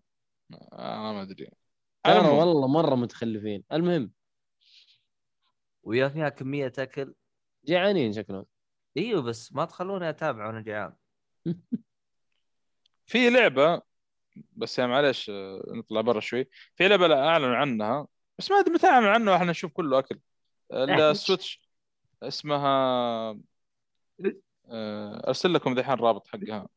آه 0.73 1.13
ما 1.13 1.21
أدري. 1.21 1.49
ترى. 2.13 2.27
والله 2.29 2.67
مرة 2.67 2.95
متخلفين. 2.95 3.63
المهم. 3.71 4.11
ويا 5.83 6.07
فيها 6.09 6.29
كمية 6.29 6.73
أكل. 6.79 7.13
جيعانين 7.65 8.13
شكلهم. 8.13 8.45
إيوه 8.97 9.21
بس 9.21 9.53
ما 9.53 9.65
تخلوني 9.65 10.09
اتابع 10.09 10.47
وأنا 10.47 10.61
جيعان 10.61 10.93
في 13.05 13.29
لعبة 13.29 13.81
بس 14.55 14.79
يعني 14.79 14.91
معلش 14.91 15.29
آه، 15.29 15.63
نطلع 15.67 16.01
برا 16.01 16.19
شوي. 16.19 16.49
في 16.75 16.87
لعبة 16.87 17.07
لا 17.07 17.27
اعلنوا 17.27 17.55
عنها 17.55 18.07
بس 18.39 18.51
ما 18.51 18.59
أدري 18.59 18.73
متى 18.73 18.87
اعلنوا 18.87 19.09
عنها 19.09 19.33
وإحنا 19.33 19.51
نشوف 19.51 19.71
كله 19.71 19.99
أكل. 19.99 20.19
السويتش 20.71 21.61
اسمها 22.23 22.69
آه، 24.69 25.27
أرسل 25.27 25.53
لكم 25.53 25.75
دحين 25.75 25.95
رابط 25.95 26.27
حقها. 26.27 26.67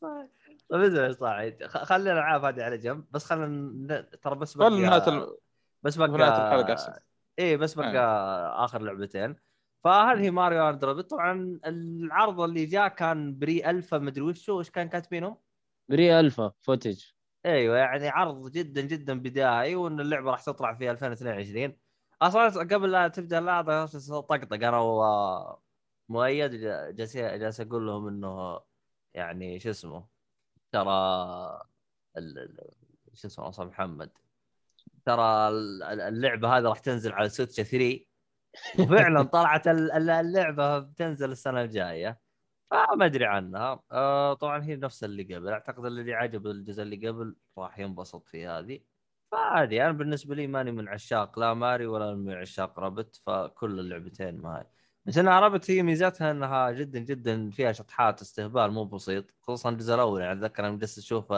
طيب 0.70 0.94
اسمع 0.96 1.50
خ- 1.66 1.84
خلي 1.84 2.12
الالعاب 2.12 2.44
هذه 2.44 2.64
على 2.64 2.78
جنب. 2.78 3.04
بس 3.10 3.24
خلينا 3.24 3.46
ن- 3.46 4.20
ترى 4.20 4.34
بس 4.34 4.56
نهايه 4.56 4.98
بقى 4.98 5.08
ال- 5.08 5.36
بس 5.82 5.98
نهاية 5.98 6.46
الحلقة 6.46 6.62
بقى 6.62 6.72
احسن 6.72 6.92
إيه 7.38 7.56
بس 7.56 7.74
بقى 7.74 8.64
آخر 8.64 8.82
لعبتين. 8.82 9.36
فهذه 9.84 10.30
ماريو 10.30 10.68
and 10.68 10.84
Rabbids 10.84 11.10
طبعا 11.10 11.60
العرض 11.66 12.40
اللي 12.40 12.66
جاء 12.66 12.88
كان 12.88 13.38
pre-alpha 13.38 13.98
مدري 13.98 14.20
وشو 14.24 14.58
إيش 14.58 14.70
كان 14.70 14.88
كاتبينهم؟ 14.88 15.36
pre-alpha 15.88 16.52
footage 16.60 17.04
أيوه 17.46 17.76
يعني 17.76 18.08
عرض 18.08 18.50
جدا 18.50 18.80
جدا 18.80 19.20
بدائي 19.20 19.74
وإن 19.74 20.00
اللعبة 20.00 20.30
راح 20.30 20.42
تطلع 20.44 20.74
في 20.74 20.90
2022 20.90 21.76
أصلا 22.22 22.48
قبل 22.74 22.90
لا 22.92 23.08
تبدأ 23.08 23.38
اللعبة 23.38 23.86
طقطق 23.86 24.54
أنا 24.54 24.78
ومؤيد 26.08 26.50
جالس 26.96 27.16
جالس 27.16 27.60
أقول 27.60 27.86
لهم 27.86 28.08
إنه 28.08 28.60
يعني 29.14 29.60
شو 29.60 29.70
اسمه. 29.70 30.19
ترى 30.72 31.62
شو 33.14 33.28
اسمه 33.28 33.48
أصلا 33.48 33.66
محمد. 33.66 34.10
ترى 35.04 35.48
ال- 35.48 35.82
ال- 35.82 36.00
اللعبة 36.00 36.58
هذه 36.58 36.62
راح 36.62 36.78
تنزل 36.78 37.12
على 37.12 37.28
سويتش 37.28 37.54
3 37.56 38.04
وفعلا 38.80 39.22
طلعت 39.36 39.68
ال- 39.68 39.92
ال- 39.92 40.10
اللعبة 40.10 40.78
بتنزل 40.78 41.30
السنة 41.30 41.62
الجاية. 41.62 42.20
فما 42.70 43.04
أدري 43.06 43.24
عنها. 43.24 43.82
آه 43.92 44.34
طبعا 44.34 44.64
هي 44.64 44.76
نفس 44.76 45.04
اللي 45.04 45.34
قبل. 45.34 45.48
أعتقد 45.48 45.84
اللي 45.84 46.14
عجب 46.14 46.46
الجزء 46.46 46.82
اللي 46.82 47.08
قبل 47.08 47.36
راح 47.58 47.78
ينبسط 47.78 48.26
في 48.28 48.46
هذه. 48.46 48.80
فعادي 49.32 49.82
أنا 49.82 49.92
بالنسبة 49.92 50.34
لي 50.34 50.46
ماني 50.46 50.72
من 50.72 50.88
عشاق 50.88 51.38
لا 51.38 51.54
ماريو 51.54 51.86
ولا 51.86 52.14
من 52.14 52.32
عشاق 52.34 52.78
Rabbids 52.78 53.22
فكل 53.26 53.80
اللعبتين 53.80 54.36
معي 54.40 54.66
بس 55.10 55.18
إنها 55.18 55.40
Rabbids 55.40 55.70
هي 55.70 55.82
ميزتها 55.82 56.30
إنها 56.30 56.70
جدا 56.70 56.98
جدا 56.98 57.50
فيها 57.50 57.72
شطحات 57.72 58.20
استهبال 58.20 58.70
مو 58.70 58.84
بسيط 58.84 59.24
خصوصا 59.42 59.68
الجزء 59.70 59.94
الأول. 59.94 60.20
يعني 60.20 60.32
أتذكر 60.32 60.66
أنا 60.66 60.76
جلست 60.76 60.98
أشوف 60.98 61.32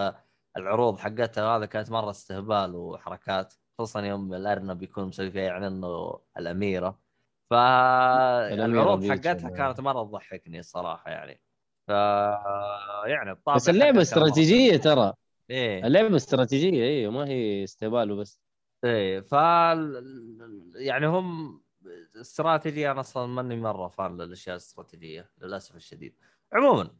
العروض 0.56 0.98
حقتها 0.98 1.56
هذا 1.56 1.66
كانت 1.66 1.90
مرة 1.90 2.10
استهبال 2.10 2.74
وحركات 2.74 3.54
خصوصا 3.78 4.00
يوم 4.00 4.34
الأرنب 4.34 4.82
يكون 4.82 5.04
مسوي 5.04 5.30
فيها 5.30 5.42
يعني 5.42 5.66
إنه 5.66 6.18
الأميرة. 6.38 6.98
فالعروض 7.50 9.10
حقتها 9.10 9.50
كانت 9.50 9.80
مرة 9.80 10.04
تضحكني 10.04 10.58
الصراحة 10.58 11.10
يعني. 11.10 11.40
ف 11.88 11.90
يعني 13.06 13.30
الطابع 13.30 13.56
بس 13.56 13.68
اللعبة 13.68 14.02
استراتيجية 14.02 14.76
ترى. 14.76 15.12
إيه. 15.50 15.86
اللعبة 15.86 16.16
استراتيجية 16.16 16.84
أيوه 16.84 17.12
ما 17.12 17.28
هي 17.28 17.64
استهبال 17.64 18.10
وبس. 18.10 18.40
إيه 18.84 19.20
ف 19.20 19.32
يعني 20.74 21.06
هم 21.06 21.62
استراتيجي 22.20 22.90
أنا 22.90 23.00
أصلا 23.00 23.26
ماني 23.26 23.56
مرة 23.56 23.88
فان 23.88 24.16
للأشياء 24.16 24.56
الاستراتيجية 24.56 25.30
للأسف 25.38 25.76
الشديد. 25.76 26.16
عموما 26.52 26.90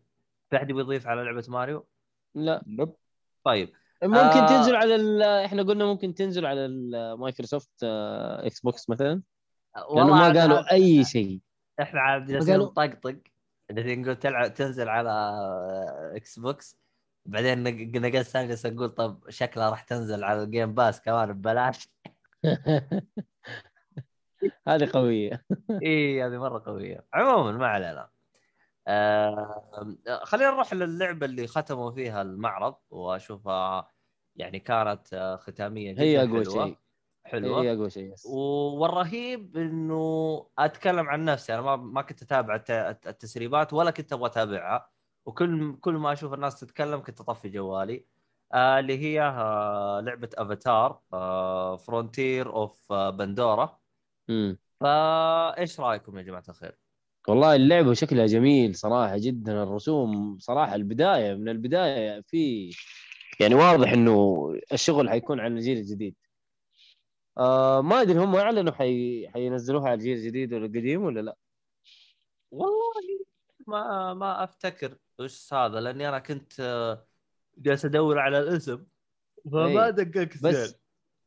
في 0.51 0.57
أحد 0.57 0.71
يضيف 0.71 1.07
على 1.07 1.23
لعبة 1.25 1.45
ماريو؟ 1.49 1.87
لا. 2.35 2.63
nope. 2.67 2.95
طيب. 3.45 3.73
ممكن 4.03 4.17
آه. 4.17 4.47
تنزل 4.49 4.77
على 4.77 4.95
ال- 4.95 5.23
إحنا 5.23 5.63
قلنا 5.63 5.85
ممكن 5.85 6.15
تنزل 6.15 6.47
على 6.47 6.67
المايكروسوفت 6.67 7.71
آه، 7.85 8.47
إكس 8.47 8.61
بوكس 8.61 8.91
مثلا. 8.91 9.23
لأنه 9.77 10.07
ما 10.11 10.23
قالوا 10.23 10.43
هذا- 10.61 10.71
أي 10.73 11.05
شيء. 11.05 11.41
إحنا 11.81 12.01
عاد 12.01 12.27
جالسين 12.27 12.59
نطقطق 12.59 13.17
جالسين 13.71 14.03
نقول 14.03 14.17
تلعب 14.17 14.55
تنزل 14.55 14.89
على 14.89 15.11
إكس 16.17 16.39
بوكس. 16.39 16.77
بعدين 17.27 17.63
نق- 17.65 17.97
نقص 18.01 18.31
ثاني 18.31 18.49
جالس 18.49 18.67
نقول 18.67 18.89
طب 18.89 19.31
شكلها 19.31 19.71
راح 19.71 19.83
تنزل 19.83 20.25
على 20.25 20.43
ال 20.43 20.49
Game 20.49 20.75
Pass 20.75 21.01
كمان 21.01 21.33
ببلاش. 21.33 21.89
هذه 24.69 24.91
قوية. 24.93 25.45
اي 25.83 26.23
هذه 26.25 26.39
مرة 26.39 26.63
قوية. 26.67 27.07
عموما 27.15 27.53
ما 27.53 27.67
علينا. 27.67 28.11
آه 28.87 29.99
خلينا 30.23 30.51
نروح 30.51 30.75
للعبة 30.75 31.27
اللي 31.27 31.47
ختموا 31.47 31.91
فيها 31.91 32.23
المعرض 32.23 32.75
وأشوفها 32.91 33.89
يعني 34.37 34.59
كانت 34.59 35.15
آه، 35.15 35.37
ختامية 35.37 35.93
جدا 35.93 36.03
هي 36.03 36.25
أقوى 36.25 36.45
شيء. 36.45 36.79
حلوة. 37.25 37.63
هي 37.63 37.73
أقوى 37.73 37.91
شيء. 37.91 38.15
والرهيب 38.27 39.57
إنه 39.57 40.47
أتكلم 40.59 41.09
عن 41.09 41.25
نفسي. 41.25 41.55
أنا 41.55 41.63
ما 41.63 41.77
ما 41.77 42.03
كنت 42.03 42.23
أتابع 42.23 42.55
الت- 42.55 43.07
التسريبات 43.07 43.73
ولا 43.73 43.91
كنت 43.91 44.13
أبغى 44.13 44.27
أتابعها. 44.27 44.91
وكل 45.27 45.77
كل 45.81 45.95
ما 45.95 46.13
أشوف 46.13 46.35
الناس 46.35 46.61
تتكلم 46.61 47.01
كنت 47.03 47.21
أطفي 47.21 47.49
جوالي. 47.49 48.07
آه 48.55 48.79
اللي 48.79 48.99
هي 48.99 49.23
آه 49.23 50.01
لعبة 50.01 50.31
افاتار 50.39 51.01
Frontiers 51.79 52.53
of 52.53 52.93
آه 52.93 53.11
فايش 54.81 55.81
رايكم 55.81 56.19
يا 56.19 56.23
جماعة 56.23 56.45
الخير؟ 56.49 56.79
والله 57.29 57.57
اللعبة 57.57 57.95
شكلها 57.95 58.27
جميل 58.27 58.75
صراحة 58.75 59.19
جدا 59.19 59.63
الرسوم 59.63 60.39
صراحة 60.39 60.75
البداية 60.75 61.35
من 61.35 61.49
البداية 61.49 62.21
في 62.21 62.71
يعني 63.41 63.55
واضح 63.55 63.93
إنه 63.93 64.49
الشغل 64.73 65.11
حيكون 65.11 65.41
على 65.41 65.55
الجيل 65.55 65.79
الجديد 65.79 66.15
آه 67.39 67.81
ما 67.81 68.01
أدري 68.01 68.19
هم 68.19 68.37
أعلنوا 68.37 68.73
حي... 68.73 69.29
حينزلوها 69.29 69.85
على 69.85 69.95
الجيل 69.95 70.19
الجديد 70.19 70.53
ولا 70.55 70.67
القديم 70.67 71.03
ولا 71.03 71.21
لا 71.21 71.37
والله 72.51 73.25
ما 73.67 74.15
ما 74.15 74.45
أفتكر 74.45 74.99
وش 75.19 75.55
هذا 75.55 75.81
لأني 75.81 76.09
أنا 76.09 76.19
كنت 76.19 76.61
آه، 76.61 77.07
جالس 77.59 77.85
أدور 77.85 78.19
على 78.19 78.39
الاسم 78.39 78.85
فما 79.53 79.87
إي. 79.87 79.93
دققت 79.93 80.43
بس. 80.43 80.82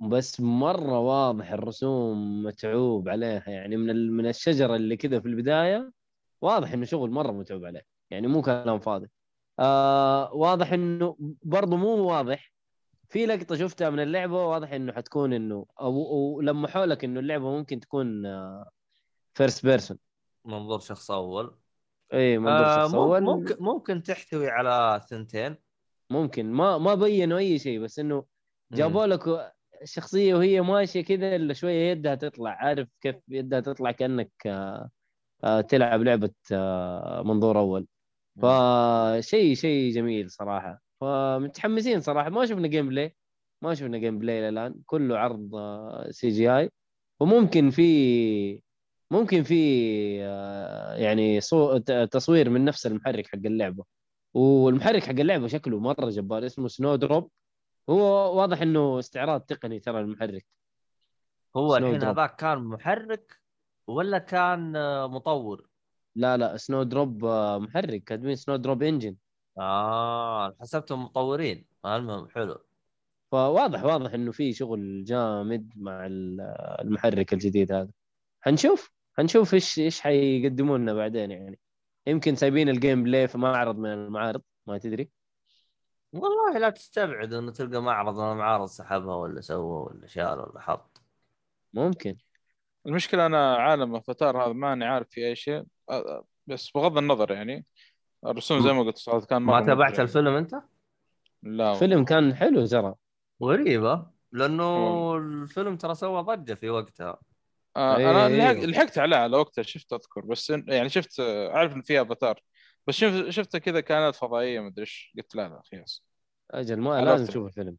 بس 0.09 0.41
مرة 0.41 0.99
واضح 0.99 1.51
الرسوم 1.51 2.43
متعوب 2.43 3.09
عليها 3.09 3.43
يعني 3.49 3.77
من. 3.77 4.11
من 4.11 4.27
الشجرة 4.27 4.75
اللي 4.75 4.97
كذا 4.97 5.19
في 5.19 5.27
البداية 5.27 5.91
واضح 6.41 6.71
إنه 6.73 6.85
شغل 6.85 7.09
مرة 7.11 7.31
متعوب 7.31 7.65
عليه 7.65 7.81
يعني 8.09 8.27
مو 8.27 8.41
كلام 8.41 8.79
فاضي. 8.79 9.07
آه 9.59 10.33
واضح 10.33 10.73
إنه 10.73 11.17
برضه 11.43 11.77
مو 11.77 11.87
واضح 11.97 12.53
في 13.09 13.25
لقطة 13.25 13.55
شفتها 13.55 13.89
من 13.89 13.99
اللعبة 13.99 14.45
واضح 14.47 14.71
إنه 14.71 14.93
حتكون 14.93 15.33
إنه 15.33 15.65
أو, 15.81 16.05
أو 16.11 16.41
لمحوا 16.41 16.85
لك 16.85 17.03
إنه 17.03 17.19
اللعبة 17.19 17.49
ممكن 17.57 17.79
تكون 17.79 18.23
first 19.33 19.65
person 19.65 19.97
منظور 20.45 20.79
شخص 20.79 21.11
أول. 21.11 21.55
اي 22.13 22.37
منظور 22.37 22.65
آه 22.65 22.75
شخص 22.83 22.93
مم- 22.93 22.99
أول. 22.99 23.21
ممكن 23.23 23.55
ممكن 23.59 24.03
تحتوي 24.03 24.49
على 24.49 25.01
ثنتين. 25.09 25.55
ممكن 26.09 26.51
ما 26.51 26.77
ما 26.77 26.95
بينوا 26.95 27.37
أي 27.37 27.59
شيء 27.59 27.79
بس 27.79 27.99
إنه 27.99 28.25
جابوا 28.71 29.05
لك 29.05 29.54
الشخصيه 29.81 30.35
وهي 30.35 30.61
ماشية 30.61 31.01
كذا 31.03 31.35
الا 31.35 31.53
شوية 31.53 31.91
يدها 31.91 32.15
تطلع 32.15 32.51
عارف 32.51 32.87
كيف 33.01 33.15
يدها 33.29 33.59
تطلع 33.59 33.91
كأنك 33.91 34.31
آه، 34.45 34.89
آه، 35.43 35.61
تلعب 35.61 36.01
لعبة 36.01 36.31
آه، 36.51 37.23
منظور 37.23 37.59
أول. 37.59 37.87
فشيء 38.41 39.55
شيء 39.55 39.93
جميل 39.93 40.31
صراحة. 40.31 40.81
فمتحمسين 41.01 42.01
صراحة. 42.01 42.29
ما 42.29 42.45
شفنا 42.45 42.67
gameplay 42.67 43.15
ما 43.61 43.73
شفنا 43.75 43.97
gameplay 43.97 44.49
الآن. 44.49 44.75
كله 44.85 45.17
عرض 45.17 45.51
CGI 46.11 46.71
وممكن 47.19 47.69
في 47.69 48.61
ممكن 49.11 49.43
في 49.43 49.55
يعني 50.97 51.41
صو... 51.41 51.77
تصوير 52.11 52.49
من 52.49 52.65
نفس 52.65 52.87
المحرك 52.87 53.27
حق 53.27 53.39
اللعبة. 53.45 53.83
والمحرك 54.33 55.03
حق 55.03 55.09
اللعبة 55.19 55.47
شكله 55.47 55.79
مرة 55.79 56.09
جبار. 56.09 56.45
اسمه 56.45 56.67
Snowdrop 56.67 57.31
هو 57.89 58.37
واضح 58.39 58.61
إنه 58.61 58.99
استعراض 58.99 59.41
تقني 59.41 59.79
ترى 59.79 59.99
المحرك. 59.99 60.45
هو 61.57 61.77
الحين. 61.77 62.03
هذاك 62.03 62.35
كان 62.35 62.57
محرك 62.63 63.39
ولا 63.87 64.17
كان 64.17 64.75
آه، 64.75 65.07
مطور؟ 65.07 65.67
لا 66.15 66.37
لا 66.37 66.57
Snowdrop 66.57 67.25
آه، 67.25 67.57
محرك. 67.59 68.03
كاتبين 68.03 68.35
Snowdrop 68.35 68.83
engine 68.83 69.15
آه 69.59 70.55
حسبتهم 70.61 71.03
مطورين. 71.03 71.65
المهم 71.85 72.27
حلو. 72.29 72.57
فواضح 73.31 73.83
واضح 73.83 74.13
إنه 74.13 74.31
في 74.31 74.53
شغل 74.53 75.03
جامد 75.03 75.73
مع 75.75 76.05
ال- 76.05 76.41
المحرك 76.81 77.33
الجديد 77.33 77.71
هذا. 77.71 77.89
حنشوف 78.41 78.91
حنشوف 79.17 79.53
إيش 79.53 79.79
إيش 79.79 80.01
حيقدموا 80.01 80.77
لنا 80.77 80.93
بعدين 80.93 81.31
يعني. 81.31 81.59
يمكن 82.07 82.35
سايبين 82.35 82.69
ال 82.69 83.03
gameplay 83.03 83.27
في 83.27 83.37
معرض 83.37 83.77
من 83.77 83.93
المعارض 83.93 84.41
ما 84.67 84.77
تدري. 84.77 85.09
والله 86.15 86.57
لا 86.59 86.69
تستبعد 86.69 87.33
إنه 87.33 87.51
تلقى 87.51 87.81
معرض 87.81 88.19
من 88.19 88.31
المعارض 88.31 88.65
سحبها 88.67 89.15
ولا 89.15 89.41
سوى 89.41 89.83
ولا 89.87 90.07
شال 90.07 90.39
ولا 90.39 90.59
حط 90.61 91.01
ممكن 91.73 92.17
المشكلة 92.85 93.25
أنا 93.25 93.55
عالم 93.55 93.95
افاتار 93.95 94.43
هذا 94.43 94.53
ماني 94.53 94.85
عارف 94.85 95.07
في 95.09 95.27
أي 95.27 95.35
شيء 95.35 95.63
بس 96.47 96.71
بغض 96.71 96.97
النظر 96.97 97.31
يعني 97.31 97.65
الرسوم 98.25 98.61
زي 98.61 98.73
ما 98.73 98.81
قلت 98.81 99.25
كان 99.29 99.41
ما 99.41 99.61
تابعت 99.61 99.91
مبدع. 99.91 100.03
الفيلم 100.03 100.27
أنت؟ 100.35 100.55
لا 101.43 101.73
فيلم 101.73 102.05
كان 102.05 102.35
حلو 102.35 102.65
ترى 102.65 102.95
غريبة 103.43 104.07
لأنه. 104.31 105.15
الفيلم 105.17 105.77
ترى 105.77 105.95
سوى 105.95 106.21
ضجة 106.21 106.53
في 106.53 106.69
وقتها 106.69 107.17
آه 107.75 107.97
إيه، 107.97 108.11
أنا. 108.25 108.53
لحق- 108.53 108.65
لحقت 108.65 108.97
عليه 108.97 109.17
على 109.17 109.37
وقتها 109.37 109.61
شفت 109.61 109.93
أذكر 109.93 110.21
بس 110.21 110.49
يعني 110.49 110.89
شفت 110.89 111.19
آه، 111.19 111.49
عارف 111.51 111.73
إن 111.75 111.81
فيها 111.81 112.01
أفاتار 112.01 112.39
بس 112.87 112.95
شفت 112.95 113.29
شفته 113.29 113.59
كذا 113.59 113.79
كانت 113.81 114.15
فضائية 114.15 114.59
مدري 114.59 114.81
إيش. 114.81 115.13
قلت 115.17 115.35
لا 115.35 115.49
لا 115.49 115.61
خلاص 115.71 116.05
أجل 116.51 116.79
ما. 116.79 117.01
لازم 117.01 117.23
نشوف 117.23 117.47
الفيلم. 117.47 117.77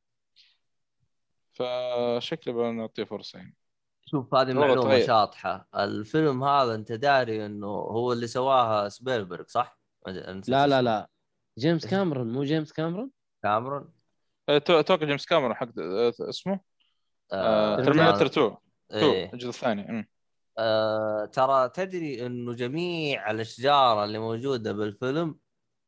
فشكلي 1.52 2.52
بنعطيه 2.54 3.04
فرصة 3.04 3.38
يعني. 3.38 3.54
شوف 4.06 4.34
هذه 4.34 4.48
والله 4.48 4.60
معلومة 4.66 4.82
تغير. 4.82 5.06
شاطحة. 5.06 5.68
الفيلم 5.74 6.44
هذا 6.44 6.74
أنت 6.74 6.92
داري 6.92 7.46
إنه 7.46 7.66
هو 7.66 8.12
اللي 8.12 8.26
سواها 8.26 8.88
سبيلبرغ 8.88 9.44
صح؟ 9.46 9.78
لا 10.48 10.66
لا. 10.66 10.82
لا. 10.82 11.08
جيمس 11.58 11.86
كاميرون 11.86 12.32
مو 12.32 12.44
جيمس 12.44 12.72
كاميرون؟ 12.72 13.10
كاميرون. 13.42 13.92
تو- 14.46 14.80
توقع 14.80 15.06
جيمس 15.06 15.26
كاميرون 15.26 15.54
حق 15.54 15.68
آه، 15.78 16.12
اسمه؟ 16.20 16.60
Terminator 17.30 18.26
2 18.26 18.56
2 18.90 19.10
إيه. 19.12 19.32
الجزء 19.32 19.48
الثاني. 19.48 20.08
آه 20.58 21.24
ترى 21.26 21.68
تدري 21.68 22.26
إنه 22.26 22.52
جميع 22.54 23.30
الأشجار 23.30 24.04
اللي 24.04 24.18
موجودة 24.18 24.72
بالفيلم 24.72 25.38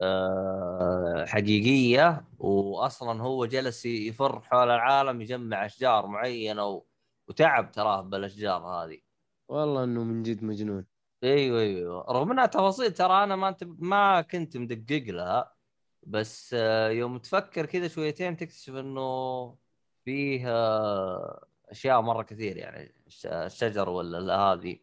آه 0.02 1.24
حقيقية 1.26 2.24
واصلا 2.38 3.22
هو 3.22 3.46
جلس 3.46 3.86
يفر 3.86 4.40
حول 4.40 4.70
العالم 4.70 5.20
يجمع 5.20 5.66
أشجار 5.66 6.06
معينة. 6.06 6.82
وتعب 7.28 7.72
تراه 7.72 8.00
بالأشجار 8.02 8.60
هذه 8.62 9.00
والله 9.48 9.84
إنه 9.84 10.04
من 10.04 10.22
جد 10.22 10.44
مجنون 10.44 10.86
أيوه 11.24 11.60
أيوه 11.60 12.04
رغم 12.12 12.30
إنها 12.30 12.46
تفاصيل 12.46 12.92
ترى 12.94 13.24
أنا 13.24 13.36
ما 13.36 13.48
انت 13.48 13.64
ما 13.64 14.20
كنت 14.22 14.56
مدقق 14.56 15.02
لها 15.08 15.54
بس 16.02 16.54
آه، 16.58 16.88
يوم 16.90 17.18
تفكر 17.18 17.66
كذا 17.66 17.88
شويتين 17.88 18.36
تكتشف 18.36 18.74
إنه 18.74 19.58
فيه 20.04 20.50
آه، 20.52 21.47
أشياء 21.70 22.00
مرة 22.00 22.22
كثير 22.22 22.56
يعني 22.56 22.94
الش- 23.06 23.26
الشجر 23.26 23.88
ولا 23.88 24.36
هذه. 24.36 24.78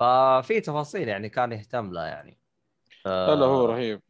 ففي 0.00 0.60
تفاصيل 0.60 1.08
يعني 1.08 1.28
كان 1.28 1.52
يهتم 1.52 1.92
لها 1.92 2.06
يعني. 2.06 2.38
لا 3.06 3.34
لا 3.34 3.46
هو 3.46 3.64
رهيب. 3.64 4.02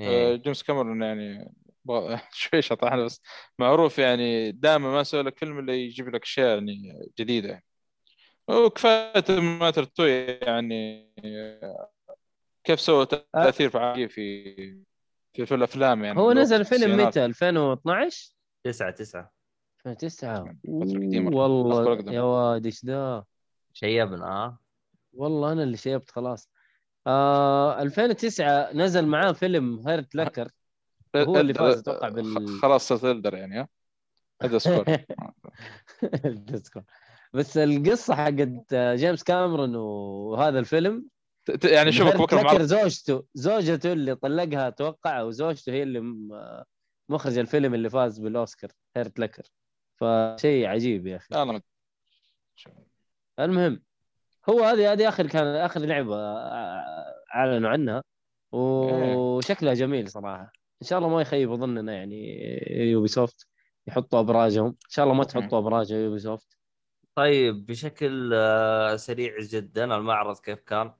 آه، 0.00 0.02
إيه. 0.02 0.36
جيمس 0.36 0.62
كاميرون 0.62 1.02
يعني 1.02 1.54
شوي 2.32 2.62
شطحنا 2.62 3.04
بس 3.04 3.22
معروف 3.58 3.98
يعني 3.98 4.52
دائما 4.52 4.92
ما 4.92 5.00
يسوي 5.00 5.22
لك 5.22 5.38
فيلم 5.38 5.58
إلا 5.58 5.72
يجيب 5.74 6.08
لك 6.08 6.22
أشياء 6.22 6.48
يعني 6.54 7.08
جديدة. 7.18 7.62
وكفاية 8.48 9.20
Terminator 9.20 9.82
2 9.82 10.38
يعني 10.42 11.08
كيف 12.64 12.80
سوى 12.80 13.06
تأثير 13.06 13.70
فعالي 13.70 14.08
في 14.08 14.54
في, 15.32 15.46
في 15.46 15.54
الأفلام 15.54 16.04
يعني. 16.04 16.18
هو 16.20 16.32
نزل 16.32 16.64
فيلم. 16.64 17.06
متى؟ 17.06 17.24
2012 17.24 18.32
تسعة 18.64 18.90
تسعة. 18.90 19.32
2009 19.86 20.44
فترة 20.44 20.54
قديمة. 20.98 21.28
أذكر 21.28 21.34
والله. 21.40 22.12
يا 22.12 22.20
واد 22.22 22.66
إيش 22.66 22.84
ذا 22.84 23.24
شيبنا 23.72 24.26
ها 24.26 24.58
والله 25.12 25.52
أنا 25.52 25.62
اللي 25.62 25.76
شيبت 25.76 26.10
خلاص. 26.10 26.48
آه 27.06 27.82
2009 27.82 28.72
نزل 28.72 29.06
معاه 29.06 29.32
فيلم 29.32 29.88
Hurt 29.88 30.14
Locker. 30.14 30.48
هو 31.16 31.36
اللي 31.40 31.54
فاز 31.54 31.78
أتوقع 31.78 32.08
بال- 32.08 32.48
خ- 32.58 32.62
خلاص 32.62 32.88
صرت 32.88 33.04
elder 33.04 33.34
يعني 33.34 33.60
ها 33.60 33.68
هذا 34.42 34.58
سكور. 34.58 34.84
بس 37.34 37.56
القصة 37.56 38.14
حقت 38.14 38.74
جيمس 38.74 39.22
كاميرون 39.22 39.74
وهذا 39.76 40.58
الفيلم 40.58 41.06
يعني 41.64 41.92
شوفك 41.92 42.08
هيرت 42.10 42.20
بكرة 42.22 42.42
معرض 42.42 42.62
زوجته 42.62 43.24
زوجته 43.34 43.92
اللي 43.92 44.14
طلقها 44.14 44.68
أتوقع 44.68 45.22
وزوجته 45.22 45.72
هي 45.72 45.82
اللي 45.82 46.00
مخرج 47.08 47.38
الفيلم 47.38 47.74
اللي 47.74 47.90
فاز 47.90 48.18
بالأوسكار 48.18 48.70
هيرت 48.96 49.18
لكر. 49.18 49.42
فشيء 50.02 50.66
عجيب 50.66 51.06
يا 51.06 51.16
أخي. 51.16 51.60
المهم 53.38 53.82
هو 54.48 54.64
هذه 54.64 54.92
هذه 54.92 55.08
آخر 55.08 55.26
كان 55.26 55.46
آخر 55.46 55.80
لعبة 55.80 56.16
أعلنوا 57.34 57.70
عنها. 57.70 58.02
وشكلها 58.52 59.74
جميل 59.74 60.10
صراحة. 60.10 60.52
إن 60.82 60.86
شاء 60.86 60.98
الله 60.98 61.10
ما 61.10 61.20
يخيب 61.20 61.54
ظننا 61.54 61.92
يعني 61.92 62.38
Ubisoft 62.90 63.48
يحطوا 63.86 64.20
أبراجهم. 64.20 64.66
إن 64.66 64.90
شاء 64.90 65.04
الله 65.04 65.16
ما 65.16 65.24
تحطوا 65.24 65.58
أبراج 65.58 65.90
Ubisoft 65.90 66.56
طيب 67.14 67.66
بشكل 67.66 68.34
سريع 68.96 69.40
جدا 69.40 69.84
المعرض 69.84 70.38
كيف 70.38 70.60
كان؟ 70.60 70.92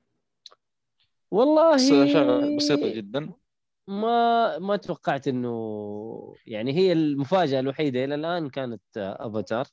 والله 1.31 1.75
بسيطة 2.57 2.95
جدا. 2.95 3.33
ما 3.93 4.59
ما 4.59 4.77
توقعت 4.77 5.29
إنه 5.29 6.35
يعني 6.47 6.73
هي 6.73 6.93
المفاجأة 6.93 7.61
الوحيدة 7.61 8.05
إلى 8.05 8.15
الآن 8.15 8.51
كانت 8.51 8.83
أفاتار. 8.97 9.67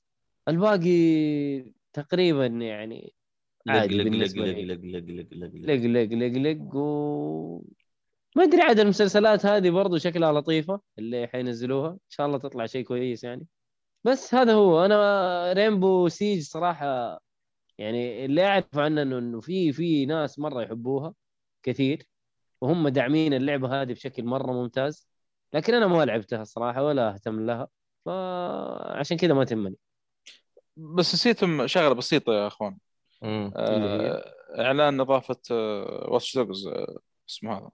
الباقي 0.47 1.73
تقريبا 1.93 2.45
يعني 2.45 3.13
عادي 3.67 3.97
لق 3.97 4.03
لق 4.03 4.35
لق 4.35 4.37
لق. 4.37 4.57
لق 4.57 5.13
لق 5.13 5.33
لق 5.33 5.83
لق. 5.85 6.13
لق 6.13 6.37
لق 6.37 6.75
و 6.75 7.61
ما 8.35 8.43
أدري 8.43 8.61
عاد 8.61 8.79
المسلسلات 8.79 9.45
هذه 9.45 9.69
برضو 9.69 9.97
شكلها 9.97 10.31
لطيفة 10.31 10.81
اللي 10.99 11.27
حينزلوها 11.27 11.89
إن 11.89 12.09
شاء 12.09 12.27
الله 12.27 12.37
تطلع 12.37 12.65
شيء 12.65 12.83
كويس 12.85 13.23
يعني. 13.23 13.47
بس 14.03 14.35
هذا 14.35 14.53
هو. 14.53 14.85
أنا 14.85 15.53
رينبو 15.53 16.07
سيج 16.07 16.41
صراحة 16.43 17.19
يعني 17.77 18.25
اللي 18.25 18.45
أعرف 18.45 18.77
عنه 18.77 19.01
إنه 19.01 19.39
في 19.41 19.73
في 19.73 20.05
ناس 20.05 20.39
مرة 20.39 20.61
يحبوها 20.61 21.13
كثير. 21.63 22.08
وهم 22.61 22.87
داعمين 22.87 23.33
اللعبة 23.33 23.81
هذه 23.81 23.93
بشكل 23.93 24.23
مرة 24.23 24.51
ممتاز 24.51 25.07
لكن 25.53 25.73
أنا 25.73 25.87
ما 25.87 26.05
لعبتها 26.05 26.41
الصراحه 26.41 26.83
ولا 26.83 27.13
أهتم 27.13 27.45
لها 27.45 27.67
فعشان 28.05 29.17
كذا 29.17 29.33
ما 29.33 29.43
تهمني. 29.43 29.75
بس 30.77 31.13
نسيتم 31.13 31.67
شغلة 31.67 31.93
بسيطة 31.93 32.33
يا 32.33 32.47
أخوان. 32.47 32.77
مم. 33.21 33.51
آه، 33.55 34.33
إعلان 34.59 34.99
اضافه 34.99 35.35
Watch 36.07 36.37
Dogs 36.37 36.69
اسمه 37.29 37.57
هذا. 37.57 37.69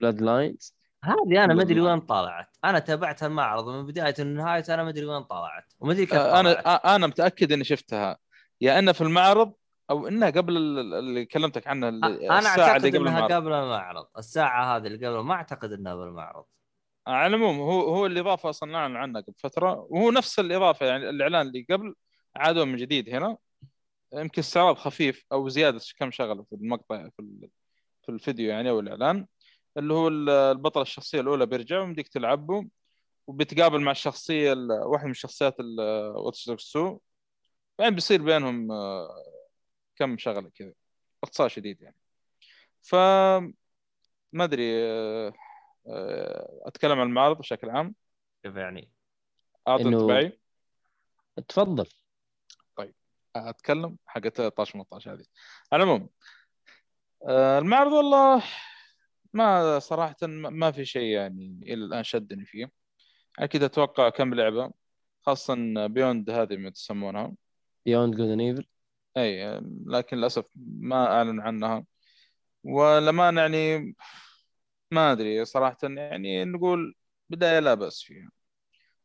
Bloodlines 0.00 0.74
هذه 1.04 1.44
أنا 1.44 1.54
ما 1.54 1.62
أدري. 1.62 1.80
وين 1.80 2.00
طلعت. 2.00 2.56
أنا 2.64 2.78
تابعت 2.78 3.22
المعرض 3.22 3.68
من 3.68 3.86
بداية 3.86 4.14
لنهايته 4.18 4.74
أنا 4.74 4.84
ما 4.84 4.90
أدري 4.90 5.06
وين 5.06 5.22
طلعت. 5.22 5.72
وما 5.80 5.92
أدري 5.92 6.06
كيف 6.06 6.14
آه، 6.18 6.40
أنا. 6.40 6.66
آه، 6.66 6.96
أنا 6.96 7.06
متأكد 7.06 7.52
إني 7.52 7.64
شفتها. 7.64 8.18
يا 8.60 8.78
انها 8.78 8.92
في 8.92 9.00
المعرض 9.00 9.52
أو 9.90 10.08
إنها 10.08 10.30
قبل 10.30 10.56
ال- 10.56 10.94
اللي 10.94 11.24
كلمتك 11.24 11.66
عنها 11.66 11.88
ال- 11.88 12.04
أنا 12.04 12.38
الساعة 12.38 12.58
أعتقد 12.68 12.84
اللي 12.84 12.98
قبل 12.98 13.08
إنها 13.08 13.18
المعرض. 13.26 13.32
قبل 13.32 13.52
المعرض. 13.52 14.06
الساعة 14.18 14.76
هذه 14.76 14.86
اللي 14.86 15.06
قبل 15.06 15.18
ما 15.18 15.34
أعتقد 15.34 15.72
إنها 15.72 15.94
بالمعرض 15.94 16.44
على 17.06 17.26
العموم 17.36 17.58
هو 17.60 17.80
هو 17.80 18.06
الإضافة 18.06 18.50
أصلا 18.50 18.76
أعلن 18.76 18.96
عنها 18.96 19.20
قبل 19.20 19.34
فترة 19.38 19.86
وهو 19.90 20.10
نفس 20.10 20.38
الإضافة 20.38 20.86
يعني 20.86 21.08
الإعلان 21.10 21.46
اللي 21.46 21.66
قبل 21.70 21.94
عادوا 22.36 22.64
من 22.64 22.76
جديد 22.76 23.08
هنا. 23.08 23.36
يمكن 24.14 24.40
استعراض 24.42 24.76
خفيف 24.76 25.24
أو 25.32 25.48
زيادة 25.48 25.80
كم 25.98 26.10
شغلة 26.10 26.42
في 26.42 26.54
المقطع 26.56 27.08
في 27.16 27.48
في 28.02 28.08
الفيديو 28.08 28.50
يعني 28.50 28.70
أو 28.70 28.80
الإعلان. 28.80 29.26
اللي 29.76 29.94
هو 29.94 30.08
ال- 30.08 30.28
البطل 30.30 30.82
الشخصية 30.82 31.20
الأولى 31.20 31.46
بيرجع 31.46 31.78
ويمديك 31.80 32.08
تلعبه 32.08 32.64
وبيتقابل 33.26 33.80
مع 33.80 33.90
الشخصية 33.90 34.52
ال- 34.52 34.72
واحدة 34.72 35.04
من 35.06 35.10
الشخصيات 35.10 35.56
Watch 36.16 36.48
Dogs 36.48 36.76
2 36.76 36.98
يعني 37.78 37.94
بيصير 37.94 38.22
بينهم 38.22 38.72
آه، 38.72 39.08
كم 39.98 40.18
شغلة 40.18 40.50
كذا 40.50 40.72
باختصار 41.22 41.48
شديد 41.48 41.82
يعني. 41.82 41.96
ف 42.82 42.94
ما 44.32 44.44
أدري 44.44 44.72
آه، 44.82 45.32
أتكلم 46.66 47.00
عن 47.00 47.06
المعرض 47.06 47.38
بشكل 47.38 47.70
عام. 47.70 47.94
كيف 48.42 48.56
يعني؟ 48.56 48.90
اعطي 49.68 49.82
إنه- 49.84 49.86
انطباعي 49.86 50.40
تفضل. 51.48 51.86
أتكلم 53.36 53.96
حقت 54.06 54.36
13 54.36 54.72
18 54.72 55.12
هذه. 55.14 55.24
على 55.72 55.82
العموم 55.82 56.08
آه، 57.28 57.58
المعرض 57.58 57.92
والله 57.92 58.42
ما 59.32 59.78
صراحة 59.78 60.16
ما 60.22 60.50
ما 60.50 60.70
في 60.70 60.84
شيء 60.84 61.02
يعني 61.02 61.60
إلى 61.62 61.84
الآن 61.84 62.02
شدني 62.02 62.44
فيه. 62.46 62.70
أكيد 63.38 63.62
أتوقع 63.62 64.08
كم 64.08 64.34
لعبة 64.34 64.72
خاصة 65.26 65.86
Beyond 65.86 66.30
هذه 66.30 66.56
ما 66.56 66.70
تسمونها 66.70 67.32
Beyond 67.86 68.16
Good 68.16 68.40
Evil 68.40 68.66
أي 69.22 69.60
لكن 69.86 70.16
للأسف 70.16 70.46
ما 70.56 71.06
أعلن 71.06 71.40
عنها. 71.40 71.84
ولما 72.64 73.30
يعني 73.30 73.94
ما 74.90 75.12
أدري 75.12 75.44
صراحة 75.44 75.76
يعني 75.82 76.44
نقول 76.44 76.94
بداية 77.30 77.58
لا 77.58 77.74
بأس 77.74 78.02
فيها. 78.02 78.30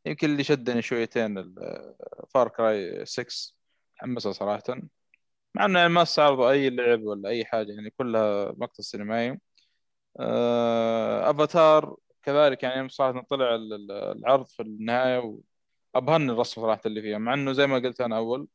يمكن 0.06 0.30
اللي 0.30 0.44
شدني 0.44 0.82
شويتين 0.82 1.54
فار 2.30 2.48
كراي 2.48 3.06
6 3.06 3.54
حمسها 3.96 4.32
صراحة. 4.32 4.62
مع 5.54 5.64
إنه 5.64 5.78
يعني 5.80 5.92
ما 5.94 6.02
استعرضوا 6.02 6.50
أي 6.50 6.70
لعب 6.70 7.02
ولا 7.02 7.28
أي 7.28 7.44
حاجة 7.44 7.72
يعني 7.72 7.90
كلها 7.90 8.52
مقطع 8.58 8.82
سينمائي 8.82 9.40
آه، 10.20 11.30
افاتار 11.30 11.96
كذلك 12.22 12.62
يعني 12.62 12.88
صراحة 12.88 13.22
طلع 13.30 13.54
ال- 13.54 13.72
ال- 13.74 13.92
العرض 13.92 14.46
في 14.46 14.62
النهاية 14.62 15.38
وأبهرني 15.94 16.32
الرسم 16.32 16.62
صراحة 16.62 16.80
اللي 16.86 17.02
فيها 17.02 17.18
مع 17.18 17.34
إنه 17.34 17.52
زي 17.52 17.66
ما 17.66 17.76
قلت 17.78 18.00
أنا 18.00 18.16
أول 18.16 18.48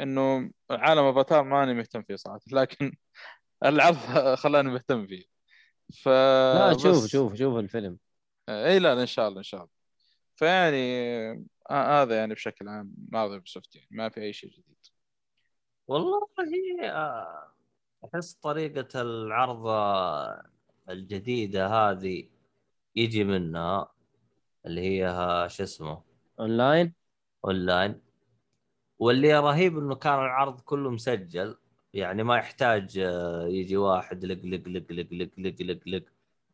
إنه 0.00 0.50
عالم 0.70 1.04
أفاتار 1.04 1.42
ماني 1.44 1.74
مهتم 1.74 2.02
فيه 2.02 2.16
صراحة 2.16 2.40
لكن 2.52 2.96
العرض 3.64 4.34
خلاني 4.34 4.68
مهتم 4.70 5.06
فيه. 5.06 5.24
ف 6.02 6.08
لا 6.08 6.76
شوف 6.78 7.04
بس- 7.04 7.10
شوف 7.10 7.34
شوف 7.34 7.56
الفيلم. 7.58 7.98
إي 8.48 8.78
لا 8.78 9.00
إن 9.00 9.06
شاء 9.06 9.28
الله 9.28 9.38
إن 9.38 9.42
شاء 9.44 9.60
الله. 9.60 9.72
فيعني 10.36 10.78
آه 11.70 12.02
هذا 12.02 12.16
يعني 12.16 12.34
بشكل 12.34 12.68
عام 12.68 12.94
معرض 13.08 13.32
Ubisoft 13.32 13.76
يعني 13.76 13.88
ما 13.90 14.08
في 14.08 14.20
أي 14.20 14.32
شيء 14.32 14.50
جديد. 14.50 14.76
والله 15.88 16.28
آه، 16.82 17.52
أحس 18.04 18.34
طريقة 18.34 19.00
العرض 19.02 19.66
آه، 19.66 20.50
الجديدة 20.90 21.66
هذه 21.66 22.28
يجي 22.96 23.24
منها 23.24 23.92
اللي 24.66 24.80
هي 24.80 25.04
ها- 25.04 25.48
شو 25.48 25.62
اسمه؟ 25.62 26.02
online؟ 26.40 26.94
online. 27.44 28.00
واللي 29.04 29.38
رهيب 29.38 29.78
إنه 29.78 29.94
كان 29.94 30.14
العرض 30.14 30.60
كله 30.60 30.90
مسجل. 30.90 31.56
يعني 31.94 32.22
ما 32.22 32.36
يحتاج 32.36 32.98
آه، 32.98 33.46
يجي 33.46 33.76
واحد 33.76 34.24
لق 34.24 34.44
لق 34.44 34.68
لق 34.68 34.92
لق 34.92 35.06
لق 35.12 35.30
لق 35.38 35.54
لق 35.60 35.80
لق. 35.86 36.02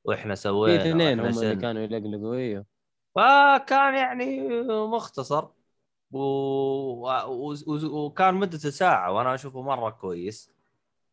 وإحنا 0.05 0.35
في 0.35 0.41
سوينا 0.41 0.91
اثنين 0.91 1.21
وإحنا 1.21 1.39
هم 1.39 1.43
اللي. 1.43 1.57
كانوا 1.57 1.83
يلقلقوا 1.83 2.35
إيوه. 2.35 2.67
فكان 3.15 3.95
يعني 3.95 4.49
مختصر. 4.69 5.49
و... 6.11 6.19
و... 6.19 7.55
و... 7.67 8.05
وكان 8.07 8.35
مدته 8.35 8.71
ساعة 8.71 9.13
وأنا 9.13 9.35
أشوفه 9.35 9.63
مرة 9.63 9.91
كويس. 9.91 10.51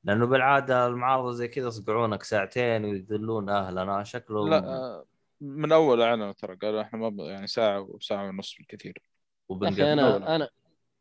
لأنه 0.04 0.26
بالعادة 0.26 0.88
المعارضة 0.88 1.32
زي 1.32 1.48
كذا 1.48 1.68
يصقعونك 1.68 2.24
ساعتين 2.24 2.86
ويذلون 2.86 3.50
أهلنا. 3.50 4.04
شكله 4.04 4.50
لا 4.50 4.66
آه، 4.68 5.06
من 5.42 5.72
أول 5.72 6.02
أعلنوا 6.02 6.32
ترى 6.32 6.56
قالوا 6.56 6.82
إحنا 6.82 7.10
ما 7.10 7.24
يعني 7.24 7.48
ساعة 7.48 7.82
وساعه 7.82 8.28
ونص 8.30 8.56
بالكثير. 8.58 9.02
وبنقفل 9.50 10.00
أخي 10.00 10.14
أولا. 10.14 10.50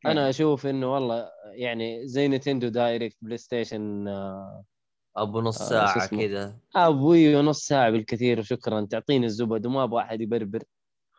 أنا 0.05 0.13
أنا 0.13 0.21
أنا 0.21 0.31
أشوف 0.31 0.67
إنه 0.67 0.95
والله 0.95 1.31
يعني 1.55 2.07
زي 2.09 2.29
Nintendo 2.29 2.69
Direct 2.69 3.17
PlayStation 3.23 4.09
آه، 4.09 4.65
أبو 5.17 5.41
نص 5.41 5.73
آه، 5.73 5.97
اسمه؟ 5.97 6.23
كذا. 6.27 6.57
أبوي 6.77 7.35
نص 7.37 7.67
ساعة 7.67 7.91
بالكثير 7.91 8.39
وشكرا 8.41 8.81
تعطيني 8.91 9.27
الزبد 9.27 9.67
وما 9.67 9.85
أبغى 9.85 10.03
أحد 10.03 10.21
يبربر. 10.21 10.63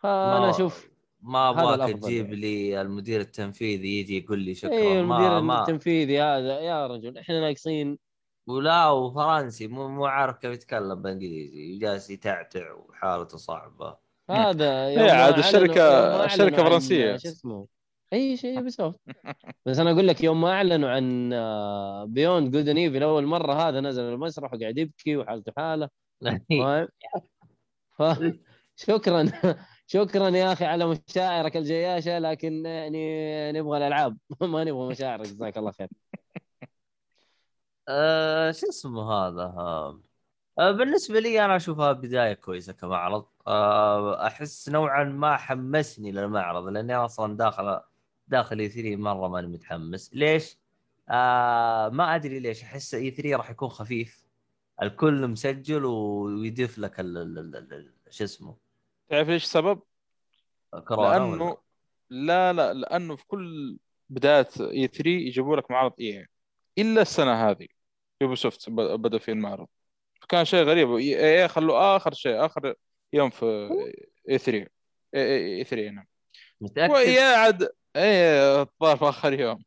فأنا 0.01 0.39
ما- 0.39 0.49
أشوف 0.49 0.89
ما 1.21 1.49
أبغاك 1.49 1.91
تجيب 1.99 2.25
يعني. 2.25 2.35
لي 2.35 2.81
المدير 2.81 3.21
التنفيذي 3.21 3.99
يجي 3.99 4.17
يقول 4.17 4.39
لي 4.39 4.55
شكرا. 4.55 4.71
أيوه 4.73 4.99
المدير 4.99 5.29
ما 5.29 5.39
ما 5.39 5.61
التنفيذي 5.61 6.21
هذا. 6.21 6.59
يا 6.59 6.87
رجل 6.87 7.17
إحنا 7.17 7.39
ناقصين. 7.39 7.97
ولا 8.47 8.89
وفرنسي 8.89 9.67
مو 9.67 9.87
مو 9.87 10.05
عارف 10.05 10.37
كيف 10.37 10.51
يتكلم 10.53 11.01
بالانجليزي 11.01 11.77
جالس 11.77 12.09
يتعتع 12.09 12.73
وحالته 12.73 13.37
صعبة. 13.37 13.97
هذا 14.29 14.87
إيه، 14.87 15.11
عاد 15.11 15.33
ما 15.33 15.39
ما 16.17 16.25
الشركة 16.25 16.63
عن- 16.63 16.69
فرنسية. 16.69 17.17
شو 17.17 17.27
اسمه؟ 17.29 17.67
إيش 18.13 18.61
Ubisoft 18.65 18.99
بس 19.65 19.79
أنا 19.79 19.91
أقول 19.91 20.07
لك 20.07 20.23
يوم 20.23 20.41
ما 20.41 20.51
أعلنوا 20.51 20.89
عن 20.89 21.29
Beyond 22.13 22.51
Good 22.51 22.69
and 22.69 22.77
Evil 22.77 23.03
أول 23.03 23.25
مرة 23.25 23.53
هذا 23.53 23.81
نزل 23.81 24.03
المسرح 24.03 24.53
وقاعد 24.53 24.77
يبكي 24.77 25.17
وحالته 25.17 25.51
حالة؟ 25.57 25.89
ف- 27.97 28.03
شكرا 28.87 29.25
شكرا 29.87 30.29
يا 30.29 30.53
أخي 30.53 30.65
على 30.65 30.85
مشاعرك 31.09 31.57
الجياشة 31.57 32.19
لكن 32.19 32.65
يعني 32.65 33.51
نبغى 33.51 33.77
الألعاب. 33.77 34.17
ما 34.41 34.63
نبغى 34.63 34.89
مشاعرك 34.91 35.21
جزاك 35.27 35.57
الله 35.57 35.71
خير. 35.71 35.87
آه 37.89 38.51
شو 38.51 38.69
اسمه 38.69 39.11
هذا. 39.11 39.43
آه 40.59 40.71
بالنسبة 40.71 41.19
لي 41.19 41.45
أنا 41.45 41.55
أشوفها 41.55 41.91
بداية 41.91 42.33
كويسة 42.33 42.73
كمعرض. 42.73 43.25
آه 43.47 44.27
أحس 44.27 44.69
نوعا 44.69 45.03
ما 45.03 45.37
حمسني 45.37 46.11
للمعرض 46.11 46.67
لأني 46.67 46.95
أصلا 46.95 47.37
داخل 47.37 47.79
داخل 48.27 48.59
اي 48.59 48.69
3 48.69 48.95
مرة 48.95 49.27
ماني 49.27 49.47
متحمس 49.47 50.11
ليش؟ 50.13 50.57
آه 51.09 51.89
ما 51.89 52.15
أدري 52.15 52.39
ليش 52.39 52.63
أحس 52.63 52.93
اي 52.93 53.11
3 53.11 53.35
راح 53.37 53.49
يكون 53.49 53.69
خفيف 53.69 54.23
الكل 54.81 55.27
مسجل 55.27 55.85
ويضيف 55.85 56.79
لك 56.79 56.95
شو 58.09 58.23
اسمه 58.23 58.57
تعرف 59.09 59.29
ليش 59.29 59.43
السبب؟ 59.43 59.81
كورونا 60.87 61.09
لأنه 61.09 61.45
ولا؟ 61.45 61.57
لا 62.09 62.53
لا 62.53 62.73
لأنه 62.73 63.15
في 63.15 63.27
كل 63.27 63.77
بداية 64.09 64.47
اي 64.59 64.87
3 64.87 65.09
يجيبوا 65.09 65.55
لك 65.55 65.71
معرض 65.71 65.93
اي 65.99 66.27
إلا 66.77 67.01
السنة 67.01 67.49
هذه 67.49 67.67
يوبي 68.21 68.35
سوفت 68.35 68.69
بدأ 68.69 69.17
في 69.17 69.31
المعرض 69.31 69.67
فكان 70.21 70.45
شيء 70.45 70.63
غريب 70.63 70.95
اي 70.95 71.41
اي 71.41 71.47
خلوه 71.47 71.95
آخر 71.95 72.13
شيء 72.13 72.45
آخر 72.45 72.73
يوم 73.13 73.29
في 73.29 73.69
اي 74.29 74.37
3 74.37 74.67
اي 75.15 75.63
3 75.63 75.89
نعم 75.89 76.05
متأكد؟ 76.61 76.91
واي 76.91 77.19
عاد 77.19 77.69
اي 77.97 78.61
الظاهر 78.61 78.97
في 78.97 79.09
آخر 79.09 79.33
يوم. 79.39 79.63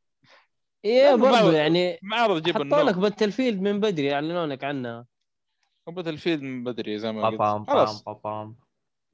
إيه 0.84 1.16
معرض- 1.16 1.54
يعني 1.54 1.98
معرض 2.02 2.36
يجيب 2.36 2.54
حطوا 2.54 2.64
لك 2.82 2.88
النوم. 2.88 3.00
باتل 3.02 3.32
فيلد 3.32 3.60
من 3.60 3.80
بدري 3.80 4.14
اعلنوا 4.14 4.46
لك 4.46 4.64
عنها. 4.64 5.06
وباتل 5.86 6.18
فيلد 6.18 6.42
من 6.42 6.64
بدري 6.64 6.98
زي 6.98 7.12
ما 7.12 7.22
بام 7.22 7.30
قلت. 7.30 7.38
بام 7.38 7.64
خلاص. 7.64 8.02
بام 8.02 8.16
بام. 8.24 8.56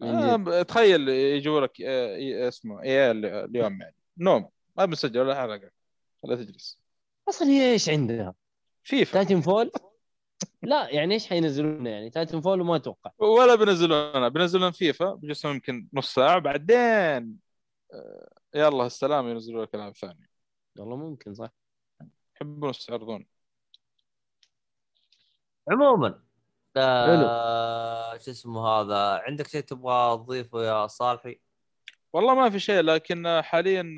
من 0.01 0.09
آه 0.53 0.63
تخيل 0.63 1.09
يجوا 1.09 1.61
لك 1.61 1.81
آه، 1.81 2.17
إيه 2.17 2.49
اسمه 2.49 2.83
إيه 2.83 3.11
اليوم 3.11 3.81
يعني. 3.81 3.95
نوم. 4.19 4.49
ما 4.77 4.85
بنسجل 4.85 5.21
ولا 5.21 5.41
حلقة. 5.43 5.71
خليها 6.23 6.37
تجلس. 6.37 6.81
أصلا 7.29 7.49
هي 7.49 7.73
إيش 7.73 7.89
عندها؟ 7.89 8.35
FIFA. 8.85 9.13
Titanfall 9.13 9.71
لا 10.63 10.89
يعني 10.91 11.15
إيش 11.15 11.27
حينزلون 11.27 11.87
يعني؟ 11.87 12.11
Titanfall 12.11 12.61
وما 12.61 12.77
أتوقع. 12.77 13.11
ولا 13.19 13.55
بينزلون 13.55 14.29
بينزلون 14.29 14.71
فيفا 14.71 15.15
بجلسون 15.15 15.55
يمكن 15.55 15.89
نص 15.95 16.15
ساعة 16.15 16.39
بعدين 16.39 17.37
آه، 17.93 18.36
يلا 18.55 18.87
السلام 18.87 19.29
ينزلوا 19.29 19.65
لك 19.65 19.75
ألعاب 19.75 19.97
ثانية. 19.97 20.29
والله 20.79 20.97
ممكن 20.97 21.35
صح. 21.35 21.51
يحبون 22.37 22.71
يستعرضون 22.71 23.27
عموما 25.71 26.23
آه 26.77 28.17
شو 28.19 28.31
اسمه 28.31 28.69
هذا؟ 28.69 29.23
عندك 29.27 29.47
شيء 29.49 29.61
تبغى 29.61 30.17
تضيفه 30.17 30.63
يا 30.63 30.87
صالحي؟ 30.87 31.41
والله 32.13 32.35
ما 32.35 32.51
في 32.51 32.59
شيء 32.59 32.81
لكن 32.81 33.27
آه، 33.27 33.41
حاليا 33.43 33.95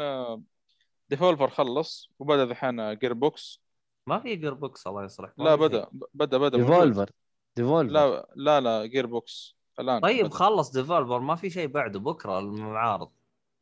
Devolver 1.09 1.51
خلص 1.51 2.11
وبدأ 2.19 2.45
ذحين 2.45 2.95
Gearbox 2.99 3.63
ما 4.07 4.21
في 4.21 4.37
Gearbox 4.37 4.87
الله 4.87 5.05
يصلحك 5.05 5.35
لا. 5.39 5.55
بدأ 5.55 5.89
بدأ 5.93 6.39
بدأ. 6.39 6.59
Devolver 6.59 7.11
Devolver 7.57 7.93
لا 7.93 8.27
لا 8.37 8.61
لا 8.61 8.87
Gearbox 8.87 9.57
الآن. 9.81 10.01
طيب 10.01 10.27
بدأ. 10.27 10.35
خلص 10.35 10.71
Devolver 10.71 11.19
ما 11.19 11.35
في 11.37 11.51
شيء 11.51 11.67
بعده 11.67 12.01
بكرة 12.01 12.39
المعارض. 12.39 13.11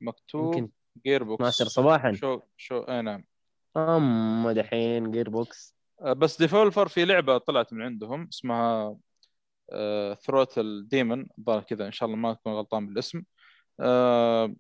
مكتوب 0.00 0.54
يمكن 0.54 0.72
Gearbox 1.06 1.42
12 1.42 1.64
صباحا. 1.64 2.12
شو 2.12 2.40
شو 2.56 2.78
اي 2.78 3.02
نعم. 3.02 3.24
اما 3.76 4.52
دحين 4.52 5.10
Gearbox 5.10 5.76
آه، 6.00 6.12
بس 6.12 6.38
Devolver 6.38 6.88
في 6.88 7.04
لعبة 7.04 7.38
طلعت 7.38 7.72
من 7.72 7.82
عندهم 7.82 8.28
اسمها 8.32 8.96
Throttle 10.14 10.88
Demon 10.88 11.26
الظاهر 11.38 11.62
كذا 11.62 11.86
إن 11.86 11.92
شاء 11.92 12.06
الله 12.06 12.18
ما 12.18 12.30
اكون 12.30 12.52
غلطان 12.52 12.86
بالاسم. 12.86 13.22
آه، 13.80 14.54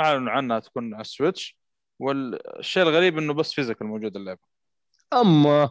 أعلنوا 0.00 0.32
عنها 0.32 0.58
تكون 0.58 0.94
على 0.94 1.00
ال 1.00 1.08
Switch 1.08 1.58
والشيء 1.98 2.82
الغريب 2.82 3.18
إنه 3.18 3.34
بس 3.34 3.52
physical 3.52 3.86
موجود 3.86 4.16
اللعبة. 4.16 4.40
أما 5.12 5.70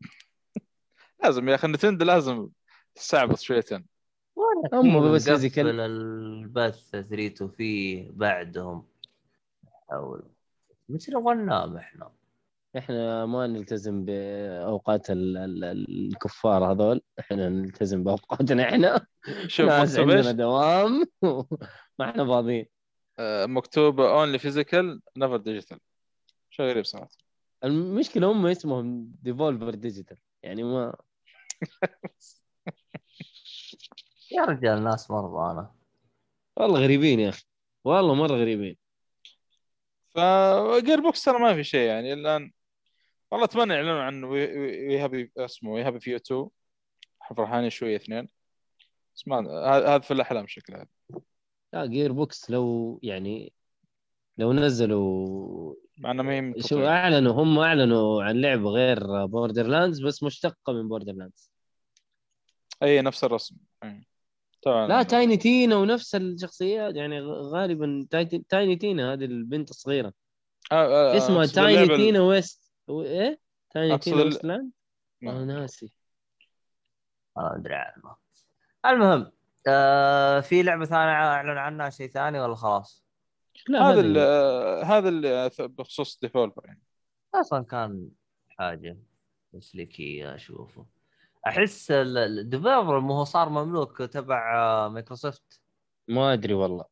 لازم 1.22 1.48
يا 1.48 1.54
أخي 1.54 1.68
Nintendo 1.68 2.04
لازم 2.04 2.48
تستعبط 2.94 3.38
شويتين. 3.38 3.91
هم 4.72 5.12
بس 5.14 5.30
physical. 5.30 5.58
البث 5.58 6.90
3 6.90 7.48
فيه 7.48 8.10
بعدهم. 8.10 8.86
حول 9.90 10.22
مثل 10.88 11.12
ننام 11.16 11.76
إحنا. 11.76 12.10
إحنا 12.78 13.26
ما 13.26 13.46
نلتزم 13.46 14.04
بأوقات 14.04 15.10
ال- 15.10 15.36
ال- 15.36 15.64
الكفار 16.10 16.72
هذول. 16.72 17.00
إحنا 17.20 17.48
نلتزم 17.48 18.04
بأوقاتنا 18.04 18.62
إحنا. 18.68 19.06
شوف 19.46 19.66
مكتوب 19.70 20.10
إيش؟ 20.10 20.16
عندنا 20.26 20.32
دوام. 20.32 21.04
ما 21.98 22.10
إحنا 22.10 22.24
فاضيين. 22.26 22.66
آه، 23.18 23.46
مكتوب 23.46 24.00
only 24.00 24.38
physical 24.38 25.00
never 25.16 25.36
digital 25.36 25.78
شيء 26.50 26.66
غريب 26.66 26.84
صراحة. 26.84 27.10
المشكلة 27.64 28.32
هم 28.32 28.46
اسمهم 28.46 29.12
Devolver 29.22 29.70
Digital 29.74 30.16
يعني 30.42 30.62
ما 30.62 30.94
يا 34.34 34.44
رجال 34.44 34.84
ناس 34.84 35.10
مرضى 35.10 35.52
أنا 35.52 35.74
والله 36.56 36.80
غريبين 36.80 37.20
يا 37.20 37.28
أخي. 37.28 37.44
والله 37.84 38.14
مرة 38.14 38.34
غريبين. 38.34 38.76
ف 40.14 41.00
Gearbox 41.00 41.24
ترى 41.24 41.38
ما 41.38 41.54
في 41.54 41.64
شيء 41.64 41.86
يعني 41.86 42.12
الآن. 42.12 42.52
والله 43.30 43.44
أتمنى 43.44 43.74
يعلنوا 43.74 44.02
عن 44.02 44.24
We 44.24 44.98
Happy 44.98 45.32
اسمه 45.36 45.70
We 45.70 45.82
Happy 45.82 46.00
Few 46.00 46.16
2 46.16 46.48
فرحانين 47.36 47.70
شوية 47.70 47.96
اثنين. 47.96 48.28
بس 49.14 49.28
ما 49.28 49.38
هذا 49.66 49.98
في 49.98 50.10
الأحلام 50.10 50.46
شكلها 50.46 50.86
لا 51.72 51.86
Gearbox 51.86 52.50
لو 52.50 53.00
يعني 53.02 53.52
لو 54.38 54.52
نزلوا 54.52 55.74
مع 55.98 56.10
إنه 56.10 56.22
ما 56.22 56.32
هي 56.32 56.54
شو. 56.62 56.86
أعلنوا 56.86 57.32
هم 57.32 57.58
أعلنوا 57.58 58.22
عن 58.22 58.40
لعبه 58.40 58.70
غير 58.70 59.26
Borderlands 59.26 60.02
بس 60.02 60.22
مشتقة 60.22 60.72
من 60.72 60.88
Borderlands 60.88 61.50
أي 62.82 63.02
نفس 63.02 63.24
الرسم. 63.24 63.56
أي. 63.84 64.06
طبعا. 64.62 64.86
لا 64.88 65.02
Tiny 65.02 65.36
Tina 65.36 65.76
ونفس 65.76 66.14
الشخصيات 66.14 66.94
يعني 66.94 67.20
غالبا 67.22 68.06
Tiny 68.48 68.76
Tina 68.76 69.12
هذه 69.12 69.24
البنت 69.24 69.70
الصغيرة. 69.70 70.12
آه 70.72 71.12
آه 71.12 71.16
اسمها 71.16 71.40
أقصد 71.40 71.54
Tiny 71.54 71.96
Tina 71.96 72.20
Waste 72.20 72.72
و... 72.88 73.02
إيه؟ 73.02 73.40
Tiny 73.70 73.98
Tina 73.98 74.16
ال- 74.22 74.26
Wasteland 74.26 74.70
نعم. 75.22 75.36
أنا 75.36 75.60
ناسي. 75.60 75.92
ما 77.36 77.56
أدري 77.56 77.74
عنه. 77.74 78.16
المهم 78.86 79.32
آه 79.68 80.40
في 80.40 80.62
لعبة 80.62 80.84
ثانية 80.84 81.12
أعلن 81.12 81.58
عنها 81.58 81.90
شيء 81.90 82.10
ثاني 82.10 82.40
ولا 82.40 82.54
خلاص؟ 82.54 83.04
لا 83.68 83.82
هذا 83.82 83.92
هذا 83.92 84.00
ال- 84.00 84.18
آه، 84.18 84.82
هذا 84.82 85.08
اللي 85.08 85.50
بخصوص 85.58 86.18
developer 86.22 86.62
يعني. 86.66 86.82
أصلا 87.34 87.64
كان 87.64 88.08
حاجة 88.48 88.98
إياه 90.00 90.34
أشوفه. 90.34 90.86
أحس 91.46 91.90
ال 91.90 92.01
developer 92.01 93.00
مو 93.00 93.14
هو 93.14 93.24
صار 93.24 93.48
مملوك 93.48 93.98
تبع 94.02 94.56
آه، 94.56 94.88
مايكروسوفت. 94.88 95.60
ما 96.08 96.32
أدري 96.32 96.54
والله. 96.54 96.84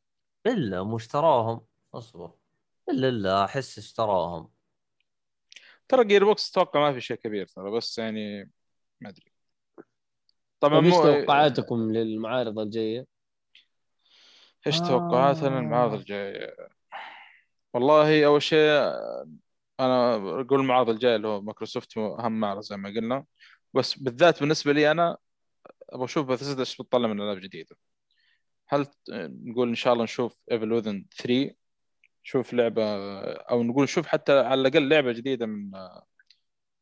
إلا 0.47 0.83
مو 0.83 0.97
اشتروهم. 0.97 1.67
أصبر. 1.95 2.33
إلا 2.89 3.09
إلا 3.09 3.45
أحس 3.45 3.79
اشتروهم. 3.79 4.51
ترى 5.89 6.05
Gearbox 6.05 6.51
أتوقع 6.51 6.81
ما 6.81 6.93
في 6.93 7.01
شيء 7.01 7.17
كبير 7.17 7.47
ترى 7.47 7.71
بس 7.71 7.99
يعني 7.99 8.51
ما 9.01 9.09
أدري. 9.09 9.33
طبعا 10.61 10.81
طيب 10.81 10.85
إيش 10.85 10.95
مو 10.95 11.03
توقعاتكم 11.03 11.93
للمعارض 11.93 12.59
الجاية؟ 12.59 13.07
إيش 14.67 14.81
آه. 14.81 14.89
توقعاتنا 14.89 15.59
المعارض 15.59 15.93
الجاية؟ 15.93 16.57
والله 17.75 18.27
أول 18.27 18.43
شيء 18.43 18.69
أنا 19.81 20.15
أقول 20.15 20.61
المعارض 20.61 20.89
الجاية 20.89 21.17
اللي 21.17 21.29
هو 21.29 21.41
مايكروسوفت 21.41 21.99
اهم 21.99 22.41
معرض 22.41 22.61
زي 22.61 22.77
ما 22.77 22.89
قلنا. 22.89 23.25
بس 23.75 23.99
بالذات 23.99 24.41
بالنسبة 24.41 24.73
لي 24.73 24.91
أنا 24.91 25.17
أبغى 25.91 26.05
أشوف 26.05 26.27
بثزدا 26.27 26.61
إيش 26.61 26.83
بتطلع 26.83 27.09
من 27.09 27.21
العاب 27.21 27.39
جديده 27.41 27.77
هل 28.69 28.87
نقول 29.11 29.69
إن 29.69 29.75
شاء 29.75 29.93
الله 29.93 30.05
نشوف 30.05 30.37
Evil 30.53 30.73
Within 30.73 31.07
3 31.17 31.55
نشوف 32.25 32.53
لعبة 32.55 32.83
أو 33.23 33.63
نقول 33.63 33.85
نشوف 33.85 34.07
حتى 34.07 34.33
على 34.33 34.61
الأقل 34.61 34.89
لعبة 34.89 35.13
جديدة 35.13 35.47
من 35.47 35.71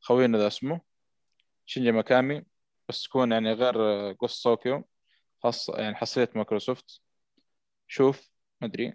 خوينا 0.01 0.39
ذا 0.39 0.47
اسمه 0.47 0.80
شينجي 1.66 1.93
ميكامي 1.92 2.44
بس 2.89 3.03
تكون 3.03 3.32
يعني 3.32 3.53
غير 3.53 4.12
Ghost 4.12 4.44
Tokyo 4.44 4.84
خاصة 5.43 5.76
يعني 5.76 5.95
حصرية 5.97 6.30
مايكروسوفت 6.34 7.01
شوف 7.86 8.30
ما 8.61 8.66
أدري. 8.68 8.95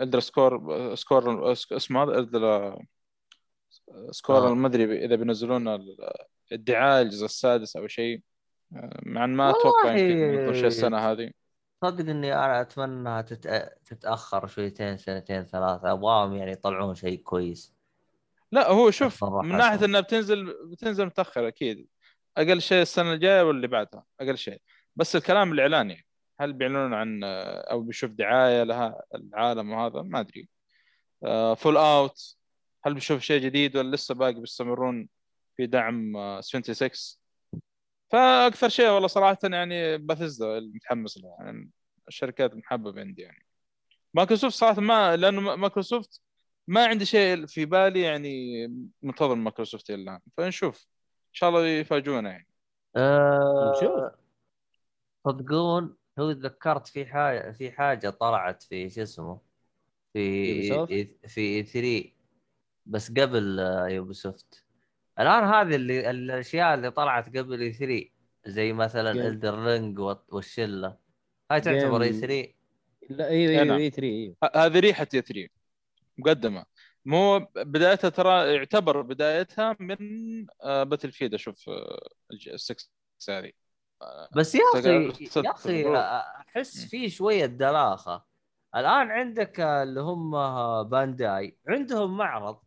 Elder 0.00 0.20
Scrolls 0.20 0.94
Scrolls 0.94 1.52
اسمه 1.52 2.02
هذا؟ 2.02 2.18
Elder 2.18 2.76
Scrolls 4.10 4.50
آه. 4.50 4.54
ما 4.54 4.66
أدري 4.66 5.04
إذا 5.04 5.16
بينزلون 5.16 5.68
ادعاء 6.52 7.02
الجزء 7.02 7.24
السادس 7.24 7.76
أو 7.76 7.86
شيء. 7.86 8.22
مع 9.02 9.26
ما 9.26 9.50
أتوقع 9.50 9.96
يمكن 9.96 10.64
السنة 10.64 10.98
هذه. 10.98 11.30
صدق 11.84 12.10
إني 12.10 12.34
أنا 12.34 12.60
أتمنى 12.60 12.92
انها 12.92 13.22
تتأ... 13.22 13.68
تتأخر 13.84 14.46
شويتين 14.46 14.96
سنتين 14.96 15.44
ثلاثة. 15.44 15.92
أبغاهم 15.92 16.36
يعني 16.36 16.52
يطلعون 16.52 16.94
شيء 16.94 17.18
كويس. 17.18 17.74
لا 18.52 18.70
هو 18.70 18.90
شوف 18.90 19.24
من 19.24 19.56
ناحية 19.56 19.74
أسوأ. 19.74 19.86
إنها 19.86 20.00
بتنزل 20.00 20.54
بتنزل 20.70 21.06
متاخر 21.06 21.48
أكيد. 21.48 21.88
أقل 22.36 22.60
شيء 22.60 22.82
السنة 22.82 23.12
الجاية 23.12 23.42
واللي 23.42 23.66
بعدها 23.66 24.04
أقل 24.20 24.38
شيء. 24.38 24.60
بس 24.96 25.16
الكلام 25.16 25.52
الإعلاني 25.52 26.06
هل 26.40 26.52
بيعلنون 26.52 26.94
عن 26.94 27.20
أو 27.24 27.80
بيشوف 27.80 28.10
دعاية 28.10 28.62
لها 28.62 29.02
العالم 29.14 29.72
وهذا؟ 29.72 30.02
ما 30.02 30.20
أدري. 30.20 30.48
Fallout 31.56 32.36
هل 32.84 32.94
بيشوف 32.94 33.20
شيء 33.20 33.42
جديد 33.42 33.76
ولا 33.76 33.96
لسه 33.96 34.14
باقي 34.14 34.40
بيستمرون 34.40 35.08
في 35.56 35.66
دعم 35.66 36.16
آه، 36.16 36.40
76 36.40 36.90
فأكثر 38.10 38.68
شيء 38.68 38.88
والله 38.88 39.08
صراحة 39.08 39.38
يعني 39.44 39.98
باثيزدا 39.98 40.58
المتحمس 40.58 41.18
له 41.18 41.36
يعني 41.40 41.70
الشركات 42.08 42.52
المحببه 42.52 43.00
عندي 43.00 43.22
يعني. 43.22 43.46
مايكروسوفت 44.14 44.54
صراحة 44.56 44.80
ما 44.80 45.16
لأنه 45.16 45.40
ما- 45.40 45.56
مايكروسوفت 45.56 46.22
ما 46.66 46.86
عندي 46.86 47.04
شيء 47.04 47.46
في 47.46 47.64
بالي 47.64 48.00
يعني 48.00 48.66
منتظر 49.02 49.34
من 49.34 49.44
مايكروسوفت 49.44 49.90
إلى 49.90 50.02
الآن. 50.02 50.20
فنشوف. 50.36 50.86
إن 51.28 51.34
شاء 51.34 51.48
الله 51.50 51.66
يفاجئونا 51.66 52.30
يعني. 52.30 52.48
نشوف. 53.70 53.90
أه... 53.90 54.18
صدقون 55.26 55.96
هو 56.18 56.32
تذكرت 56.32 56.86
في 56.86 57.06
حاجة 57.06 57.52
في 57.52 57.72
حاجة 57.72 58.10
طلعت 58.10 58.62
في 58.62 58.90
شو 58.90 59.02
اسمه؟ 59.02 59.40
في؟ 60.12 60.62
في 61.28 61.62
3 61.62 62.10
بس 62.86 63.10
قبل 63.10 63.60
آه، 63.60 63.86
يوبيسوفت. 63.88 64.63
الآن 65.20 65.44
هذه 65.44 65.74
اللي 65.76 66.10
الأشياء 66.10 66.74
اللي 66.74 66.90
طلعت 66.90 67.36
قبل 67.36 67.74
3 67.74 68.08
زي 68.46 68.72
مثلا. 68.72 69.10
الدر 69.28 69.58
رينج 69.58 69.98
والشلة 70.28 70.96
هاي 71.50 71.60
تعتبر 71.60 72.02
اي 72.02 72.12
Game. 72.12 72.20
3 72.20 72.54
لا 73.10 73.28
أيوه 73.28 73.62
أيوه. 73.62 73.76
اي 73.76 73.90
3 73.90 74.02
أيوه 74.06 74.36
ه- 74.44 74.56
هذه 74.66 74.78
ريحة 74.80 75.04
تي 75.04 75.20
3 75.22 75.48
مقدمة 76.18 76.64
مو 77.04 77.38
بدايتها 77.56 78.08
ترى 78.10 78.54
يعتبر 78.54 79.00
بدايتها 79.00 79.76
من 79.80 79.96
باتل 80.64 81.12
فيد 81.12 81.34
أشوف 81.34 81.68
آه، 81.68 82.08
الج- 82.32 82.48
السكس 82.48 82.92
هذه 83.28 83.52
بس 84.36 84.54
يا 84.54 84.60
أخي 84.74 84.88
يا 84.90 85.10
أخي. 85.10 85.26
أحس 85.96 86.84
في 86.84 87.10
شوية 87.10 87.46
دلاخه 87.46 88.24
الآن 88.76 89.10
عندك 89.10 89.60
اللي 89.60 90.00
هم 90.00 90.30
Bandai 90.82 91.56
عندهم 91.68 92.16
معرض 92.16 92.58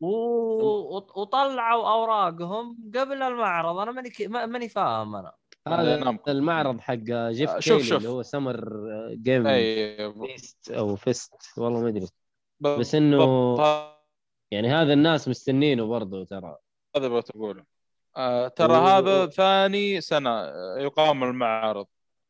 وطلعوا 0.00 1.92
أوراقهم 1.92 2.90
قبل 2.94 3.22
المعرض 3.22 3.76
أنا 3.78 3.92
ماني 3.92 4.10
ك- 4.10 4.22
ماني 4.26 4.68
فاهم 4.68 5.16
أنا 5.16 5.32
هذا 5.68 5.96
Namco. 5.96 6.30
المعرض 6.30 6.80
حق 6.80 6.94
جيف 7.30 7.50
آه، 7.50 7.60
شوف- 7.60 7.72
كيلي 7.76 7.84
شوف. 7.88 7.98
اللي 7.98 8.08
هو 8.08 8.22
Summer 8.22 8.64
Game 9.14 9.46
اي 9.46 10.12
Fest 10.12 10.70
أو 10.70 10.96
Fest 10.96 11.34
والله 11.58 11.80
ما 11.80 11.88
أدري. 11.88 12.06
بس 12.60 12.94
إنه 12.94 13.54
هذا 13.60 13.96
يعني 14.50 14.68
هذا 14.68 14.92
الناس 14.92 15.28
مستنينه 15.28 15.86
برضه 15.86 16.24
ترى 16.24 16.56
اللي 16.96 17.22
تقوله 17.22 17.64
آه 18.16 18.48
ترى 18.48 18.72
و- 18.72 18.80
هذا 18.80 19.26
ثاني 19.26 20.00
سنة 20.00 20.30
آه، 20.30 20.76
يقام 20.78 21.24
المعرض 21.24 21.86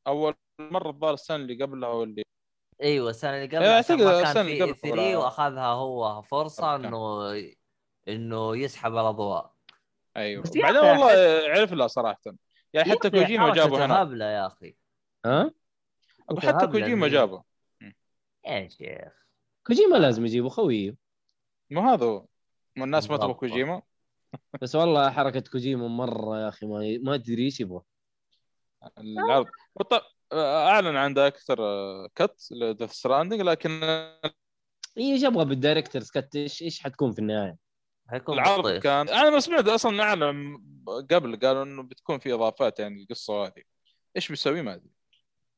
أول 0.07 0.35
مرة 0.61 0.89
الظاهر 0.91 1.15
السنة 1.15 1.37
اللي 1.37 1.65
قبلها 1.65 1.89
واللي 1.89 2.23
أيوه 2.83 3.11
السنة 3.11 3.31
اللي 3.37 3.47
قبل 3.57 3.65
إيه، 3.65 3.79
السنة 3.79 3.97
كان 4.33 4.47
اللي 4.47 4.57
في 4.57 4.63
قبل 4.63 4.75
3 4.75 4.93
ولا- 4.93 5.17
وأخذها 5.17 5.67
هو 5.67 6.23
فرصة. 6.23 6.75
إنه 6.77 7.31
إنه 8.15 8.57
يسحب 8.57 8.93
الأضواء. 8.93 9.55
أيوه. 10.17 10.43
بعدين 10.43 10.81
والله 10.81 11.11
عرف 11.49 11.73
لها 11.73 11.87
صراحة. 11.87 12.21
يعني 12.73 12.91
حتى 12.91 13.11
كوجيما 13.11 13.55
جابه 13.55 13.85
هنا. 13.85 14.03
هبله 14.03 14.25
يا 14.25 14.47
أخي. 14.47 14.77
ها؟ 15.27 15.51
أقول 16.29 16.43
حتى 16.43 16.67
كوجيما 16.67 17.09
جابه. 17.09 17.43
يا 18.47 18.69
شيخ. 18.69 19.13
كوجيما 19.67 19.97
لازم 19.97 20.27
يجيبه 20.27 20.49
خويه 20.49 20.97
مو 21.71 21.81
هذا 21.81 22.07
هو. 22.07 22.27
ما 22.77 22.85
الناس 22.85 23.11
ما 23.11 23.17
تبغى. 23.17 23.35
كوجيما؟ 23.35 23.83
بس 24.63 24.75
والله 24.75 25.11
حركة 25.11 25.41
كوجيما 25.41 25.89
مرة 25.89 26.41
يا 26.41 26.49
أخي 26.49 26.67
ما 26.67 26.99
ما 27.03 27.17
تدري 27.17 27.45
إيش 27.45 27.61
يبغى. 27.61 27.83
العرض 28.99 29.47
أعلن 30.33 30.97
عن 30.97 31.19
director's 31.19 31.57
cut 32.15 32.49
ل 32.51 32.58
Death 32.58 32.93
Stranding 32.93 33.41
لكن 33.41 33.83
إيش 34.99 35.25
أبغى 35.25 35.45
بال 35.45 35.56
director's 35.56 36.11
cut 36.11 36.37
إيش 36.37 36.63
إيش 36.63 36.81
حتكون 36.81 37.13
في 37.13 37.19
النهاية؟ 37.19 37.57
حيكون 38.11 38.35
العرض 38.35 38.63
بالطيف. 38.65 38.83
كان 38.83 39.09
أنا 39.09 39.31
ما 39.31 39.41
سمعت 39.41 39.69
أصلا 39.69 40.03
اعلن 40.03 40.59
قبل 41.11 41.37
قالوا 41.37 41.63
إنه 41.63 41.83
بتكون 41.83 42.19
في 42.19 42.33
إضافات 42.35 42.81
يعني 42.81 43.03
القصة 43.03 43.47
هذه. 43.47 43.63
إيش 44.17 44.29
بيسوي 44.29 44.63
ما 44.63 44.75
أدري. 44.75 44.91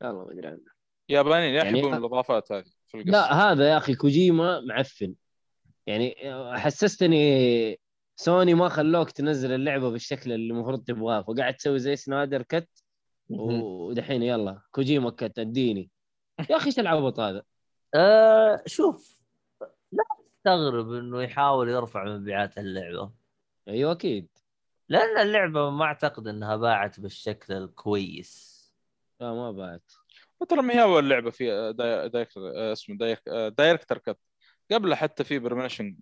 والله 0.01 0.25
ما 0.25 0.33
أدري 0.33 0.47
عنه. 0.47 0.61
يابانيين 1.09 1.55
يعني- 1.55 1.79
يحبون 1.79 1.95
الإضافات 1.95 2.53
هذه 2.53 2.71
في 2.89 2.95
القصة. 2.95 3.11
لا 3.11 3.33
هذا 3.35 3.69
يا 3.71 3.77
أخي 3.77 3.95
كوجيما 3.95 4.61
معفن. 4.61 5.15
يعني 5.87 6.17
حسستني 6.59 7.81
سوني 8.17 8.55
ما 8.55 8.69
خلوك 8.69 9.11
تنزل 9.11 9.53
اللعبة 9.53 9.91
بالشكل 9.91 10.33
اللي 10.33 10.53
المفروض 10.53 10.85
تبغاه 10.85 11.23
فقاعد 11.23 11.55
تسوي 11.55 11.79
زي 11.79 11.97
سنايدر 11.97 12.43
كت. 12.43 12.69
ودحين 13.31 14.23
يلا 14.23 14.61
كوجيما 14.71 15.11
كت 15.11 15.39
أديني. 15.39 15.91
يا 16.51 16.57
أخي 16.57 16.67
إيش 16.67 16.79
العبط 16.79 17.21
هذا؟ 17.21 17.43
آه 17.95 18.63
شوف 18.67 19.17
لا 20.45 20.57
تستغرب 20.57 20.93
إنه 20.93 21.23
يحاول 21.23 21.69
يرفع 21.69 22.05
مبيعات 22.05 22.59
اللعبة. 22.59 23.13
أيوه 23.69 23.93
أكيد. 23.93 24.29
لأن 24.89 25.19
اللعبة 25.19 25.71
ما 25.71 25.85
أعتقد 25.85 26.29
إنها 26.29 26.57
باعت 26.57 27.01
بالشكل 27.01 27.53
الكويس. 27.55 28.53
لا 29.21 29.33
ما 29.35 29.53
بعت 29.53 29.93
وترى 30.41 30.63
ما 30.63 30.75
هي 30.75 30.83
أول 30.83 31.11
لعبة 31.11 31.31
في 31.31 31.73
di- 31.73 32.09
director 32.09 32.41
آه، 32.57 32.73
اسمه 32.73 32.97
direc- 32.97 33.29
آه، 33.29 33.49
director 33.49 33.99
cut 33.99 34.19
قبل 34.73 34.95
حتى 34.95 35.25
في 35.25 35.39
Premonition 35.39 35.97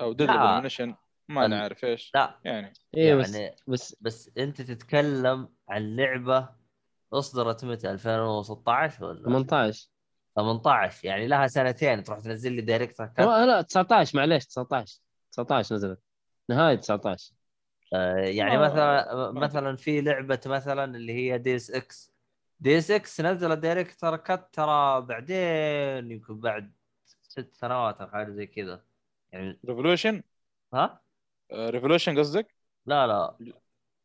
أو 0.00 0.12
Deadly 0.12 0.36
لا. 0.36 0.42
Premonition 0.54 0.94
ما 1.28 1.44
ال- 1.44 1.50
نعرف 1.50 1.84
إيش. 1.84 2.10
لا. 2.14 2.38
يعني. 2.44 2.72
إيه 2.94 3.14
بس 3.14 3.34
يعني 3.34 3.56
بس 3.66 3.96
بس 4.00 4.30
أنت 4.38 4.62
تتكلم 4.62 5.48
عن 5.68 5.96
لعبة 5.96 6.48
أصدرت 7.12 7.64
متى؟ 7.64 7.90
2016 7.90 9.04
ولا 9.04 9.22
18 9.42 9.88
18 10.38 11.08
يعني 11.08 11.26
لها 11.26 11.46
سنتين 11.46 12.02
تروح 12.04 12.20
تنزل 12.20 12.52
لي 12.52 12.62
director 12.62 13.06
cut 13.06 13.26
لا 13.26 13.46
لا 13.46 13.62
19 13.62 14.18
معليش 14.18 14.46
19 14.46 15.00
19 15.32 15.74
نزلت. 15.74 16.00
نهاية 16.48 16.74
19 16.76 17.32
آه 17.94 18.16
يعني 18.16 18.56
آه، 18.56 18.58
مثلا 18.58 19.14
ما 19.14 19.40
مثلا 19.40 19.76
في 19.76 20.00
لعبة 20.00 20.40
مثلا 20.46 20.84
اللي 20.96 21.12
هي 21.12 21.38
Deus 21.38 21.70
Ex. 21.70 22.12
Deus 22.60 22.90
Ex 22.90 23.20
نزل 23.20 23.56
director 23.56 24.16
cut 24.16 24.54
ترى 24.54 25.00
بعدين 25.00 26.10
يمكن 26.10 26.40
بعد 26.40 26.72
ست 27.22 27.54
سنوات 27.54 28.00
أو 28.00 28.06
حاجة 28.08 28.30
زي 28.30 28.46
كذا. 28.46 28.82
يعني 29.32 29.58
Revolution 29.68 30.22
ها؟ 30.74 31.00
Revolution 31.52 32.18
قصدك؟ 32.18 32.54
لا 32.86 33.06
لا. 33.06 33.36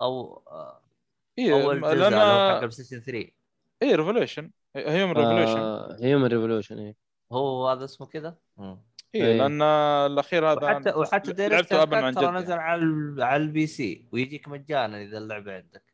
أو 0.01 0.43
آه، 0.47 0.81
اي 1.39 1.53
أول 1.53 1.81
جزء 1.81 2.15
هو 2.15 2.49
حق 2.49 2.57
PlayStation 2.59 2.99
3 3.01 3.31
اي 3.83 3.95
Revolution 3.95 4.51
Human 4.75 5.11
Revolution. 5.11 5.59
آه 5.59 5.97
Human 6.01 6.25
Revolution 6.25 6.79
إيه. 6.79 6.95
هو 7.31 7.69
هذا 7.69 7.85
اسمه 7.85 8.07
كذا؟ 8.07 8.37
اي 8.59 8.77
إيه. 9.15 9.37
لأن 9.37 9.61
الأخير 10.11 10.51
هذا 10.51 10.63
وحتى 10.63 10.89
وحتى 10.89 11.33
cut 11.33 11.69
ترى 12.15 12.31
نزل 12.31 12.53
على 12.53 12.83
على 13.23 13.43
ال 13.43 13.67
PC 13.67 14.07
ويجيك 14.11 14.47
مجانا 14.47 15.01
إذا 15.01 15.17
اللعبة 15.17 15.55
عندك. 15.55 15.93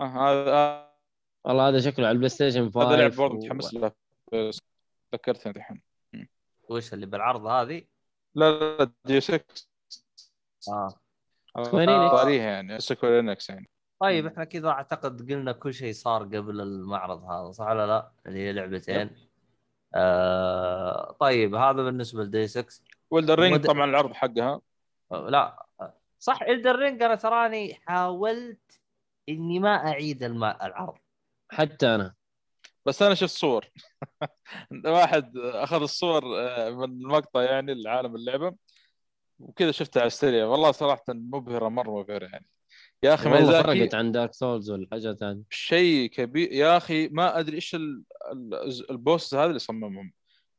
آه، 0.00 0.04
هذا 0.04 0.92
والله 1.44 1.68
هذا 1.68 1.80
شكله 1.80 2.06
على 2.06 2.12
ال 2.12 2.28
PlayStation 2.28 2.70
5 2.70 2.88
هذا 2.88 2.96
لعب 2.96 3.10
برضه 3.10 3.36
متحمس 3.36 3.74
له 3.74 3.92
ذكرتني 5.14 5.52
الحين. 5.56 5.82
وش 6.68 6.94
اللي 6.94 7.06
بالعرض 7.06 7.46
هذه؟ 7.46 7.82
لا 8.34 8.76
لا 8.78 8.90
دي 9.04 9.20
6 9.20 9.44
آه. 10.68 10.88
Square 11.62 11.90
Enix. 11.90 12.12
طاريها 12.12 12.44
يعني 12.44 12.80
Square 12.80 13.20
Enix 13.20 13.50
يعني. 13.50 13.70
طيب 14.02 14.26
إحنا 14.26 14.44
كذا 14.44 14.68
أعتقد 14.68 15.32
قلنا 15.32 15.52
كل 15.52 15.74
شيء 15.74 15.92
صار 15.92 16.22
قبل 16.22 16.60
المعرض 16.60 17.24
هذا 17.24 17.50
صح 17.50 17.66
ولا 17.66 17.86
لا؟ 17.86 18.12
اللي 18.26 18.38
هي 18.38 18.52
لعبتين. 18.52 19.10
آه 19.94 21.12
طيب 21.20 21.54
هذا 21.54 21.82
بالنسبة 21.82 22.22
لدي 22.22 22.46
6 22.46 22.84
و 23.10 23.15
Elden 23.15 23.38
Ring 23.38 23.66
طبعا 23.66 23.84
العرض 23.84 24.12
حقها. 24.12 24.60
آه 25.12 25.28
لا. 25.30 25.66
صح 26.18 26.42
Elden 26.42 26.76
Ring 26.76 27.02
أنا 27.02 27.14
تراني 27.14 27.74
حاولت 27.74 28.80
إني 29.28 29.58
ما 29.58 29.76
أعيد 29.88 30.22
الم... 30.22 30.44
العرض. 30.44 30.98
حتى 31.50 31.94
أنا. 31.94 32.14
بس 32.86 33.02
أنا 33.02 33.14
شفت 33.14 33.30
صور. 33.30 33.66
واحد 34.84 35.36
أخذ 35.36 35.82
الصور 35.82 36.22
آه، 36.40 36.70
من 36.70 36.84
المقطع 36.84 37.42
يعني 37.42 37.82
لعالم 37.82 38.16
اللعبة 38.16 38.54
وكذا 39.38 39.72
شفتها 39.72 40.00
على 40.00 40.06
السريع. 40.06 40.46
والله 40.46 40.72
صراحة 40.72 41.04
مبهرة 41.08 41.68
مرة 41.68 42.00
مبهرة 42.00 42.24
يعني. 42.26 42.46
يا 43.02 43.14
أخي 43.14 43.30
ميازاكي 43.30 43.62
فرقت 43.62 43.94
عن 43.94 44.12
Dark 44.12 44.32
Souls 44.34 44.70
والحاجات 44.70 45.22
هذه 45.22 45.42
شيء 45.50 46.10
كبير. 46.10 46.52
يا 46.52 46.76
أخي 46.76 47.08
ما 47.08 47.38
أدري 47.38 47.56
إيش 47.56 47.74
ال- 47.74 48.04
ال- 48.32 48.90
البوس 48.90 49.34
هذا 49.34 49.46
اللي 49.46 49.58
صممهم. 49.58 50.12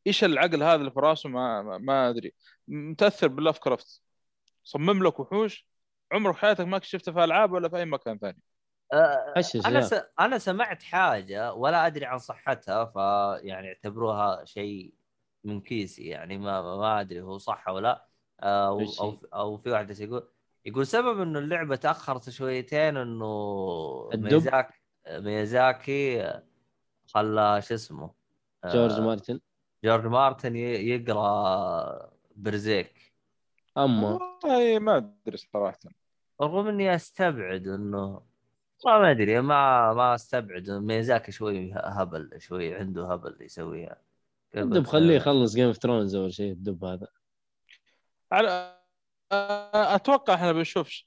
إيش 0.07 0.23
العقل 0.23 0.63
هذا 0.63 0.75
اللي 0.75 0.91
في 0.91 0.99
راسه 0.99 1.29
ما 1.29 1.61
ما, 1.61 1.77
ما 1.77 2.09
أدري. 2.09 2.33
متأثر 2.67 3.27
باللاف 3.27 3.59
كرافت 3.59 4.01
صمم 4.63 5.03
لك 5.03 5.19
وحوش. 5.19 5.67
عمرك 6.11 6.35
حياتك 6.35 6.65
ما 6.65 6.79
شفتها 6.83 7.11
في 7.11 7.23
ألعاب 7.23 7.51
ولا 7.51 7.69
في 7.69 7.77
أي 7.77 7.85
مكان 7.85 8.17
ثاني. 8.17 8.41
حشش 9.35 9.65
أنا. 9.65 9.81
س... 9.81 9.93
أنا 10.19 10.37
سمعت 10.37 10.83
حاجة 10.83 11.53
ولا 11.53 11.87
أدري 11.87 12.05
عن 12.05 12.17
صحتها 12.17 12.85
فيعني 12.85 13.67
اعتبروها 13.67 14.45
شيء 14.45 14.93
من 15.43 15.61
كيسي 15.61 16.03
يعني 16.03 16.37
ما 16.37 16.61
ما 16.61 17.01
أدري 17.01 17.21
هو 17.21 17.37
صح 17.37 17.67
ولا. 17.67 17.87
لا 17.87 18.07
آه، 18.39 18.67
أو 18.67 18.79
أو؟ 18.99 19.27
أو 19.33 19.57
في 19.57 19.69
واحد 19.69 19.99
يقول 19.99 20.32
يقول 20.65 20.87
سبب 20.87 21.21
إنه 21.21 21.39
اللعبة 21.39 21.75
تأخرت 21.75 22.29
شويتين 22.29 22.97
إنه 22.97 24.09
الدب؟ 24.13 24.33
ميزاك 24.33 24.81
ميازاكي 25.09 26.33
خلى 27.07 27.61
شو 27.61 27.73
اسمه 27.73 28.11
آه، 28.63 28.73
جورج 28.73 28.99
مارتن. 28.99 29.39
جورج 29.83 30.05
مارتن 30.05 30.55
ي- 30.55 30.59
يقرأ 30.89 32.09
Berserk. 32.35 33.13
أما 33.77 34.09
والله 34.43 34.79
ما 34.79 34.97
أدري 34.97 35.37
صراحة. 35.37 35.79
رغم 36.41 36.67
إني 36.67 36.95
أستبعد 36.95 37.67
انه 37.67 38.21
ما 38.85 38.99
ما 38.99 39.11
أدري 39.11 39.41
ما 39.41 39.93
ما 39.93 40.15
أستبعد 40.15 40.69
ميازاكي 40.69 41.31
شوي 41.31 41.71
هبل 41.75 42.29
شوي 42.41 42.75
عنده 42.75 43.13
هبل 43.13 43.37
يسويها. 43.41 43.97
الدب 44.55 44.85
خليه 44.85 45.15
يخلص 45.15 45.55
Game 45.55 45.67
of 45.67 45.77
Thrones 45.77 46.15
أول 46.15 46.33
شيء 46.33 46.51
الدب 46.51 46.85
هذا. 46.85 47.07
على 48.31 48.82
أتوقع 49.73 50.33
إحنا 50.33 50.51
بنشوف 50.51 50.89
ش- 50.89 51.05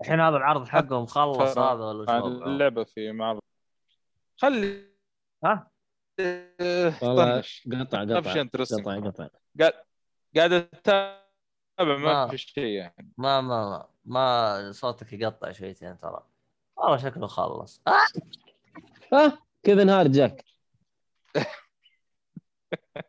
الحين 0.00 0.20
هذا 0.20 0.36
العرض 0.36 0.68
حقه 0.68 1.02
مخلص 1.02 1.54
ف- 1.54 1.58
هذا 1.58 1.84
ولا؟ 1.84 2.46
اللعبة 2.46 2.84
في 2.84 3.12
معرض. 3.12 3.40
خلي 4.36 4.88
ها؟ 5.44 5.70
والله 7.02 7.36
طنش 7.36 7.68
قطع 7.80 8.04
ما 8.04 8.22
شيء 8.22 8.44
قطع 8.48 8.64
interesting. 8.64 8.82
قطع 8.82 8.96
قطع. 9.08 9.28
قاعد 9.60 9.72
قاعد 10.36 10.52
أتابع 10.52 11.18
ما- 11.78 11.96
ما 11.96 12.28
في 12.28 12.38
شيء 12.38 12.64
يعني. 12.64 13.12
ما 13.18 13.40
ما 13.40 13.88
ما 14.04 14.72
صوتك 14.72 15.12
يقطع 15.12 15.52
شويتين 15.52 15.98
ترى. 15.98 16.22
والله 16.76 16.96
شكله 16.96 17.26
خلص. 17.26 17.82
آه! 17.88 17.92
ها؟ 19.12 19.38
كيفن 19.62 19.88
هارت 19.88 20.10
جاك. 20.10 20.44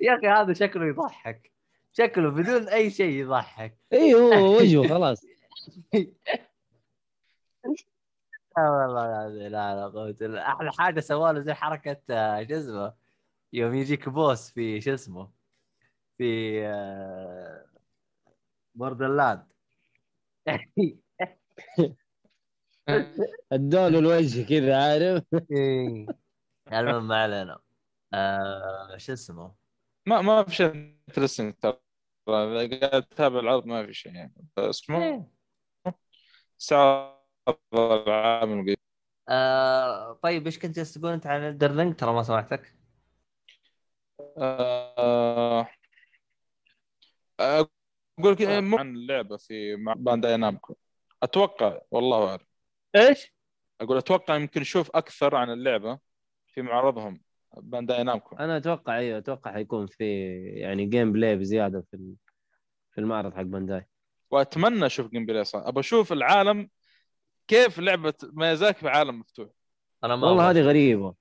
يا 0.00 0.14
أخي 0.14 0.28
هذا 0.28 0.52
شكله 0.52 0.86
يضحك. 0.86 1.52
شكله 1.92 2.30
بدون 2.30 2.68
أي 2.68 2.90
شيء 2.90 3.14
يضحك. 3.14 3.76
اي 3.92 4.14
هو 4.14 4.58
وجهه 4.58 4.88
خلاص. 4.88 5.26
لا 8.56 8.70
والله 8.70 9.04
العظيم 9.04 9.42
لا 9.42 9.74
لا 9.74 9.88
قوة 9.88 10.16
إلا 10.20 10.48
أحلى 10.48 10.72
حاجة 10.72 11.00
سووا 11.00 11.32
له 11.32 11.40
زي 11.40 11.54
حركة 11.54 12.00
آه، 12.10 12.44
شو 12.44 12.54
اسمه 12.54 12.94
يوم 13.52 13.74
يجيك 13.74 14.08
boss 14.08 14.50
في 14.50 14.80
شو 14.80 14.94
اسمه 14.94 15.30
في 16.18 16.60
Borderland 18.74 19.46
ادوا 23.52 23.88
له 23.88 23.98
الوجه 23.98 24.42
كذا 24.48 24.82
عارف؟ 24.82 25.24
المهم 26.72 27.08
ما 27.08 27.22
علينا. 27.22 27.58
آه، 28.14 28.96
شو 28.96 29.12
اسمه 29.12 29.59
ما 30.06 30.20
ما 30.20 30.44
في 30.44 30.54
شيء 30.54 30.66
interesting 31.08 31.54
ترى. 31.54 31.78
قاعد 32.26 32.94
أتابع 32.94 33.40
العرض 33.40 33.66
ما 33.66 33.86
في 33.86 33.94
شيء 33.94 34.14
يعني. 34.14 34.34
اسمه 34.58 35.02
إيه. 35.02 35.30
ساعة 36.58 37.26
العام. 37.74 38.74
آه، 39.28 40.12
طيب 40.12 40.46
إيش 40.46 40.58
كنت 40.58 40.76
جالس 40.76 40.94
تقول 40.94 41.12
أنت 41.12 41.26
عن 41.26 41.48
Elden 41.48 41.75
Ring 41.75 41.96
ترى 41.96 42.12
ما 42.12 42.22
سمعتك. 42.22 42.74
آه، 44.38 45.68
أقول 47.40 47.68
لك 48.32 48.42
مو 48.42 48.78
عن 48.78 48.94
اللعبة 48.94 49.36
في 49.36 49.76
مع 49.76 49.94
Bandai 49.94 50.36
Namco 50.36 50.76
أتوقع 51.22 51.80
والله 51.90 52.28
أعلم. 52.28 52.46
إيش؟ 52.96 53.34
أقول 53.80 53.96
أتوقع 53.96 54.36
يمكن 54.36 54.60
نشوف 54.60 54.90
أكثر 54.94 55.36
عن 55.36 55.50
اللعبة 55.50 55.98
في 56.46 56.62
معرضهم. 56.62 57.22
Bandai 57.56 58.02
Namco. 58.02 58.36
أنا 58.36 58.56
أتوقع 58.56 58.98
أيوه 58.98 59.18
أتوقع 59.18 59.52
حيكون 59.52 59.86
في 59.86 60.34
يعني 60.54 60.86
gameplay 60.86 61.36
بزيادة 61.36 61.84
في 61.90 62.14
في 62.90 63.00
المعرض 63.00 63.34
حق 63.34 63.42
Bandai. 63.42 63.86
وأتمنى 64.30 64.86
أشوف 64.86 65.10
gameplay 65.10 65.44
صح 65.44 65.62
ابى 65.64 65.80
أشوف 65.80 66.12
العالم 66.12 66.68
كيف 67.48 67.78
لعبة 67.78 68.14
ميازاكي 68.22 68.80
في 68.80 68.88
عالم 68.88 69.20
مفتوح. 69.20 69.48
أنا 70.04 70.16
ما 70.16 70.28
والله 70.28 70.50
هذه 70.50 70.60
غريبة. 70.60 71.14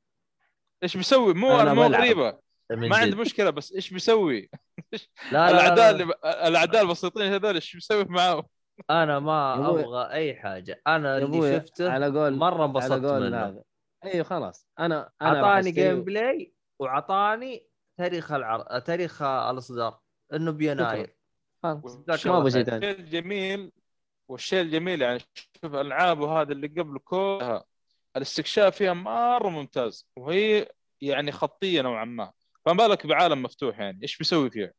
إيش 0.84 0.98
بيسوي؟ 0.98 1.34
مو 1.34 1.62
أنا 1.62 1.74
مو 1.74 1.88
بلعب. 1.88 2.02
غريبة. 2.02 2.40
ما. 2.72 2.98
عندي 2.98 3.16
مشكلة 3.16 3.50
بس 3.50 3.74
إيش 3.74 3.94
بيسوي؟ 3.94 4.50
لا 5.32 5.32
لا, 5.32 5.52
الأعداء 5.52 5.76
لا, 5.76 5.90
اللي 5.90 6.14
الأعداء 6.48 6.82
البسيطين 6.82 7.34
هذول 7.34 7.56
إيش 7.56 7.74
بيسوي 7.74 8.06
معاهم؟ 8.06 8.44
أنا 8.90 9.20
ما 9.20 9.70
أبغى 9.70 10.12
أي 10.12 10.36
حاجة. 10.36 10.82
أنا 10.88 11.18
اللي 11.18 11.60
شفته 11.60 11.92
على 11.92 12.06
قول 12.06 12.36
مرة 12.36 12.66
انبسطت 12.66 13.06
قول 13.06 13.22
منه. 13.22 13.38
هذا. 13.38 13.64
أيوه 14.04 14.24
خلاص. 14.24 14.68
أنا 14.80 15.12
أنا 15.22 15.38
أعطاني 15.38 15.72
game 15.72 16.04
play 16.04 16.54
وأعطاني 16.80 17.68
تاريخ 17.98 18.32
العرض 18.32 18.82
تاريخ 18.82 19.22
الأصدار 19.22 20.00
إنه 20.34 20.52
بيناير. 20.52 21.16
خلاص 21.64 22.26
ما 22.26 22.38
أبغى 22.38 22.52
شيء. 22.52 22.64
ثاني 22.64 22.78
الشيء 22.78 23.00
الجميل 23.00 23.72
والشيء 24.28 24.62
الجميل 24.62 25.02
يعني 25.02 25.20
شوف 25.62 25.76
ألعاب 25.76 26.20
وهذا 26.20 26.52
اللي 26.52 26.68
قبل 26.68 27.00
كلها 27.00 27.64
الاستكشاف 28.18 28.76
فيها 28.76 28.94
مرة 28.94 29.50
ممتاز 29.50 30.08
وهي 30.16 30.68
يعني 31.02 31.32
خطية 31.32 31.82
نوعا 31.82 32.06
ما. 32.06 32.32
فما 32.66 32.88
بالك 32.88 33.08
بعالم 33.08 33.44
مفتوح 33.44 33.80
يعني 33.80 34.00
إيش 34.04 34.18
بيسوي 34.18 34.50
فيها؟ 34.50 34.72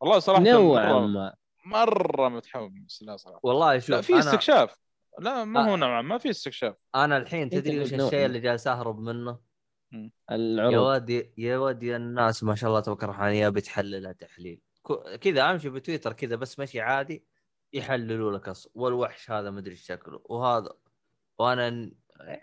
والله 0.00 0.18
صراحة 0.18 0.42
نوعا 0.42 0.92
مره, 0.92 1.06
ما. 1.06 1.34
مرة 1.64 2.28
متحمس 2.28 3.02
لا 3.02 3.16
صراحة. 3.16 3.40
والله 3.42 3.78
شوف 3.78 3.90
لا 3.90 4.00
في 4.00 4.18
استكشاف. 4.18 4.78
لا 5.18 5.44
ما 5.44 5.60
آه. 5.60 5.70
هو 5.70 5.76
نوعا 5.76 6.02
ما 6.02 6.18
في 6.18 6.30
استكشاف. 6.30 6.74
أنا 6.94 7.16
الحين 7.16 7.50
تدري 7.50 7.80
وش. 7.80 7.94
الشيء 7.94 8.26
اللي 8.26 8.40
جالس 8.40 8.66
أهرب 8.66 9.00
منه؟ 9.00 9.38
يا 9.92 10.10
العروض. 10.30 10.74
ودي 10.74 11.32
يا 11.38 11.58
ودي 11.58 11.96
الناس 11.96 12.44
ما 12.44 12.54
شاء 12.54 12.70
الله 12.70 12.80
تبارك 12.80 13.04
الرحمن 13.04 13.32
يا 13.32 13.48
بتحللها 13.48 14.12
تحليل. 14.12 14.60
ك- 14.86 15.16
كذا 15.16 15.50
أمشي 15.50 15.70
بتويتر 15.70 16.12
كذا 16.12 16.36
بس 16.36 16.58
مشي 16.58 16.80
عادي 16.80 17.24
يحللوا 17.72 18.38
لك. 18.38 18.52
والوحش 18.74 19.30
هذا 19.30 19.50
مدري 19.50 19.70
إيش 19.72 19.86
شكله. 19.86 20.20
وهذا 20.24 20.70
وأنا 21.38 21.90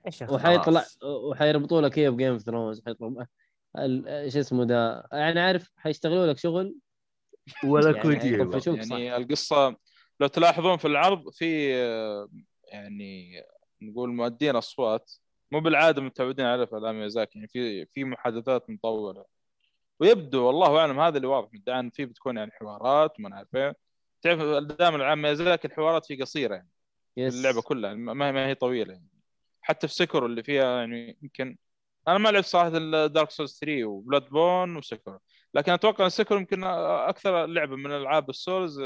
إيش 0.07 0.21
وحيطلع. 0.21 0.85
وحيربطوا 1.03 1.81
لك 1.81 1.97
إياه 1.97 2.09
ب 2.09 2.13
Game 2.13 2.31
of 2.31 2.41
Thrones 2.41 2.81
إيش 3.77 4.37
اسمه 4.37 4.65
ده 4.65 5.07
يعني 5.11 5.39
عارف 5.39 5.71
حيشتغلوا 5.77 6.27
لك 6.27 6.37
شغل؟ 6.37 6.75
ولا 7.63 7.97
يعني 7.97 9.05
يعني 9.05 9.15
القصة 9.15 9.75
لو 10.19 10.27
تلاحظون 10.27 10.77
في 10.77 10.87
العرض 10.87 11.29
في 11.29 11.75
آه، 11.75 12.29
يعني 12.67 13.41
نقول 13.81 14.09
مؤدين 14.09 14.55
أصوات. 14.55 15.11
مو 15.51 15.59
بالعادة 15.59 16.01
متعودين 16.01 16.45
على 16.45 16.67
في 16.67 16.77
افلام 16.77 16.99
ميازاكي 16.99 17.37
يعني 17.39 17.47
في 17.47 17.85
في 17.85 18.03
محادثات 18.03 18.69
مطولة. 18.69 19.25
ويبدو 19.99 20.43
والله 20.47 20.79
أعلم 20.79 20.99
هذا 20.99 21.17
اللي 21.17 21.27
واضح 21.27 21.49
مدعي 21.53 21.79
ان 21.79 21.89
في 21.89 22.05
بتكون 22.05 22.37
يعني 22.37 22.51
حوارات 22.51 23.19
وما 23.19 23.29
نعرف 23.29 23.55
إيه. 23.55 23.75
تعرف 24.21 24.41
دائما 24.63 24.95
العام 24.95 25.21
ميازاكي 25.21 25.67
الحوارات 25.67 26.05
فيه 26.05 26.21
قصيرة 26.21 26.55
يعني. 26.55 26.69
يس 27.17 27.35
اللعبة 27.35 27.61
كلها 27.61 27.93
ما 27.93 28.27
هي 28.27 28.31
ما 28.31 28.47
هي 28.47 28.55
طويلة 28.55 28.93
يعني. 28.93 29.09
حتى 29.61 29.87
في 29.87 29.93
Sekiro 29.93 30.25
اللي 30.25 30.43
فيها 30.43 30.77
يعني 30.79 31.17
يمكن 31.21 31.57
أنا 32.07 32.17
ما 32.17 32.29
لعبت 32.29 32.45
صراحة 32.45 32.69
Dark 33.07 33.31
Souls 33.31 33.59
3 33.59 33.85
و 33.85 34.29
Bloodborne 34.29 34.75
و 34.77 34.83
Sekiro 34.83 35.19
لكن 35.53 35.71
أتوقع 35.71 36.05
إن 36.05 36.09
Sekiro 36.09 36.37
يمكن 36.37 36.63
أكثر 36.63 37.45
لعبة 37.45 37.75
من 37.75 37.91
ألعاب 37.91 38.29
ال 38.29 38.38
Souls 38.38 38.81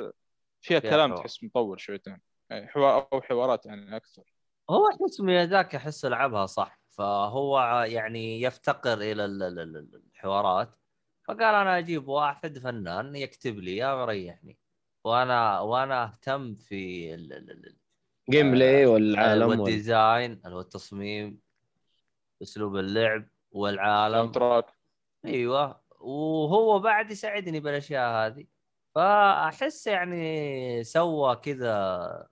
فيها 0.62 0.80
كلام. 0.80 1.16
تحس 1.16 1.44
مطول 1.44 1.82
شويتين. 1.82 2.12
يعني 2.14 2.24
حوار 2.52 3.08
أو 3.14 3.22
حوارات 3.22 3.66
يعني 3.66 3.96
أكثر. 3.96 4.24
هو 4.70 4.90
أحس 4.90 5.22
ميازاكي 5.22 5.78
أحس 5.78 6.06
لعبها 6.06 6.46
صح 6.46 6.80
فهو 6.90 7.60
يعني 7.88 8.42
يفتقر 8.42 8.94
إلى 8.94 9.26
ال- 9.26 9.44
ال- 9.44 9.60
ال- 9.60 10.02
الحوارات. 10.14 10.76
فقال 11.28 11.56
أنا 11.56 11.78
أجيب 11.78 12.08
واحد 12.08 12.60
فنان 12.60 13.16
يكتب 13.16 13.60
لي 13.60 13.78
يا 13.78 13.94
ويريحني 13.94 14.58
وأنا 15.04 15.60
وأنا 15.60 16.04
أهتم 16.04 16.56
في 16.56 17.14
ال- 17.14 17.34
ال- 17.34 17.52
ال- 17.52 17.78
gameplay 18.30 18.86
آه، 18.86 18.88
والعالم 18.88 19.48
وال... 19.50 19.60
وال 19.60 19.80
design 19.80 20.42
والتصميم 20.46 21.40
أسلوب 22.42 22.78
اللعب 22.78 23.28
والعالم. 23.52 24.32
أيوه 25.26 25.82
وهو 26.00 26.80
بعد 26.80 27.12
يساعدني 27.12 27.60
بالأشياء 27.60 28.28
هذه. 28.28 28.46
فأحس 28.96 29.88
يعني 29.88 30.84
سوى 30.84 31.36
كذا 31.36 32.28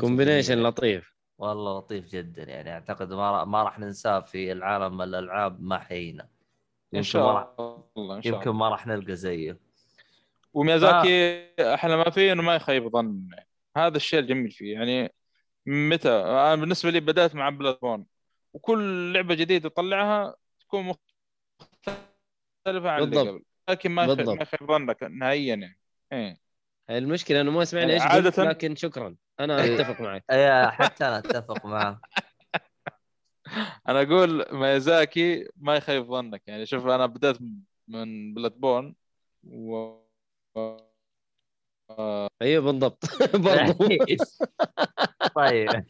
combination. 0.00 0.62
لطيف. 0.62 1.14
والله 1.38 1.78
لطيف 1.78 2.08
جدا 2.08 2.42
يعني 2.42 2.72
أعتقد 2.72 3.12
ما 3.12 3.44
ما 3.44 3.62
راح 3.62 3.78
ننساه 3.78 4.20
في 4.20 4.52
العالم 4.52 5.02
الألعاب 5.02 5.62
ما 5.62 5.78
حينا 5.78 6.28
إن 6.94 6.98
يمكن 6.98 7.18
ما 7.18 7.32
راح 7.32 7.48
شاء 7.58 7.90
الله 7.96 8.16
إن 8.16 8.22
شاء 8.22 8.34
يمكن 8.34 8.50
ما 8.50 8.68
راح 8.68 8.86
نلقى 8.86 9.16
زيه. 9.16 9.58
وميازاكي 10.52 11.46
أحلى 11.60 11.96
ما 11.96 12.10
فيه 12.10 12.32
إنه 12.32 12.42
ما 12.42 12.54
يخيب 12.54 12.88
ظن. 12.88 13.28
هذا 13.76 13.96
الشيء 13.96 14.18
الجميل 14.18 14.50
فيه 14.50 14.72
يعني 14.72 15.12
متى 15.66 16.10
أنا 16.10 16.54
بالنسبة 16.54 16.90
لي 16.90 17.00
بدأت 17.00 17.34
مع 17.34 17.48
بلاد 17.48 17.78
بون 17.82 18.06
وكل 18.54 19.12
لعبة 19.12 19.34
جديدة 19.34 19.68
تطلعها 19.68 20.34
تكون 20.60 20.84
مختلفة 20.84 22.90
عن 22.90 23.02
اللي 23.02 23.16
بالضبط. 23.16 23.28
قبل. 23.28 23.42
لكن 23.70 23.90
ما 23.90 24.04
يخيب 24.04 24.16
بالضبط. 24.16 24.36
ما 24.36 24.42
يخيب 24.42 24.68
ظنك 24.68 25.02
نهائيا 25.02 25.54
يعني. 25.54 25.78
إيه. 26.12 26.49
المشكلة 26.98 27.40
أنه 27.40 27.50
ما 27.50 27.64
سمعنا 27.64 27.92
يعني 27.92 28.04
إيش 28.04 28.12
قلت 28.26 28.40
عادة- 28.40 28.42
لكن 28.48 28.76
شكرا. 28.76 29.16
أنا 29.40 29.62
إيه. 29.62 29.74
أتفق 29.80 30.00
معك. 30.00 30.24
اي 30.30 30.70
حتى 30.70 31.04
أنا 31.08 31.18
أتفق 31.18 31.66
معه. 31.66 32.00
أنا 33.88 34.02
أقول 34.02 34.46
ميازاكي 34.52 35.48
ما 35.56 35.76
يخيب 35.76 36.04
ظنك. 36.04 36.42
يعني 36.46 36.66
شوف 36.66 36.86
أنا 36.86 37.06
بدأت 37.06 37.36
من 37.88 38.34
بلاد 38.34 38.52
بون 38.52 38.94
و 39.44 39.94
أيوه 42.42 42.64
بالضبط. 42.64 43.04
برضو. 43.34 43.88
طيب. 45.36 45.84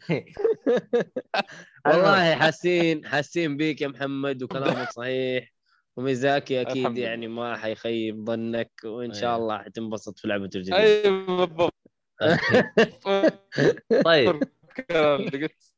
والله 1.85 2.35
حاسين 2.35 3.07
حاسين 3.07 3.57
بيك 3.57 3.81
يا 3.81 3.87
محمد 3.87 4.43
وكلامك 4.43 4.91
صحيح. 4.91 5.53
وميزاكي 5.97 6.61
أكيد 6.61 6.97
يعني 6.97 7.27
ما 7.27 7.57
حيخيب 7.57 8.25
ظنك 8.25 8.71
وإن 8.83 9.13
شاء 9.13 9.29
أيوة. 9.29 9.35
الله 9.35 9.57
حتنبسط 9.57 10.19
في 10.19 10.27
لعبته 10.27 10.57
الجديده 10.57 10.77
اي 10.77 11.25
بالضبط. 11.25 11.73
طيب. 14.05 14.41
الكلام 14.79 15.21
اللي 15.21 15.47
قلت. 15.47 15.73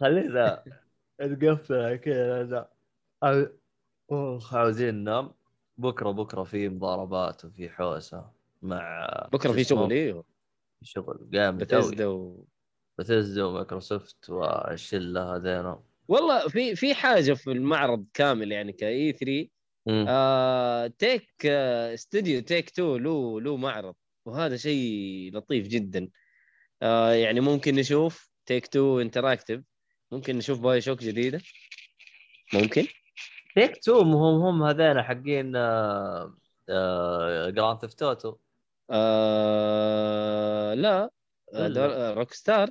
خلينا 0.00 0.64
نقفل 1.20 1.96
كذا 1.96 2.70
عاوزين 4.52 4.94
ننام. 4.94 5.38
بكرة 5.78 6.10
بكرة 6.10 6.44
في 6.44 6.68
مضاربات 6.68 7.44
وفي 7.44 7.68
حوسة 7.68 8.30
مع 8.62 9.08
بكرة 9.32 9.52
في؟ 9.52 9.64
شغل 9.64 9.92
أيوه 9.92 10.24
في 10.80 10.86
شغل 10.86 11.30
قام 11.34 11.58
بتزدا 11.58 12.06
و... 12.06 12.44
بثزدا 12.98 13.44
ومايكروسوفت 13.44 14.30
والشله 14.30 15.36
هذين 15.36 15.76
والله 16.08 16.48
في 16.48 16.76
في 16.76 16.94
حاجة 16.94 17.32
في 17.32 17.50
المعرض 17.52 18.06
كامل 18.14 18.52
يعني 18.52 18.72
كاي 18.72 19.12
3 19.12 19.48
مم. 19.86 20.06
آه 20.08 20.86
تيك 20.86 21.30
آه 21.46 21.94
استوديو 21.94 22.40
تيك 22.42 22.68
2 22.68 22.96
له 23.02 23.40
له 23.40 23.56
معرض 23.56 23.94
وهذا 24.26 24.56
شيء 24.56 25.30
لطيف 25.34 25.68
جدا. 25.68 26.08
آه 26.82 27.12
يعني 27.12 27.40
ممكن 27.40 27.74
نشوف 27.74 28.30
Take 28.46 28.64
2 28.64 29.00
Interactive 29.00 29.60
ممكن 30.12 30.38
نشوف 30.38 30.60
BioShock 30.60 30.98
جديدة. 31.00 31.40
ممكن. 32.54 32.86
Take 33.54 33.76
Two 33.84 34.00
هم 34.00 34.14
هم 34.16 34.62
هذين 34.62 35.02
حقين 35.02 35.56
آه، 35.56 36.34
آه، 36.68 37.50
Grand 37.50 37.80
Theft 37.80 38.02
Auto 38.02 38.36
آه 38.90 40.74
لا. 40.74 41.10
روك 42.16 42.32
ستار 42.32 42.70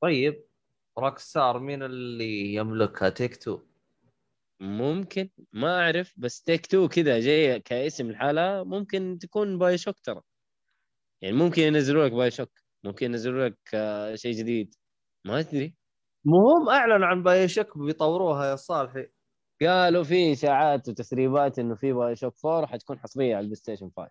طيب. 0.00 0.45
Rockstar 0.98 1.58
مين 1.58 1.82
اللي 1.82 2.54
يملكها؟ 2.54 3.08
Take 3.08 3.36
Two 3.36 3.60
ممكن 4.60 5.30
ما 5.52 5.80
أعرف 5.80 6.14
بس 6.16 6.42
Take 6.42 6.66
Two 6.66 6.88
كذا 6.88 7.20
جاي 7.20 7.60
كاسم 7.60 8.10
الحالة 8.10 8.64
ممكن 8.64 9.18
تكون 9.20 9.58
BioShock 9.58 9.98
ترى. 10.00 10.20
يعني 11.22 11.36
ممكن 11.36 11.62
ينزلوا 11.62 12.06
لك 12.06 12.12
BioShock 12.12 12.50
ممكن 12.84 13.06
ينزلوا 13.06 13.48
لك 13.48 13.58
آه، 13.74 14.14
شيء 14.14 14.32
جديد. 14.32 14.74
ما 15.26 15.38
أدري. 15.38 15.74
مو 16.24 16.50
هم 16.50 16.68
اعلنوا 16.68 17.06
عن 17.06 17.22
BioShock 17.22 17.78
بيطوروها 17.78 18.46
يا 18.50 18.56
صالحي. 18.56 19.08
قالوا 19.62 20.02
في 20.04 20.32
إشاعات 20.32 20.88
وتسريبات 20.88 21.58
إنه 21.58 21.74
في 21.74 21.92
BioShock 21.92 22.34
4 22.44 22.66
حتكون 22.66 22.98
حصرية 22.98 23.34
على 23.34 23.40
ال 23.40 23.54
PlayStation 23.54 23.90
5 23.96 24.10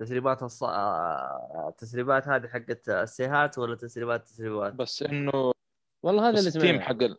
تسريبات 0.00 0.42
الص... 0.42 0.62
آه، 0.62 1.68
التسريبات 1.68 2.28
هذه 2.28 2.46
حقت 2.46 2.88
السيهات 2.88 3.58
ولا 3.58 3.76
تسريبات 3.76 4.24
تسريبات؟ 4.24 4.74
بس 4.74 5.02
إنه 5.02 5.52
والله 6.06 6.28
هذا 6.28 6.38
اللي 6.38 6.50
سمعناه 6.50 6.80
حق 6.80 7.02
ال- 7.02 7.18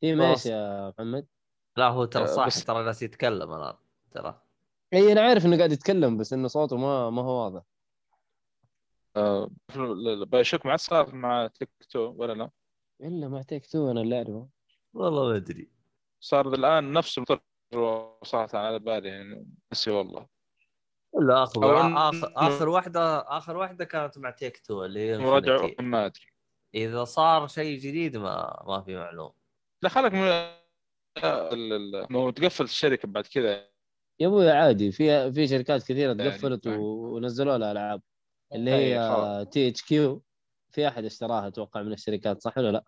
team. 0.00 0.20
إيش 0.20 0.46
يا 0.46 0.88
محمد؟ 0.98 1.26
لا 1.76 1.88
هو 1.88 2.04
ترى 2.04 2.22
آه، 2.22 2.26
صح 2.26 2.46
بس- 2.46 2.64
ترى 2.64 2.84
جالس 2.84 3.02
يتكلم 3.02 3.52
الآن 3.54 3.74
ترى. 4.10 4.42
اي 4.94 5.12
أنا 5.12 5.20
عارف 5.20 5.46
إنه 5.46 5.56
قاعد 5.56 5.72
يتكلم 5.72 6.16
بس 6.16 6.32
إنه 6.32 6.48
صوته 6.48 6.76
ما 6.76 7.10
ما 7.10 7.22
هو 7.22 7.44
واضح. 7.44 7.62
BioShock 10.24 10.66
ما 10.66 10.70
عاد 10.70 10.80
صار 10.80 11.14
مع 11.14 11.46
Take 11.46 11.68
Two 11.90 12.14
ولا 12.16 12.32
لا؟ 12.32 12.50
إلا 13.00 13.28
مع 13.28 13.42
Take 13.42 13.66
Two 13.66 13.90
أنا 13.90 14.00
اللي 14.00 14.16
أعرفه. 14.18 14.48
والله 14.94 15.28
ما 15.30 15.36
أدري. 15.36 15.70
صار 16.20 16.48
الآن 16.54 16.92
نفس 16.92 17.18
المطر 17.18 17.40
صراحة 18.24 18.58
على 18.58 18.78
بالي 18.78 19.08
يعني 19.08 19.46
نسي 19.72 19.90
والله. 19.90 20.26
ولا 21.12 21.42
آخر 21.42 21.60
إن- 21.60 22.32
اخر 22.36 22.68
واحدة 22.68 23.18
آخر 23.20 23.56
واحدة 23.56 23.84
كانت 23.84 24.18
مع 24.18 24.30
Take 24.30 24.58
Two 24.58 24.84
اللي 24.84 25.00
هي 25.10 25.18
مراجعة 25.18 25.70
ما 25.80 26.06
أدري. 26.06 26.26
إذا 26.74 27.04
صار 27.04 27.46
شيء 27.46 27.78
جديد 27.78 28.16
ما 28.16 28.62
ما 28.66 28.82
في 28.82 28.96
معلوم. 28.96 29.32
لا 29.82 29.88
خلك 29.88 30.12
من 30.12 30.22
ال- 30.22 31.72
ال- 31.72 32.06
ما 32.10 32.30
تقفل 32.30 32.64
الشركة 32.64 33.08
بعد 33.08 33.26
كذا. 33.26 33.68
يا 34.20 34.26
أبوي 34.26 34.50
عادي 34.50 34.92
في 34.92 35.32
في 35.32 35.48
شركات 35.48 35.82
كثيرة 35.82 36.08
يعني 36.08 36.30
تقفلت 36.30 36.66
ونزلوا 36.66 37.58
لها 37.58 37.72
ألعاب. 37.72 38.02
اللي 38.52 38.70
هي. 38.70 39.46
THQ 39.50 40.22
في 40.70 40.88
أحد 40.88 41.04
اشتراها 41.04 41.46
أتوقع 41.46 41.82
من 41.82 41.92
الشركات 41.92 42.42
صح 42.42 42.58
ولا 42.58 42.72
لا؟ 42.72 42.84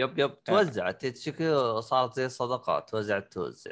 yep 0.00 0.18
yep. 0.18 0.44
توزعت 0.44 1.06
تشكي 1.06 1.80
صارت 1.80 2.14
زي 2.14 2.26
الصدقات 2.26 2.90
توزعت 2.90 3.32
توزع. 3.32 3.70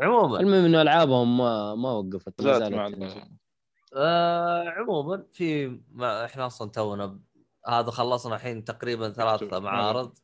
عموما. 0.00 0.40
المهم 0.40 0.64
إنه 0.64 0.82
ألعابهم 0.82 1.38
ما 1.38 1.74
ما 1.74 1.92
وقفت 1.92 2.42
ما 2.42 2.58
زالت. 2.58 3.16
آه 3.96 4.68
عموما 4.68 5.26
في 5.32 5.66
ما 5.92 6.24
إحنا 6.24 6.46
أصلا 6.46 6.70
تونا 6.70 7.20
هذا 7.66 7.90
خلصنا 7.90 8.34
الحين 8.34 8.64
تقريبا 8.64 9.10
ثلاثة 9.10 9.46
مكتوب. 9.46 9.62
معارض 9.62 10.18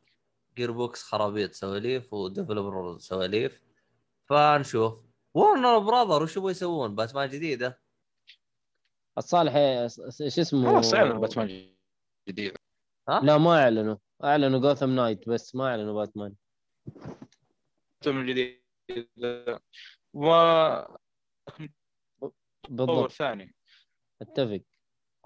Gearbox 0.57 1.03
خرابيط 1.03 1.53
سواليف 1.53 2.13
و 2.13 2.22
Devolver 2.22 2.99
سواليف. 2.99 3.63
فنشوف. 4.29 4.95
Warner 5.35 5.79
Brother 5.79 6.23
وش 6.23 6.37
يبغوا 6.37 6.51
يسوون؟ 6.51 6.95
باتمان 6.95 7.29
جديدة. 7.29 7.81
الصالح 9.19 9.55
إيش 9.55 10.39
اسمه؟ 10.39 10.73
خلاص 10.73 10.95
اعلن 10.95 11.21
باتمان 11.21 11.77
جديد. 12.29 12.57
لا 13.09 13.39
ما 13.39 13.63
أعلنوا. 13.63 13.97
أعلنوا 14.25 14.61
Gotham 14.61 14.91
Knight 14.91 15.29
بس 15.29 15.55
ما 15.55 15.69
أعلنوا 15.69 15.95
باتمان 15.95 16.35
باتمان 18.03 18.27
جديد 18.27 18.63
و 20.15 20.31
بالضبط. 22.69 23.13
ثاني. 23.13 23.55
أتفق. 24.23 24.61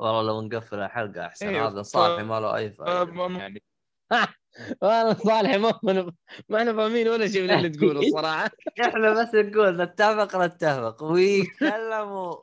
والله 0.01 0.23
لو 0.23 0.41
نقفل 0.43 0.79
الحلقة 0.81 1.27
أحسن. 1.27 1.49
إيه، 1.49 1.67
هذا 1.69 1.83
ف- 1.83 1.87
صالح 1.87 2.23
ما 2.25 2.41
له 2.41 2.57
أي 2.57 2.71
فائده 2.71 3.39
يعني 3.39 3.63
والله 4.83 5.15
صالح 5.15 5.55
ما 5.55 5.81
ما- 5.83 6.13
ما 6.49 6.59
إحنا 6.59 6.73
فاهمين 6.73 7.09
ولا 7.09 7.29
شيء 7.29 7.43
من 7.43 7.51
اللي 7.51 7.69
تقوله 7.69 8.01
الصراحة. 8.01 8.51
إحنا 8.85 9.23
بس 9.23 9.35
نقول 9.35 9.83
نتفق 9.83 10.37
نتفق. 10.37 11.03
ويتكلموا. 11.03 12.37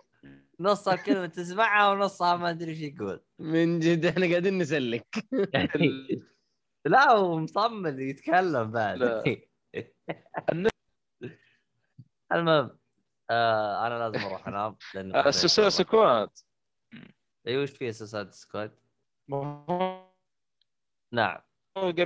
نص 0.59 0.87
الكلمة 0.87 1.25
تسمعها 1.25 1.91
ونصها 1.91 2.35
ما 2.35 2.49
أدري 2.49 2.71
إيش 2.71 2.81
يقول. 2.81 3.23
من 3.39 3.79
جد 3.79 4.05
إحنا 4.05 4.27
قاعدين 4.29 4.57
نسلك. 4.57 5.07
لا 6.85 7.11
هو 7.11 7.37
مصمم 7.39 7.99
يتكلم 7.99 8.71
بعد. 8.71 9.23
المهم 12.31 12.77
آه 13.29 13.87
أنا 13.87 14.09
لازم 14.09 14.25
أروح 14.25 14.47
أنام 14.47 14.77
لأن 14.93 15.15
آه، 15.15 15.29
أيوه 17.47 17.61
إيش 17.61 17.71
في 17.71 17.91
Suicide 17.91 18.31
Squad؟ 18.31 18.71
نعم. 21.11 21.37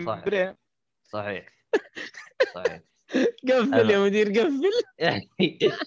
صحيح. 0.05 0.55
صحيح. 1.03 1.45
صحيح. 2.55 2.81
قفل 3.49 3.89
يا 3.89 3.99
مدير 3.99 4.29
قفل. 4.29 4.71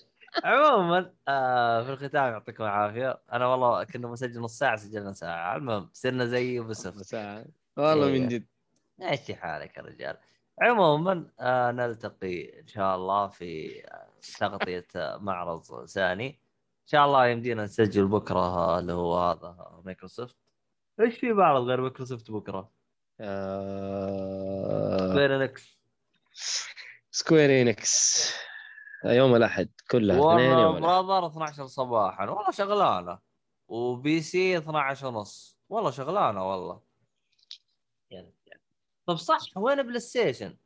عموما 0.45 1.15
آه 1.29 1.83
في 1.83 1.93
الختام 1.93 2.33
يعطيكم 2.33 2.65
العافية. 2.65 3.21
أنا 3.33 3.47
والله 3.47 3.85
كنا 3.85 4.09
مسجل 4.09 4.41
نص 4.41 4.59
ساعة 4.59 4.77
سجلنا 4.77 5.13
ساعة. 5.13 5.57
المهم 5.57 5.91
صرنا 5.93 6.27
زي 6.27 6.61
بسف 6.61 7.07
ساعة. 7.07 7.45
والله 7.77 8.07
إيه. 8.07 8.21
من 8.21 8.29
جد. 8.29 8.47
ماشي 8.99 9.35
حالك 9.35 9.77
يا 9.77 9.83
رجال. 9.83 10.17
عموما 10.63 11.31
آه 11.41 11.71
نلتقي 11.71 12.61
إن 12.61 12.67
شاء 12.67 12.97
الله 12.97 13.29
في 13.29 13.83
آه، 13.87 14.09
تغطية 14.39 14.87
آه، 14.97 15.17
معرض 15.17 15.85
ثاني. 15.87 16.44
إن 16.85 16.89
شاء 16.89 17.07
الله 17.07 17.27
يمدينا 17.27 17.65
نسجل 17.65 18.07
بكرة 18.09 18.79
اللي 18.79 18.93
هو 18.93 19.19
هذا 19.19 19.81
مايكروسوفت 19.85 20.37
إيش 21.01 21.19
في 21.19 21.33
معرض 21.33 21.63
غير 21.63 21.81
مايكروسوفت 21.81 22.31
بكرة؟ 22.31 22.71
آه... 23.21 25.09
Square 25.09 25.37
Enix 25.37 25.79
Square 27.11 27.63
Enix 27.63 28.33
يوم 29.05 29.37
الأحد 29.37 29.69
كلها 29.91 30.35
اثنين 30.35 30.59
يوم. 30.59 30.81
Brother 30.81 31.27
12 31.27 31.67
صباحا 31.67 32.29
والله 32.29 32.51
شغلانة 32.51 33.19
و 33.69 34.21
PC 34.21 34.59
12 34.59 35.07
ونص 35.07 35.59
والله 35.69 35.91
شغلانة 35.91 36.51
والله. 36.51 36.81
طب 39.07 39.17
صح 39.17 39.57
وين 39.57 39.83
بلاي 39.83 40.01
ستيشن؟ 40.01 40.57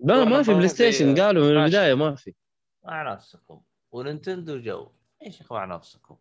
لا 0.00 0.24
ما 0.24 0.42
في 0.42 0.54
بلاي 0.54 0.68
ستيشن 0.68 1.20
قالوا 1.20 1.44
من. 1.50 1.56
البداية 1.56 1.94
ما 1.94 2.14
في 2.14 2.34
مع 2.84 3.12
نفسكم 3.12 3.62
وننتندو 3.92 4.58
جو 4.58 4.90
إيش 5.22 5.52
مع 5.52 5.64
نفسكم 5.64 6.16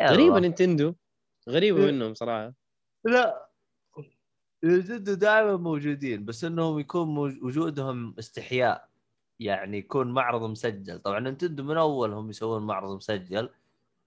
غريبة. 0.00 0.38
نينتندو. 0.40 0.94
غريبة 1.48 1.84
إيه. 1.84 1.92
منهم 1.92 2.14
صراحة. 2.14 2.54
لا. 3.04 3.48
نينتندو 4.64 5.14
دائما 5.14 5.56
موجودين 5.56 6.24
بس 6.24 6.44
إنهم 6.44 6.78
يكون 6.78 7.18
وجودهم 7.18 8.14
استحياء. 8.18 8.88
يعني 9.40 9.78
يكون 9.78 10.12
معرض 10.12 10.42
مسجل. 10.42 10.98
طبعا 10.98 11.20
نينتندو 11.20 11.62
من 11.62 11.76
أول 11.76 12.12
هم 12.12 12.30
يسوون 12.30 12.62
معرض 12.62 12.96
مسجل 12.96 13.50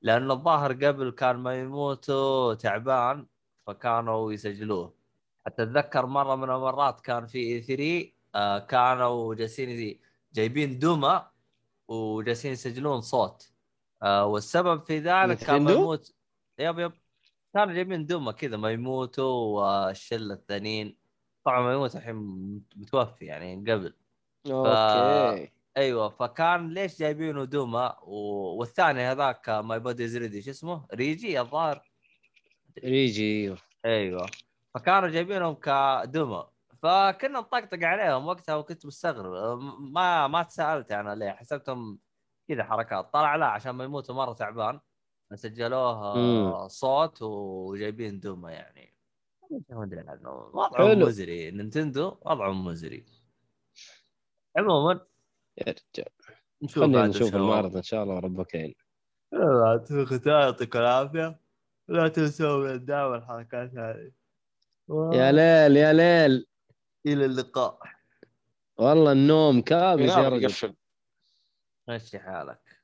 لأن 0.02 0.32
الظاهر 0.32 0.74
قبل 0.74 1.12
كان 1.12 1.36
مياموتو 1.36 2.54
تعبان 2.54 3.26
فكانوا 3.68 4.34
يسجلوه. 4.34 4.94
حتى 5.46 5.64
أتذكر 5.64 6.06
مرة 6.06 6.36
من 6.36 6.44
المرات 6.44 7.00
كان 7.00 7.28
في 7.28 7.38
إي 7.38 7.62
3 7.62 8.12
آه 8.36 8.60
كانوا 8.60 9.36
جالسين 9.36 10.00
جايبين 10.34 10.80
دمى 10.80 11.26
وجالسين 11.88 12.52
يسجلون 12.52 13.02
صوت. 13.02 13.52
آه 14.04 14.26
والسبب 14.26 14.84
في 14.84 15.00
ذلك 15.00 15.38
كان؟ 15.38 15.70
يموت. 15.70 16.14
يب 16.60 16.80
يب. 16.80 16.92
كانوا 17.54 17.74
جايبين 17.74 18.06
دمى 18.06 18.34
كذا 18.34 18.58
ما 18.58 18.72
يموتوا 18.72 19.26
والشلة 19.26 20.34
الثانيين 20.34 20.98
طبعا 21.46 21.62
ما 21.62 21.74
يموت 21.74 21.96
الحين 21.96 22.16
متوفي 22.76 23.26
يعني 23.26 23.72
قبل. 23.72 23.94
أوكي. 24.48 25.52
أيوه 25.78 26.10
فكان 26.10 26.74
ليش 26.74 27.00
جايبينه 27.00 27.44
دوما 27.44 28.00
و... 28.04 28.16
والثاني 28.60 29.02
هذاك 29.02 29.50
ماي 29.50 29.80
بودي 29.80 30.06
از 30.06 30.18
ريدي 30.18 30.42
شو 30.42 30.50
اسمه؟ 30.50 30.88
ريجي 30.94 31.42
الظاهر. 31.42 31.92
ريجي 32.84 33.44
أيوه. 33.44 33.58
أيوه. 33.86 34.26
فكانوا 34.74 35.10
جايبينهم 35.10 35.54
كدوما 35.54 36.50
فكنا 36.84 37.40
نطقطق 37.40 37.84
عليهم 37.84 38.28
وقتها 38.28 38.56
وكنت 38.56 38.86
مستغرب. 38.86 39.60
ما 39.80 40.28
ما 40.28 40.44
تسالت 40.44 40.92
أنا 40.92 41.16
ليه؟ 41.16 41.32
حسبتهم 41.32 42.00
كذا 42.50 42.64
حركات. 42.64 43.14
طلع 43.14 43.36
لا 43.36 43.46
عشان 43.46 43.72
ما 43.72 43.84
يموتوا 43.84 44.16
مره 44.16 44.34
تعبان. 44.34 44.80
سجلوه. 45.36 46.68
صوت 46.68 47.22
وجايبين 47.22 48.20
دوما 48.20 48.52
يعني. 48.52 48.94
ما 49.70 49.84
أدري 49.84 50.00
عنه 50.00 50.32
وضعهم. 50.54 51.00
مزري. 51.00 51.52
نينتندو 51.52 52.18
وضعهم 52.22 52.66
مزري. 52.66 53.06
عموما 54.58 55.00
يا 55.58 55.66
رجال. 55.74 56.10
نشوف 56.62 56.84
خلينا 56.84 57.00
بعد 57.00 57.10
نشوف. 57.10 57.36
المعرض 57.36 57.76
إن 57.76 57.84
شاء 57.84 58.04
الله 58.04 58.16
وربك 58.16 58.56
يعين 58.56 58.76
يعطيكم 60.26 60.80
العافية. 60.80 61.40
لا 61.88 62.08
تنسوا 62.08 62.58
من 62.58 62.72
الدعم 62.72 63.12
والحركات 63.12 63.72
هذه. 63.78 64.12
يا 65.14 65.32
ليل 65.32 65.78
يا 65.78 65.94
ليل. 65.94 66.48
إلى 67.06 67.26
اللقاء. 67.26 67.80
والله 68.78 69.12
النوم 69.12 69.62
كابس 69.62 70.10
يا 70.10 70.30
رجل. 70.30 70.44
يقفل. 70.44 70.76
مشي 71.90 72.20
حالك. 72.20 72.80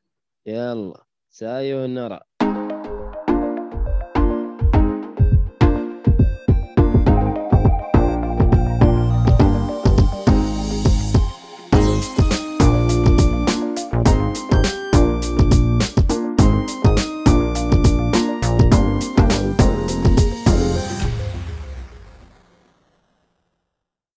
يلا 0.46 1.06
نرى 1.88 2.20